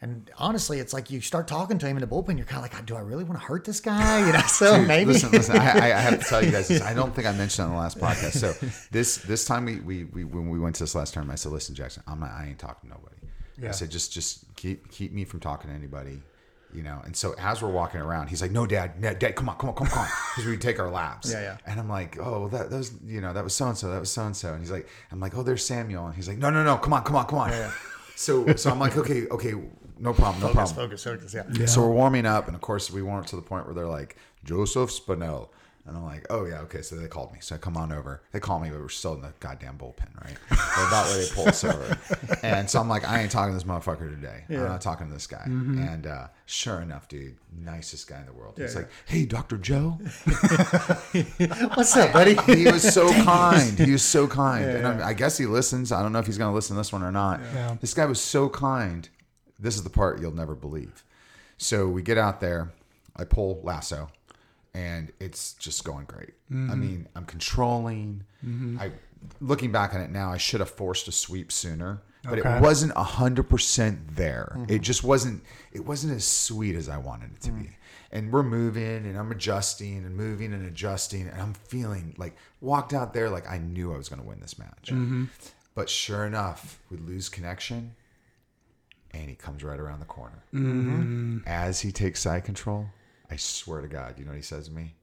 [0.01, 2.63] And honestly, it's like you start talking to him in the bullpen, you're kind of
[2.63, 5.13] like, ah, "Do I really want to hurt this guy?" You know, so Dude, maybe.
[5.13, 5.57] Listen, listen.
[5.57, 6.83] I, I I have to tell you guys this.
[6.83, 8.39] I don't think I mentioned it on the last podcast.
[8.39, 8.55] So
[8.93, 11.51] this this time we, we, we when we went to this last tournament, I said,
[11.51, 12.31] "Listen, Jackson, I'm not.
[12.31, 13.17] I ain't talking to nobody."
[13.67, 16.23] I said, "Just just keep keep me from talking to anybody."
[16.73, 19.49] You know, and so as we're walking around, he's like, "No, Dad, Dad, Dad come
[19.49, 21.33] on, come on, come on, come on," because we take our laps.
[21.33, 21.57] Yeah, yeah.
[21.67, 23.99] And I'm like, "Oh, that, that was, you know, that was so and so, that
[23.99, 26.37] was so and so," and he's like, "I'm like, oh, there's Samuel," and he's like,
[26.37, 27.73] "No, no, no, come on, come on, come on." Yeah, yeah.
[28.17, 29.55] So, so I'm like, "Okay, okay,
[29.99, 31.67] no problem, no problem." focus, focus, yeah.
[31.67, 33.87] So we're warming up, and of course, we warm up to the point where they're
[33.87, 35.49] like, Joseph Spinell.
[35.87, 36.83] And I'm like, oh, yeah, okay.
[36.83, 37.39] So they called me.
[37.41, 38.21] So I come on over.
[38.33, 40.37] They call me, but we're still in the goddamn bullpen, right?
[40.51, 41.97] They're about ready to pull us over.
[42.43, 44.45] And so I'm like, I ain't talking to this motherfucker today.
[44.51, 45.45] I'm not talking to this guy.
[45.47, 48.59] And uh, sure enough, dude, nicest guy in the world.
[48.59, 49.57] He's like, hey, Dr.
[49.57, 49.99] Joe.
[51.75, 52.37] What's up, buddy?
[52.47, 53.79] He was so kind.
[53.79, 54.65] He was so kind.
[54.67, 55.91] and I, I guess he listens.
[55.91, 57.41] I don't know if he's going to listen to this one or not.
[57.55, 57.77] Yeah.
[57.81, 59.09] This guy was so kind.
[59.59, 61.05] This is the part you'll never believe.
[61.57, 62.73] So we get out there.
[63.17, 64.09] I pull lasso,
[64.75, 66.35] and it's just going great.
[66.51, 66.81] I mm-hmm.
[66.81, 68.23] mean, I'm controlling.
[68.47, 68.79] Mm-hmm.
[68.79, 68.93] I
[69.41, 72.57] looking back on it now, I should have forced a sweep sooner, but Okay.
[72.57, 74.53] it wasn't hundred percent there.
[74.55, 74.83] It mm-hmm.
[74.83, 75.43] just wasn't.
[75.73, 77.71] It wasn't as sweet as I wanted it to be.
[78.11, 82.95] And we're moving, and I'm adjusting and moving and adjusting, and I'm feeling like walked
[82.95, 84.93] out there like I knew I was going to win this match.
[85.75, 87.95] But sure enough, we lose connection,
[89.13, 90.43] and he comes right around the corner.
[91.47, 92.87] As he takes side control,
[93.31, 94.95] I swear to God, you know what he says to me?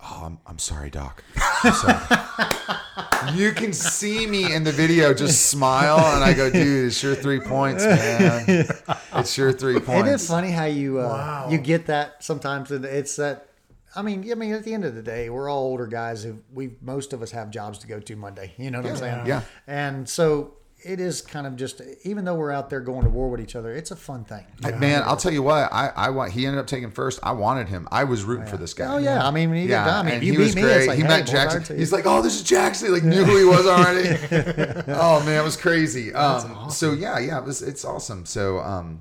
[0.00, 1.24] Oh, I'm, I'm sorry, Doc.
[1.64, 6.86] I'm sorry." you can see me in the video just smile, and I go, dude,
[6.88, 8.66] it's your three points, man.
[9.14, 10.06] It's your three points.
[10.10, 11.48] It is funny how you uh, Wow.
[11.50, 12.70] you get that sometimes.
[12.70, 13.48] and It's that.
[13.94, 16.38] I mean, I mean, at the end of the day, we're all older guys who
[16.52, 18.52] we most of us have jobs to go to Monday.
[18.58, 19.26] You know what I'm saying?
[19.26, 19.40] Yeah.
[19.66, 20.52] And so
[20.86, 23.56] it is kind of just, even though we're out there going to war with each
[23.56, 24.44] other, it's a fun thing.
[24.64, 25.72] I- Man, I'll tell you what.
[25.72, 26.32] I, I want.
[26.32, 27.18] He ended up taking first.
[27.22, 27.88] I wanted him.
[27.90, 28.86] I was rooting for this guy.
[28.94, 30.44] Oh yeah, I mean, when you get done, I mean, and if you he beat
[30.44, 30.76] was me, great.
[30.78, 31.60] it's like he hey, met Jackson.
[31.60, 31.78] power to you.
[31.80, 34.08] He's like, "Oh, this is Jackson." He like knew who he was already.
[34.92, 36.12] oh man, it was crazy.
[36.14, 37.62] Um, So yeah, yeah, it was.
[37.62, 38.24] It's awesome.
[38.26, 39.00] So um,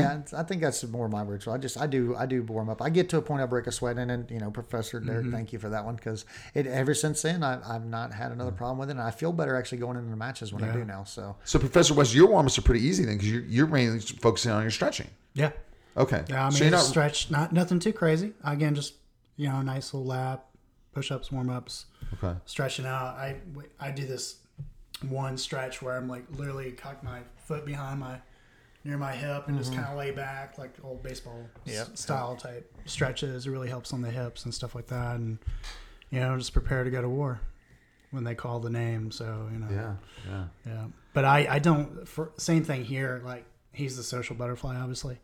[0.00, 1.54] Yeah, it's- I think that's more my ritual.
[1.54, 2.80] I just I do I do warm up.
[2.82, 5.22] I get to a point I break a sweat, and then you know, Professor Derek,
[5.26, 5.32] Mm-hmm.
[5.34, 6.24] thank you for that one because
[6.54, 9.32] it ever since then I, I've not had another problem with it, and I feel
[9.32, 11.04] better actually going into the matches when I do now.
[11.04, 14.00] So so Professor Wes, your warm ups are pretty easy then because you're, you're mainly
[14.00, 15.08] focusing on your stretching.
[15.34, 15.50] Yeah.
[15.96, 16.24] Okay.
[16.28, 16.84] Yeah, I so mean, you're not.
[16.86, 18.32] stretch, not nothing too crazy.
[18.44, 18.94] Again, just
[19.36, 20.46] you know, a nice little lap,
[20.92, 21.86] push ups, warm ups,
[22.22, 22.38] okay.
[22.44, 23.16] stretching out.
[23.16, 23.36] I
[23.80, 24.36] I do this
[25.08, 28.18] one stretch where I'm like literally cock my foot behind my
[28.86, 31.96] near my hip and just kind of lay back like old baseball s- Yep.
[31.98, 33.46] style type stretches.
[33.46, 35.38] It really helps on the hips and stuff like that, and
[36.10, 37.40] you know, just prepare to go to war
[38.12, 39.10] when they call the name.
[39.10, 39.94] So you know, Yeah.
[40.28, 40.44] Yeah.
[40.66, 40.84] yeah.
[41.12, 43.22] But I, I don't for same thing here.
[43.24, 45.18] Like he's the social butterfly, obviously.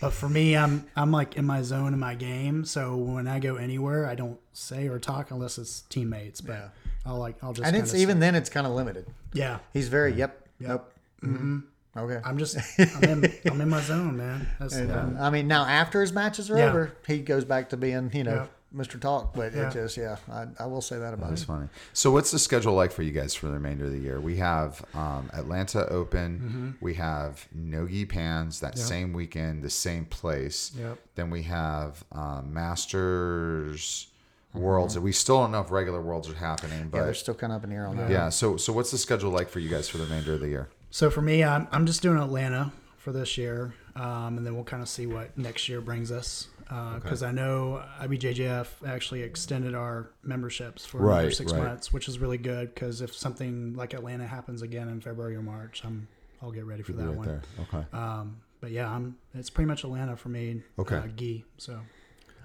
[0.00, 2.64] But for me, I'm I'm like in my zone in my game.
[2.64, 6.40] So when I go anywhere, I don't say or talk unless it's teammates.
[6.40, 6.68] But Yeah.
[7.06, 9.06] I'll like I'll just and it's even say- then it's kind of limited.
[9.32, 9.58] yeah.
[9.72, 10.68] He's very yep, Yep.
[10.70, 10.92] yep,
[11.22, 11.58] mm-hmm.
[11.96, 12.20] Okay.
[12.24, 14.46] I'm just I'm in I'm in my zone, man.
[14.58, 16.66] That's And, uh, I mean, now after his matches are Yeah.
[16.70, 18.46] over, he goes back to being, you know, Yeah.
[18.72, 19.00] Mr.
[19.00, 19.66] Talk, but Yeah.
[19.68, 21.46] it just yeah, I, I will say that about That's it.
[21.46, 21.68] funny.
[21.92, 24.20] So, what's the schedule like for you guys for the remainder of the year?
[24.20, 26.76] We have um, Atlanta Open.
[26.80, 28.86] We have Nogi Pans that Yep.
[28.86, 30.70] same weekend, the same place.
[30.78, 30.98] Yep.
[31.16, 34.06] Then we have um, Masters
[34.54, 34.98] Worlds.
[34.98, 37.64] We still don't know if regular Worlds are happening, Yeah, they're still kind of up
[37.64, 38.10] in the air on that.
[38.10, 38.28] yeah.
[38.28, 40.68] So, so what's the schedule like for you guys for the remainder of the year?
[40.90, 44.64] So for me, I'm, I'm just doing Atlanta for this year, um, and then we'll
[44.64, 46.48] kind of see what next year brings us.
[46.94, 51.62] Because I know IBJJF actually extended our memberships for another Right, six right.
[51.64, 52.72] months, which is really good.
[52.72, 56.06] Because if something like Atlanta happens again in February or March, I'm
[56.40, 57.26] I'll get ready for that right one.
[57.26, 57.42] there.
[57.62, 57.84] Okay.
[57.92, 60.62] Um, but yeah, I'm it's pretty much Atlanta for me.
[60.78, 60.94] Okay.
[60.96, 61.44] uh, gi.
[61.58, 61.80] So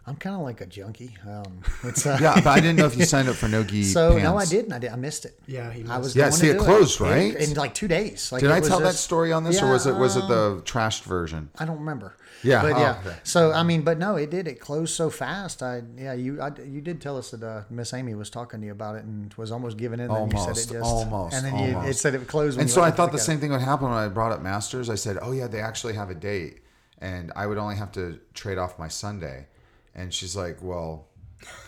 [0.08, 1.18] I'm kind of like a junkie.
[1.28, 3.84] Um, it's uh, yeah, but I didn't know if you signed up for Nogi.
[3.84, 4.24] So Pans.
[4.24, 4.72] no, I didn't.
[4.72, 4.92] I did.
[4.92, 5.40] I missed it.
[5.48, 7.36] yeah, he I was Yeah, going see, to it do closed, right?
[7.36, 8.32] in, in like two days.
[8.32, 10.30] Like Did I was tell that story on this, or was it was it um,
[10.30, 11.50] the trashed version?
[11.58, 12.16] I don't remember.
[12.44, 13.00] Yeah, but oh, yeah.
[13.04, 13.16] okay.
[13.24, 14.48] So I mean, but no, it did.
[14.48, 15.64] It closed so fast.
[15.64, 18.66] I yeah, you I, you did tell us that uh, Miss Amy was talking to
[18.68, 20.12] you about it and was almost giving in.
[20.12, 22.60] And then you said Almost, it just almost, and then you, it said it closed.
[22.60, 24.88] And so I thought the same thing would happen when I brought up Masters.
[24.88, 26.60] I said, "Oh yeah, they actually have a date,
[27.00, 29.48] and I would only have to trade off my Sunday."
[29.96, 31.08] And she's like, "Well,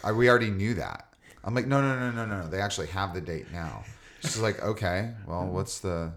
[0.03, 1.13] I, we already knew that."
[1.43, 2.47] I'm like, "No, no, no, no, no.
[2.47, 3.83] They actually have the date now."
[4.21, 6.11] She's like, "Okay, well, what's the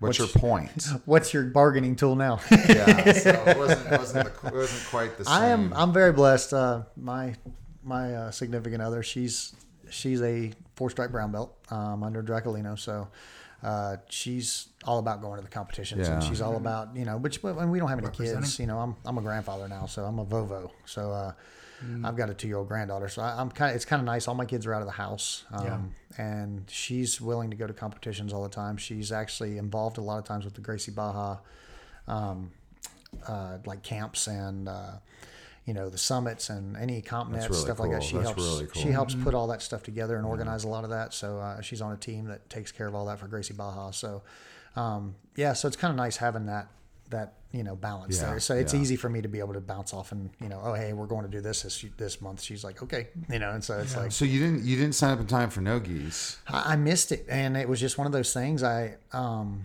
[0.00, 2.40] what's your point?" What's your bargaining tool now?
[2.50, 5.34] yeah, so it wasn't it wasn't, the, it wasn't quite the same.
[5.34, 5.72] I am.
[5.74, 6.52] I'm very blessed.
[6.52, 7.34] Uh, my
[7.82, 9.02] my uh, significant other.
[9.02, 9.54] She's
[9.90, 12.78] she's a four stripe brown belt um, under Draculino.
[12.78, 13.08] So
[13.62, 17.16] uh, she's all about going to the competitions, and she's all about you know.
[17.16, 18.58] Which and we don't have any kids.
[18.58, 20.70] You know, I'm I'm a grandfather now, so I'm a vovo.
[20.84, 21.12] So.
[21.12, 21.32] Uh,
[22.04, 23.76] I've got a two-year-old granddaughter, so I, I'm kind of.
[23.76, 24.28] It's kind of nice.
[24.28, 27.74] All my kids are out of the house, um, and she's willing to go to
[27.74, 28.78] competitions all the time.
[28.78, 31.38] She's actually involved a lot of times with the Gracie Barra
[32.08, 32.50] um,
[33.26, 34.92] uh, like camps and uh,
[35.66, 38.02] you know the summits and any comp nets really stuff like that.
[38.02, 38.42] She That's helps.
[38.42, 38.92] really She cool.
[38.92, 41.12] helps put all that stuff together and organize a lot of that.
[41.12, 43.92] So uh, she's on a team that takes care of all that for Gracie Barra.
[43.92, 44.22] So
[44.76, 46.68] um, yeah, so it's kind of nice having that
[47.10, 48.40] that you know balance Yeah, there.
[48.40, 48.80] So it's yeah.
[48.80, 51.06] easy for me to be able to bounce off and you know oh hey we're
[51.06, 52.42] going to do this this, this month.
[52.42, 55.12] She's like okay you know and so it's like So you didn't you didn't sign
[55.12, 56.38] up in time for no geese.
[56.48, 58.62] I, I missed it and it was just one of those things.
[58.62, 59.62] I um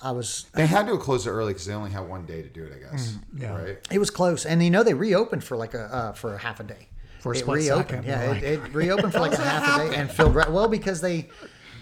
[0.00, 2.48] I was They had to close it early because they only had one day to
[2.48, 2.72] do it.
[2.74, 3.16] I guess.
[3.36, 3.56] Yeah.
[3.56, 3.78] Right.
[3.90, 6.60] It was close, and you know they reopened for like a uh, for a half
[6.60, 6.88] a day.
[7.20, 9.80] For a it split reopened, second, yeah, you're it, it reopened for like a half
[9.80, 10.50] a day and filled right.
[10.50, 11.28] Well, because they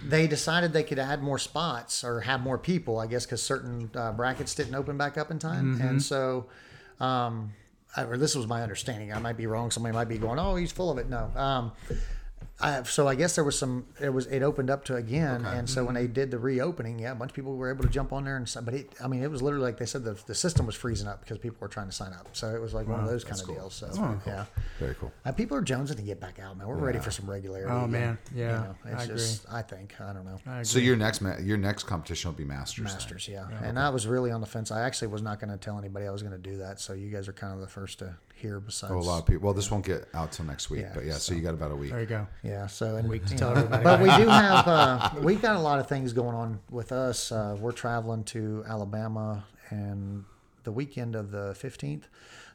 [0.05, 3.91] they decided they could add more spots or have more people, I guess, because certain
[3.95, 6.47] uh, brackets didn't open back up in time, and so.
[6.99, 7.53] Um,
[7.95, 9.12] I, or this was my understanding.
[9.12, 9.70] I might be wrong.
[9.70, 11.31] Somebody might be going, "Oh, he's full of it." No.
[11.35, 11.73] Um,
[12.59, 13.85] I, so I guess there was some.
[14.01, 17.12] It was it opened up to again, and so when they did the reopening, yeah,
[17.12, 18.51] a bunch of people were able to jump on there and.
[18.65, 21.07] But it, I mean, it was literally like they said the the system was freezing
[21.07, 22.28] up because people were trying to sign up.
[22.33, 23.74] So it was like one of those kind of deals.
[23.74, 24.47] So yeah,
[24.78, 25.12] Very cool.
[25.27, 26.66] uh, people are jonesing to get back out, man.
[26.66, 27.70] We're ready for some regularity.
[27.70, 28.16] Oh, man.
[28.35, 29.59] Yeah, you know, it's I agree.
[29.59, 30.39] I think I don't know.
[30.47, 30.62] I.
[30.62, 32.85] So your next ma- your next competition will be Masters.
[32.87, 32.95] then.
[32.95, 33.49] Masters, yeah.
[33.62, 34.70] And I was really on the fence.
[34.70, 36.81] I actually was not going to tell anybody I was going to do that.
[36.81, 38.61] So you guys are kind of the first to hear.
[38.61, 39.45] Besides, Oh, a lot of people.
[39.45, 41.13] Well, this won't get out till next week, Yeah, but yeah.
[41.15, 41.91] So, so- you got about a week.
[41.91, 42.27] there you go.
[42.43, 45.61] Yeah, so and Week to tell everybody But we do have uh, we've got a
[45.61, 47.33] lot of things going on with us.
[47.33, 50.25] Uh, we're traveling to Alabama and
[50.65, 52.09] the weekend of the fifteenth.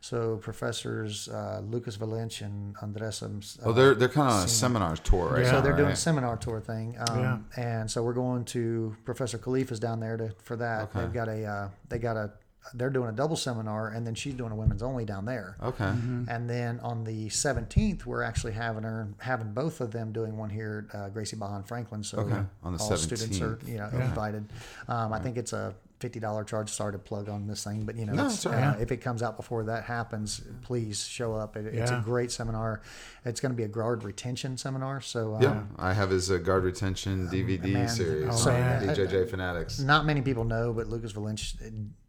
[0.03, 3.22] So professors uh, Lucas Valench and Andres.
[3.22, 5.52] um, Oh, uh, they're they're kind of on a seminar tour right Yeah.
[5.52, 9.72] so they're doing a seminar tour thing, um, and so we're going to Professor Khalif
[9.72, 10.84] is down there to for that.
[10.86, 11.02] Okay.
[11.02, 12.32] They've got a uh, they got a
[12.73, 15.57] they're doing a double seminar, and then she's doing a women's only down there.
[15.61, 15.83] Okay.
[15.83, 16.25] Mm-hmm.
[16.29, 20.49] And then on the 17th, we're actually having her having both of them doing one
[20.49, 22.03] here at uh, Gracie Barra and Franklin.
[22.03, 24.45] So Okay, on the all students are you know invited.
[24.88, 26.69] Um, I think it's a fifty dollar charge.
[26.69, 28.64] Sorry to plug on this thing, but you know, No, all right.
[28.64, 31.56] uh, if it comes out before that happens, please show up.
[31.56, 32.82] It, It's a great seminar.
[33.23, 34.99] It's going to be a guard retention seminar.
[34.99, 37.88] So um, Yeah, I have his uh, guard retention DVD man.
[37.88, 38.28] series.
[38.32, 38.88] Oh, so man.
[38.88, 39.80] BJJ Fanatics.
[39.80, 41.56] not many people know, but Lucas Valench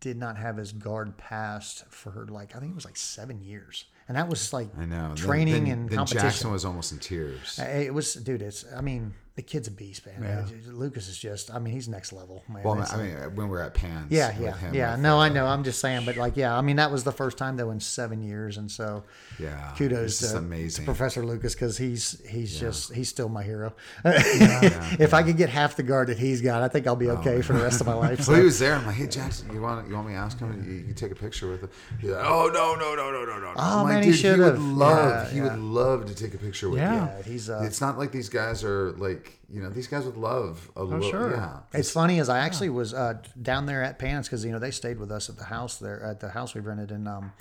[0.01, 3.85] did not have his guard passed for like I think it was like seven years,
[4.09, 5.13] and that was like I know.
[5.15, 6.29] Training then, and then competition.
[6.29, 7.59] Jackson was almost in tears.
[7.61, 8.41] Uh, It was, dude.
[8.43, 8.65] It's.
[8.75, 10.23] I mean, the kid's a beast, man.
[10.23, 11.51] Uh, Lucas is just.
[11.51, 12.63] I mean, he's next level, man.
[12.63, 14.11] Well, I mean, when we're at Pans.
[14.11, 14.93] yeah, yeah, him, yeah.
[14.93, 15.47] with, No, I know.
[15.47, 16.55] I'm just saying, but like, yeah.
[16.57, 19.05] I mean, that was the first time though in seven years, and so
[19.39, 20.85] Yeah, kudos to, amazing.
[20.85, 23.73] to Professor Lucas because he's he's just he's still my hero.
[24.05, 27.17] if I could get half the guard that he's got, I think I'll be Oh,
[27.17, 28.21] okay for the rest of my life.
[28.23, 28.75] So he was there.
[28.75, 30.65] I'm like, hey Jackson, you want you want me to ask him?
[30.67, 31.71] You, you take a picture with him.
[32.01, 33.53] He's like, oh no no no no no no.
[33.57, 34.63] Oh, I'm like, man, he dude, should would have.
[34.63, 35.27] love.
[35.27, 35.43] Yeah, he yeah.
[35.45, 36.93] would love to take a picture with Yeah.
[36.95, 37.01] you.
[37.19, 37.49] Yeah, he's.
[37.51, 40.83] Uh, It's not like these guys are like you know these guys would love a
[40.85, 41.09] little.
[41.11, 41.33] sure.
[41.33, 41.61] Yeah.
[41.73, 44.71] It's funny as I actually was uh, down there at Pans because you know they
[44.71, 47.33] stayed with us at the house there at the house we rented in um,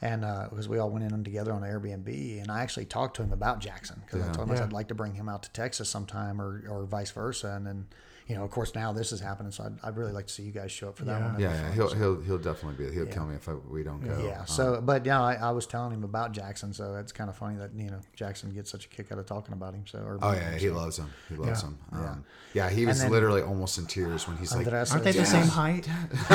[0.00, 3.32] and because we all went in together on Airbnb, and I actually talked to him
[3.32, 4.64] about Jackson because I told him Yeah.
[4.64, 7.86] I'd like to bring him out to Texas sometime, or or vice versa, and then.
[8.28, 10.44] You know, of course, now this is happening, so I'd, I'd really like to see
[10.44, 11.26] you guys show up for that Yeah.
[11.32, 11.40] one.
[11.40, 12.92] Yeah, yeah, he'll he'll he'll definitely be.
[12.94, 14.16] He'll kill me if I, we don't go.
[14.24, 14.40] Yeah.
[14.40, 17.36] Um, So, but yeah, I, I was telling him about Jackson, so it's kind of
[17.36, 19.84] funny that you know Jackson gets such a kick out of talking about him.
[19.86, 21.10] So, or Oh yeah, he loves him.
[21.28, 21.68] He loves Yeah.
[21.68, 21.78] him.
[21.92, 22.24] Um,
[22.54, 22.70] yeah.
[22.70, 25.46] he was then- literally almost in tears when he's like, Andres Aren't they the same
[25.48, 25.88] height?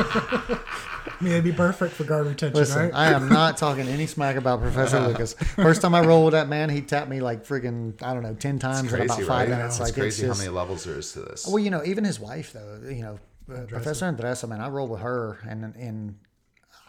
[0.00, 2.94] I mean, it'd be perfect for guard retention, Listen, right?
[2.94, 5.34] I am not talking any smack about Professor Lucas.
[5.34, 8.34] First time I rolled with that man, he tapped me like freaking I don't know
[8.34, 9.48] ten times it's in about five right?
[9.48, 9.76] minutes.
[9.78, 11.46] It's like crazy it's just, how many levels there is to this.
[11.46, 13.18] Well, you know, even his wife though, you know,
[13.52, 16.18] uh, Professor Andressa, man, I rolled with her, and and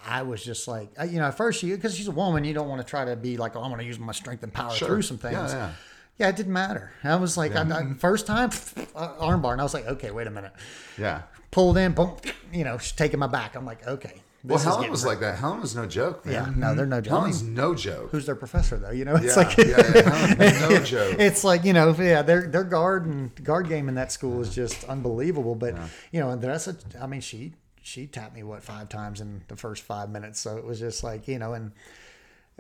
[0.05, 2.67] I was just like, you know, at first she because she's a woman, you don't
[2.69, 4.71] want to try to be like, oh, I'm going to use my strength and power
[4.73, 4.87] Sure.
[4.87, 5.33] through some things.
[5.33, 5.71] Yeah, yeah.
[6.17, 6.91] Yeah, it didn't matter.
[7.03, 8.49] I was like, I, I, first time
[8.95, 10.53] uh, armbar, and I was like, okay, wait a minute.
[10.97, 11.23] yeah.
[11.49, 12.15] Pulled in, boom,
[12.53, 13.55] you know, she's taking my back.
[13.55, 14.21] I'm like, okay.
[14.43, 15.11] Well, Helen was real.
[15.11, 15.37] like that.
[15.37, 16.33] Helen was no joke, man.
[16.33, 17.13] yeah, no, they're no joke.
[17.13, 18.09] I Helen's mean, no joke.
[18.11, 18.89] who's their professor though?
[18.91, 21.15] You know, it's yeah, like yeah, yeah, Helen's no joke.
[21.19, 24.53] it's like you know, yeah, their their guard and guard game in that school is
[24.53, 25.53] just unbelievable.
[25.55, 25.75] But
[26.11, 29.43] you know, and that's a, I mean, she she tapped me what five times in
[29.47, 31.71] the first five minutes, so it was just like you know, and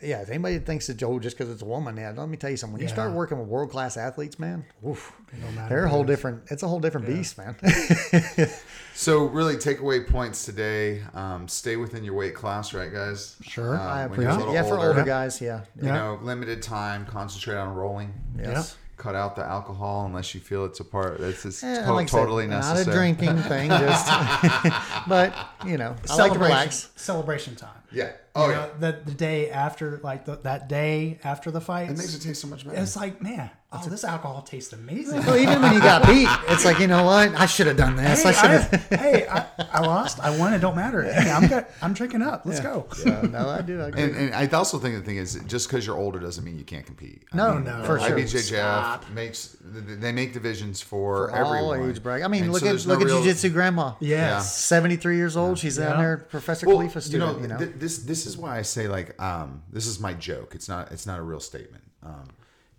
[0.01, 2.49] yeah, if anybody thinks it's Joel just because it's a woman, yeah, let me tell
[2.49, 2.73] you something.
[2.73, 5.11] When you start working with world class athletes, man, oof,
[5.55, 6.15] matter they're a whole it is.
[6.17, 6.43] different.
[6.49, 7.55] It's a whole different beast, man.
[8.93, 13.37] So really, takeaway points today: um, stay within your weight class, right, guys?
[13.41, 13.75] Sure.
[13.75, 14.37] Um, I when you're a appreciate.
[14.37, 15.93] little Yeah, for older guys, yeah, You Yeah.
[15.93, 17.05] know, limited time.
[17.05, 18.13] Concentrate on rolling.
[18.37, 18.75] yes.
[18.97, 21.19] Cut out the alcohol unless you feel it's a part.
[21.21, 22.93] It's, it's Yeah, to- like I said, totally Not necessary.
[22.95, 24.05] a drinking thing, just.
[25.07, 25.33] but
[25.65, 26.89] you know, I like to relax.
[26.97, 27.69] celebration time.
[27.91, 28.11] Yeah.
[28.35, 28.57] Oh You yeah.
[28.59, 32.21] know, the, the day after, like the, that day after the fight, It makes it
[32.21, 32.77] taste so much better.
[32.81, 35.19] it's like, man, oh, this alcohol tastes amazing.
[35.25, 37.33] Well, even when you got beat, it's like you know what?
[37.35, 38.23] I should have done this.
[38.23, 38.87] hey, I should have.
[38.99, 40.19] hey I, I lost.
[40.19, 40.53] I won.
[40.53, 41.03] It don't matter.
[41.03, 42.41] Hey, I'm got, I'm drinking up.
[42.45, 42.85] Let's go.
[43.05, 43.81] Yeah, no, I do.
[43.81, 44.03] I agree.
[44.03, 46.63] And, and I also think the thing is, just because you're older doesn't mean you
[46.65, 47.23] can't compete.
[47.33, 48.17] I No, mean, no, uh, for sure.
[48.17, 49.09] IBJJF Stop.
[49.11, 51.89] makes they make divisions for, all everyone.
[51.89, 52.25] age bracket.
[52.25, 53.93] I mean, And look so at there's look no at real- Jiu-Jitsu grandma.
[53.99, 54.55] Yes.
[54.57, 55.57] seventy-three years old.
[55.59, 55.97] She's down Yeah.
[55.97, 57.41] there, Professor Well, Khalifa student.
[57.41, 60.55] You know, th- this this is why I say like um, this is my joke.
[60.55, 61.83] It's not it's not a real statement.
[62.03, 62.27] Um,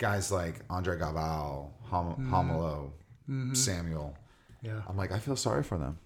[0.02, 2.90] guys like Andre Galvao, Hom- Homolo,
[3.56, 4.14] Samuel.
[4.60, 4.80] Yeah.
[4.88, 5.96] I'm like I feel sorry for them.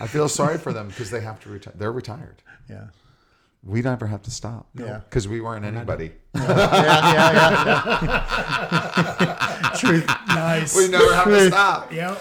[0.00, 1.72] I feel sorry for them because they have to retire.
[1.76, 2.42] They're retired.
[2.68, 2.88] yeah,
[3.64, 4.66] We never have to stop.
[4.74, 4.98] Yeah.
[5.08, 6.12] Because we weren't anybody.
[6.34, 6.42] yeah,
[7.16, 9.72] yeah, yeah.
[9.78, 10.06] Truth.
[10.28, 10.76] Nice.
[10.76, 11.90] We never have to stop.
[11.92, 12.20] Yep.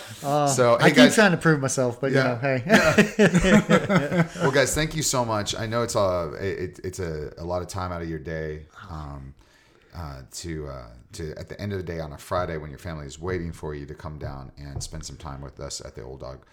[0.50, 2.22] so I keep guys, trying to prove myself, but Yeah.
[2.22, 5.56] you know, hey, well, guys, thank you so much.
[5.56, 8.68] I know it's a it, it's a, a lot of time out of your day
[8.90, 9.34] um,
[9.96, 12.80] uh, to uh, to at the end of the day on a Friday when your
[12.80, 15.96] family is waiting for you to come down and spend some time with us at
[15.96, 16.46] the Old Dog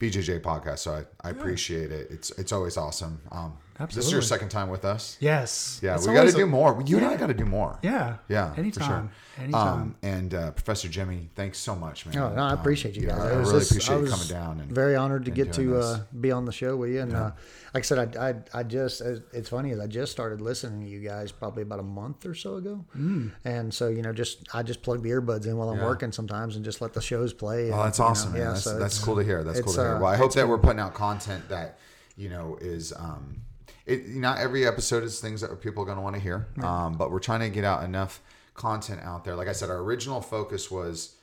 [0.00, 0.78] BJJ podcast.
[0.78, 2.10] So I, I appreciate it.
[2.10, 3.20] It's it's always awesome.
[3.32, 5.16] Um, This is your second time with us.
[5.20, 5.80] Yes.
[5.82, 6.82] Yeah, It's we got to do more.
[6.86, 7.78] You and I got to do more.
[7.82, 8.16] Yeah.
[8.28, 8.72] Yeah, Anytime.
[8.72, 9.10] For sure.
[9.44, 9.68] Anytime.
[9.82, 12.14] Um, and uh, Professor Jimmy, thanks so much, man.
[12.14, 13.20] No, no, I Um, appreciate you yeah, guys.
[13.20, 15.78] I really just- appreciate I you coming down and very honored to and get to
[15.78, 17.00] uh, be on the show with you.
[17.02, 17.32] And uh,
[17.74, 20.88] like I said, I, I, I just it's funny is I just started listening to
[20.88, 23.30] you guys probably about a month or so ago, mm.
[23.44, 25.84] and so you know just I just plug the earbuds in while I'm Yeah.
[25.84, 27.70] working sometimes and just let the shows play.
[27.70, 28.40] Oh, and, that's you know, awesome, man.
[28.40, 29.44] yeah, that's so that's cool to hear.
[29.44, 29.96] That's cool to hear.
[29.96, 31.78] uh, Well, I hope that we're putting out content that
[32.16, 33.42] you know is um,
[33.86, 34.08] it.
[34.08, 37.10] Not every episode is things that people are going to want to hear, um, but
[37.10, 38.20] we're trying to get out enough
[38.54, 39.34] content out there.
[39.36, 41.16] Like I said, our original focus was,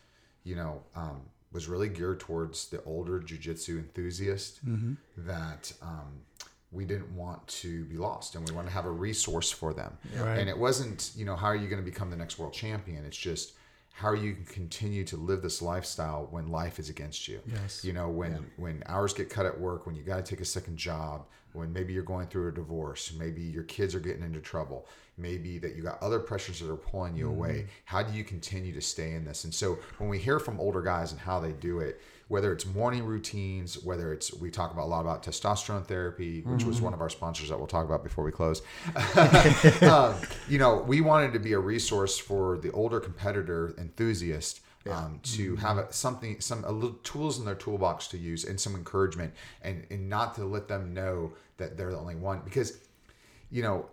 [0.44, 1.22] you know, um,
[1.52, 4.60] was really geared towards the older jujitsu enthusiast
[5.18, 5.74] that.
[5.82, 6.22] Um,
[6.74, 9.96] we didn't want to be lost and we want to have a resource for them.
[10.18, 10.40] Right.
[10.40, 13.06] And it wasn't, you know, how are you going to become the next world champion?
[13.06, 13.54] It's just
[13.94, 17.40] how are you can continue to live this lifestyle when life is against you.
[17.46, 17.86] Yes.
[17.86, 20.46] You know, when when hours get cut at work, when you got to take a
[20.46, 24.40] second job, when maybe you're going through a divorce, maybe your kids are getting into
[24.40, 27.68] trouble, maybe that you got other pressures that are pulling you away.
[27.86, 29.44] How do you continue to stay in this?
[29.44, 32.66] And so when we hear from older guys and how they do it, whether it's
[32.66, 36.94] morning routines, whether it's we talk about a lot about testosterone therapy, which was one
[36.94, 38.62] of our sponsors that we'll talk about before we close.
[39.84, 40.16] um,
[40.48, 45.56] you know, we wanted to be a resource for the older competitor enthusiast um, to
[45.58, 49.34] have a, something, some a little tools in their toolbox to use and some encouragement,
[49.62, 52.78] and and not to let them know that they're the only one because,
[53.52, 53.88] you know.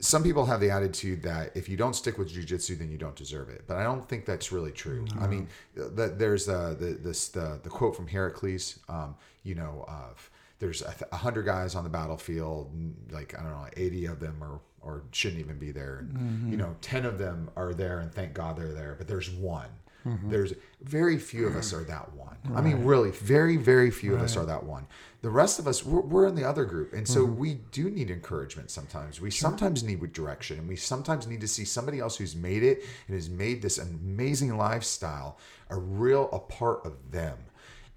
[0.00, 3.16] Some people have the attitude that if you don't stick with jujitsu, then you don't
[3.16, 3.64] deserve it.
[3.66, 5.04] But I don't think that's really true.
[5.18, 8.78] I mean, th- there's uh, the this the, the quote from Heracles.
[8.88, 10.30] Um, you know, of
[10.60, 12.70] there's a, th- hundred guys on the battlefield,
[13.10, 15.98] like I don't know, eighty of them are or shouldn't even be there.
[15.98, 18.94] And, You know, ten of them are there, and thank God they're there.
[18.96, 19.66] But there's one.
[20.08, 20.30] Mm-hmm.
[20.30, 22.36] There's very few of us are that one.
[22.54, 24.86] I mean, really, very, very few of us are that one.
[25.20, 26.92] The rest of us, we're, we're in the other group.
[26.94, 27.36] And so mm-hmm.
[27.36, 29.20] we do need encouragement sometimes.
[29.20, 30.58] We sometimes need direction.
[30.58, 33.78] And we sometimes need to see somebody else who's made it and has made this
[33.78, 35.38] amazing lifestyle
[35.70, 37.36] a real a part of them.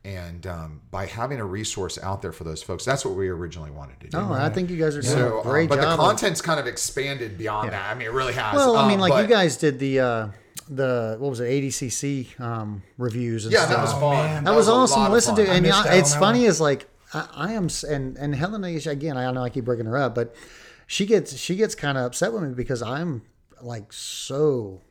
[0.04, 3.70] And um, by having a resource out there for those folks, that's what we originally
[3.70, 4.18] wanted to do.
[4.18, 5.84] No, I think you guys are doing So, a um, great but job.
[5.86, 7.92] the of- content's kind of expanded beyond that.
[7.92, 8.56] I mean, it really has.
[8.56, 10.28] well, I Um, mean, like but- you guys did the uh,
[10.70, 13.76] the what was it ADCC um, reviews and Yeah, stuff.
[13.76, 14.16] that was Oh, fun.
[14.26, 14.44] man.
[14.46, 15.12] That was lot awesome.
[15.12, 18.64] Listen to, and missed yeah, it's funny is like I, I am, and and Helen
[18.64, 19.18] is again.
[19.18, 20.34] I know I keep breaking her up, but
[20.88, 23.22] she gets she gets kind of upset with me because I'm
[23.62, 24.82] like so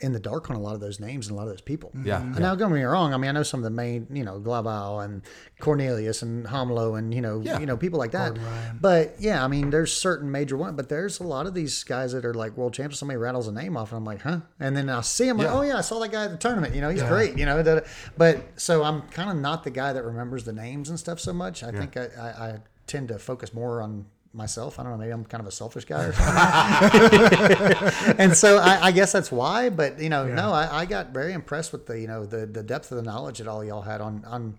[0.00, 1.90] in the dark on a lot of those names and a lot of those people.
[1.90, 2.06] Mm-hmm.
[2.08, 2.40] Yeah, And yeah.
[2.40, 3.14] Now, don't get me wrong.
[3.14, 5.22] I mean, I know some of the main, you know, Galvao and
[5.60, 7.58] Cornelius and Homlo and you know, Yeah.
[7.60, 8.36] you know, people like that.
[8.80, 12.12] But yeah, I mean, there's certain major ones, but there's a lot of these guys
[12.12, 12.98] that are like world champions.
[12.98, 14.40] Somebody rattles a name off, and I'm like, huh?
[14.60, 15.54] And then I see him, like, Yeah.
[15.54, 16.74] oh yeah, I saw that guy at the tournament.
[16.74, 17.38] You know, he's great.
[17.38, 20.52] You know, da- da- but so I'm kind of not the guy that remembers the
[20.52, 21.62] names and stuff so much.
[21.62, 24.78] I think I, I, I tend to focus more on myself.
[24.78, 24.98] I don't know.
[24.98, 26.12] Maybe I'm kind of a selfish guy or
[28.18, 29.70] and so I, I guess that's why.
[29.70, 32.62] But you know, no, I, I got very impressed with the you know the the
[32.62, 34.56] depth of the knowledge that all y'all had on on.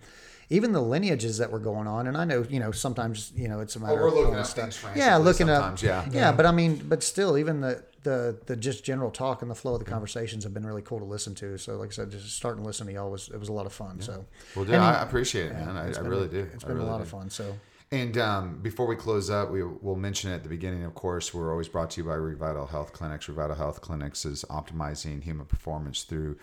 [0.51, 3.61] Even the lineages that were going on, and I know, you know, sometimes, you know,
[3.61, 4.85] it's a matter we're of looking up stuff.
[4.95, 5.81] Yeah, looking up.
[5.81, 6.05] yeah.
[6.11, 9.55] yeah, but I mean, but still, even the the the just general talk and the
[9.55, 11.57] flow of the conversations have been really cool to listen to.
[11.57, 13.65] So, like I said, just starting to listen to y'all was it was a lot
[13.65, 13.99] of fun.
[14.01, 14.23] So,
[14.55, 15.75] Well, dude, And- I appreciate it, man.
[15.75, 16.47] I, it's I been- really do.
[16.53, 17.03] It's been really a lot do.
[17.03, 17.31] of fun.
[17.31, 17.57] So,
[17.95, 21.49] And um, before we close up, we will mention at the beginning, of course, we're
[21.49, 23.27] always brought to you by Revital Health Clinics.
[23.27, 26.37] Revital Health Clinics is optimizing human performance through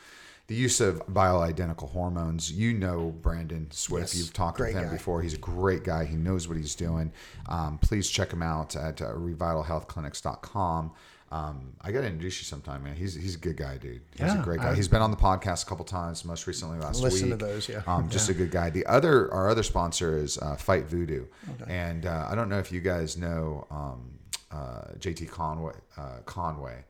[0.47, 2.51] the use of bioidentical hormones.
[2.51, 4.15] You know Brandon Swift.
[4.15, 4.93] Yes, You've talked with him guy.
[4.93, 5.21] before.
[5.21, 6.07] He's a great guy.
[6.07, 7.13] He knows what he's doing.
[7.51, 10.93] Um, please check him out at uh, revitalhealthclinics.com.
[11.33, 12.95] Um, I got to introduce you sometime, man.
[12.95, 14.03] He's he's a good guy, dude.
[14.19, 14.73] He's a great guy.
[14.73, 17.13] I- He's been on the podcast a couple times, most recently last week.
[17.13, 17.81] Listen to those, yeah.
[17.87, 18.69] Um, just a good guy.
[18.69, 21.25] The other, our other sponsor is uh, Fight Voodoo,
[21.69, 24.11] and uh, I don't know if you guys know um,
[24.51, 25.73] uh, JT Conway.
[25.97, 26.85] Uh, Conway.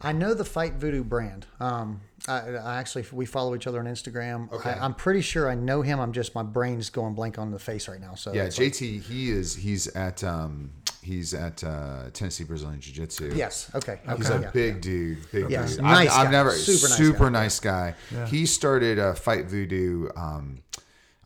[0.00, 1.46] I know the Fight Voodoo brand.
[1.58, 4.52] Um, I, I actually we follow each other on Instagram.
[4.52, 4.70] Okay.
[4.70, 5.98] I, I'm pretty sure I know him.
[5.98, 8.14] I'm just my brain's going blank on the face right now.
[8.14, 9.02] So Yeah, it's like- JT.
[9.02, 9.56] He is.
[9.56, 10.22] He's at.
[10.22, 10.70] Um,
[11.06, 13.32] he's at uh, Tennessee Brazilian Jiu Jitsu.
[13.34, 13.70] yes.
[13.74, 13.98] Okay.
[14.16, 14.50] He's a yeah.
[14.50, 15.84] big dude, big Yes, dude.
[15.84, 17.94] nice I've, I've never Super super nice guy.
[18.12, 18.26] nice guy.
[18.26, 20.08] He started uh, Fight Voodoo.
[20.16, 20.62] Um,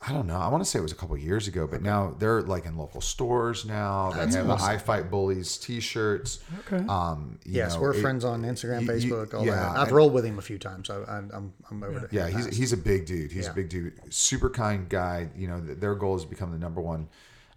[0.03, 0.39] I don't know.
[0.39, 2.75] I want to say it was a couple years ago, but now they're like in
[2.79, 4.11] local stores now.
[4.13, 6.39] They have the I Fight Bullies T-shirts.
[6.61, 6.83] Okay.
[6.89, 9.77] Um, you Yes, know, we're it- friends on Instagram, y- Facebook, all yeah, that.
[9.77, 12.47] I've rolled with him a few times, so I, I'm I'm over to Yeah, he's
[12.57, 13.31] he's a big dude.
[13.31, 13.93] He's a big dude.
[14.09, 15.29] Super kind guy.
[15.37, 17.07] You know, their goal is to become the number one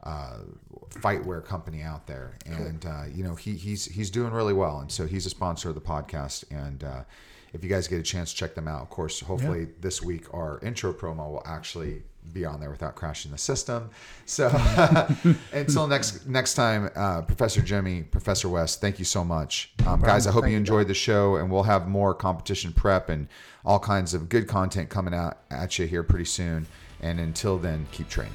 [0.03, 0.37] uh,
[0.89, 4.79] fight wear company out there, and uh, you know he he's he's doing really well,
[4.79, 6.43] and so he's a sponsor of the podcast.
[6.51, 7.03] And uh,
[7.53, 8.81] if you guys get a chance, check them out.
[8.81, 13.31] Of course, hopefully this week our intro promo will actually be on there without crashing
[13.31, 13.89] the system.
[14.25, 14.47] So
[15.53, 20.27] until next next time, uh, Professor Jimmy, Professor Wes, thank you so much, um, guys.
[20.27, 23.27] I hope you, enjoyed the show, and we'll have more competition prep and
[23.65, 26.67] all kinds of good content coming out at you here pretty soon.
[27.01, 28.33] And until then, keep training.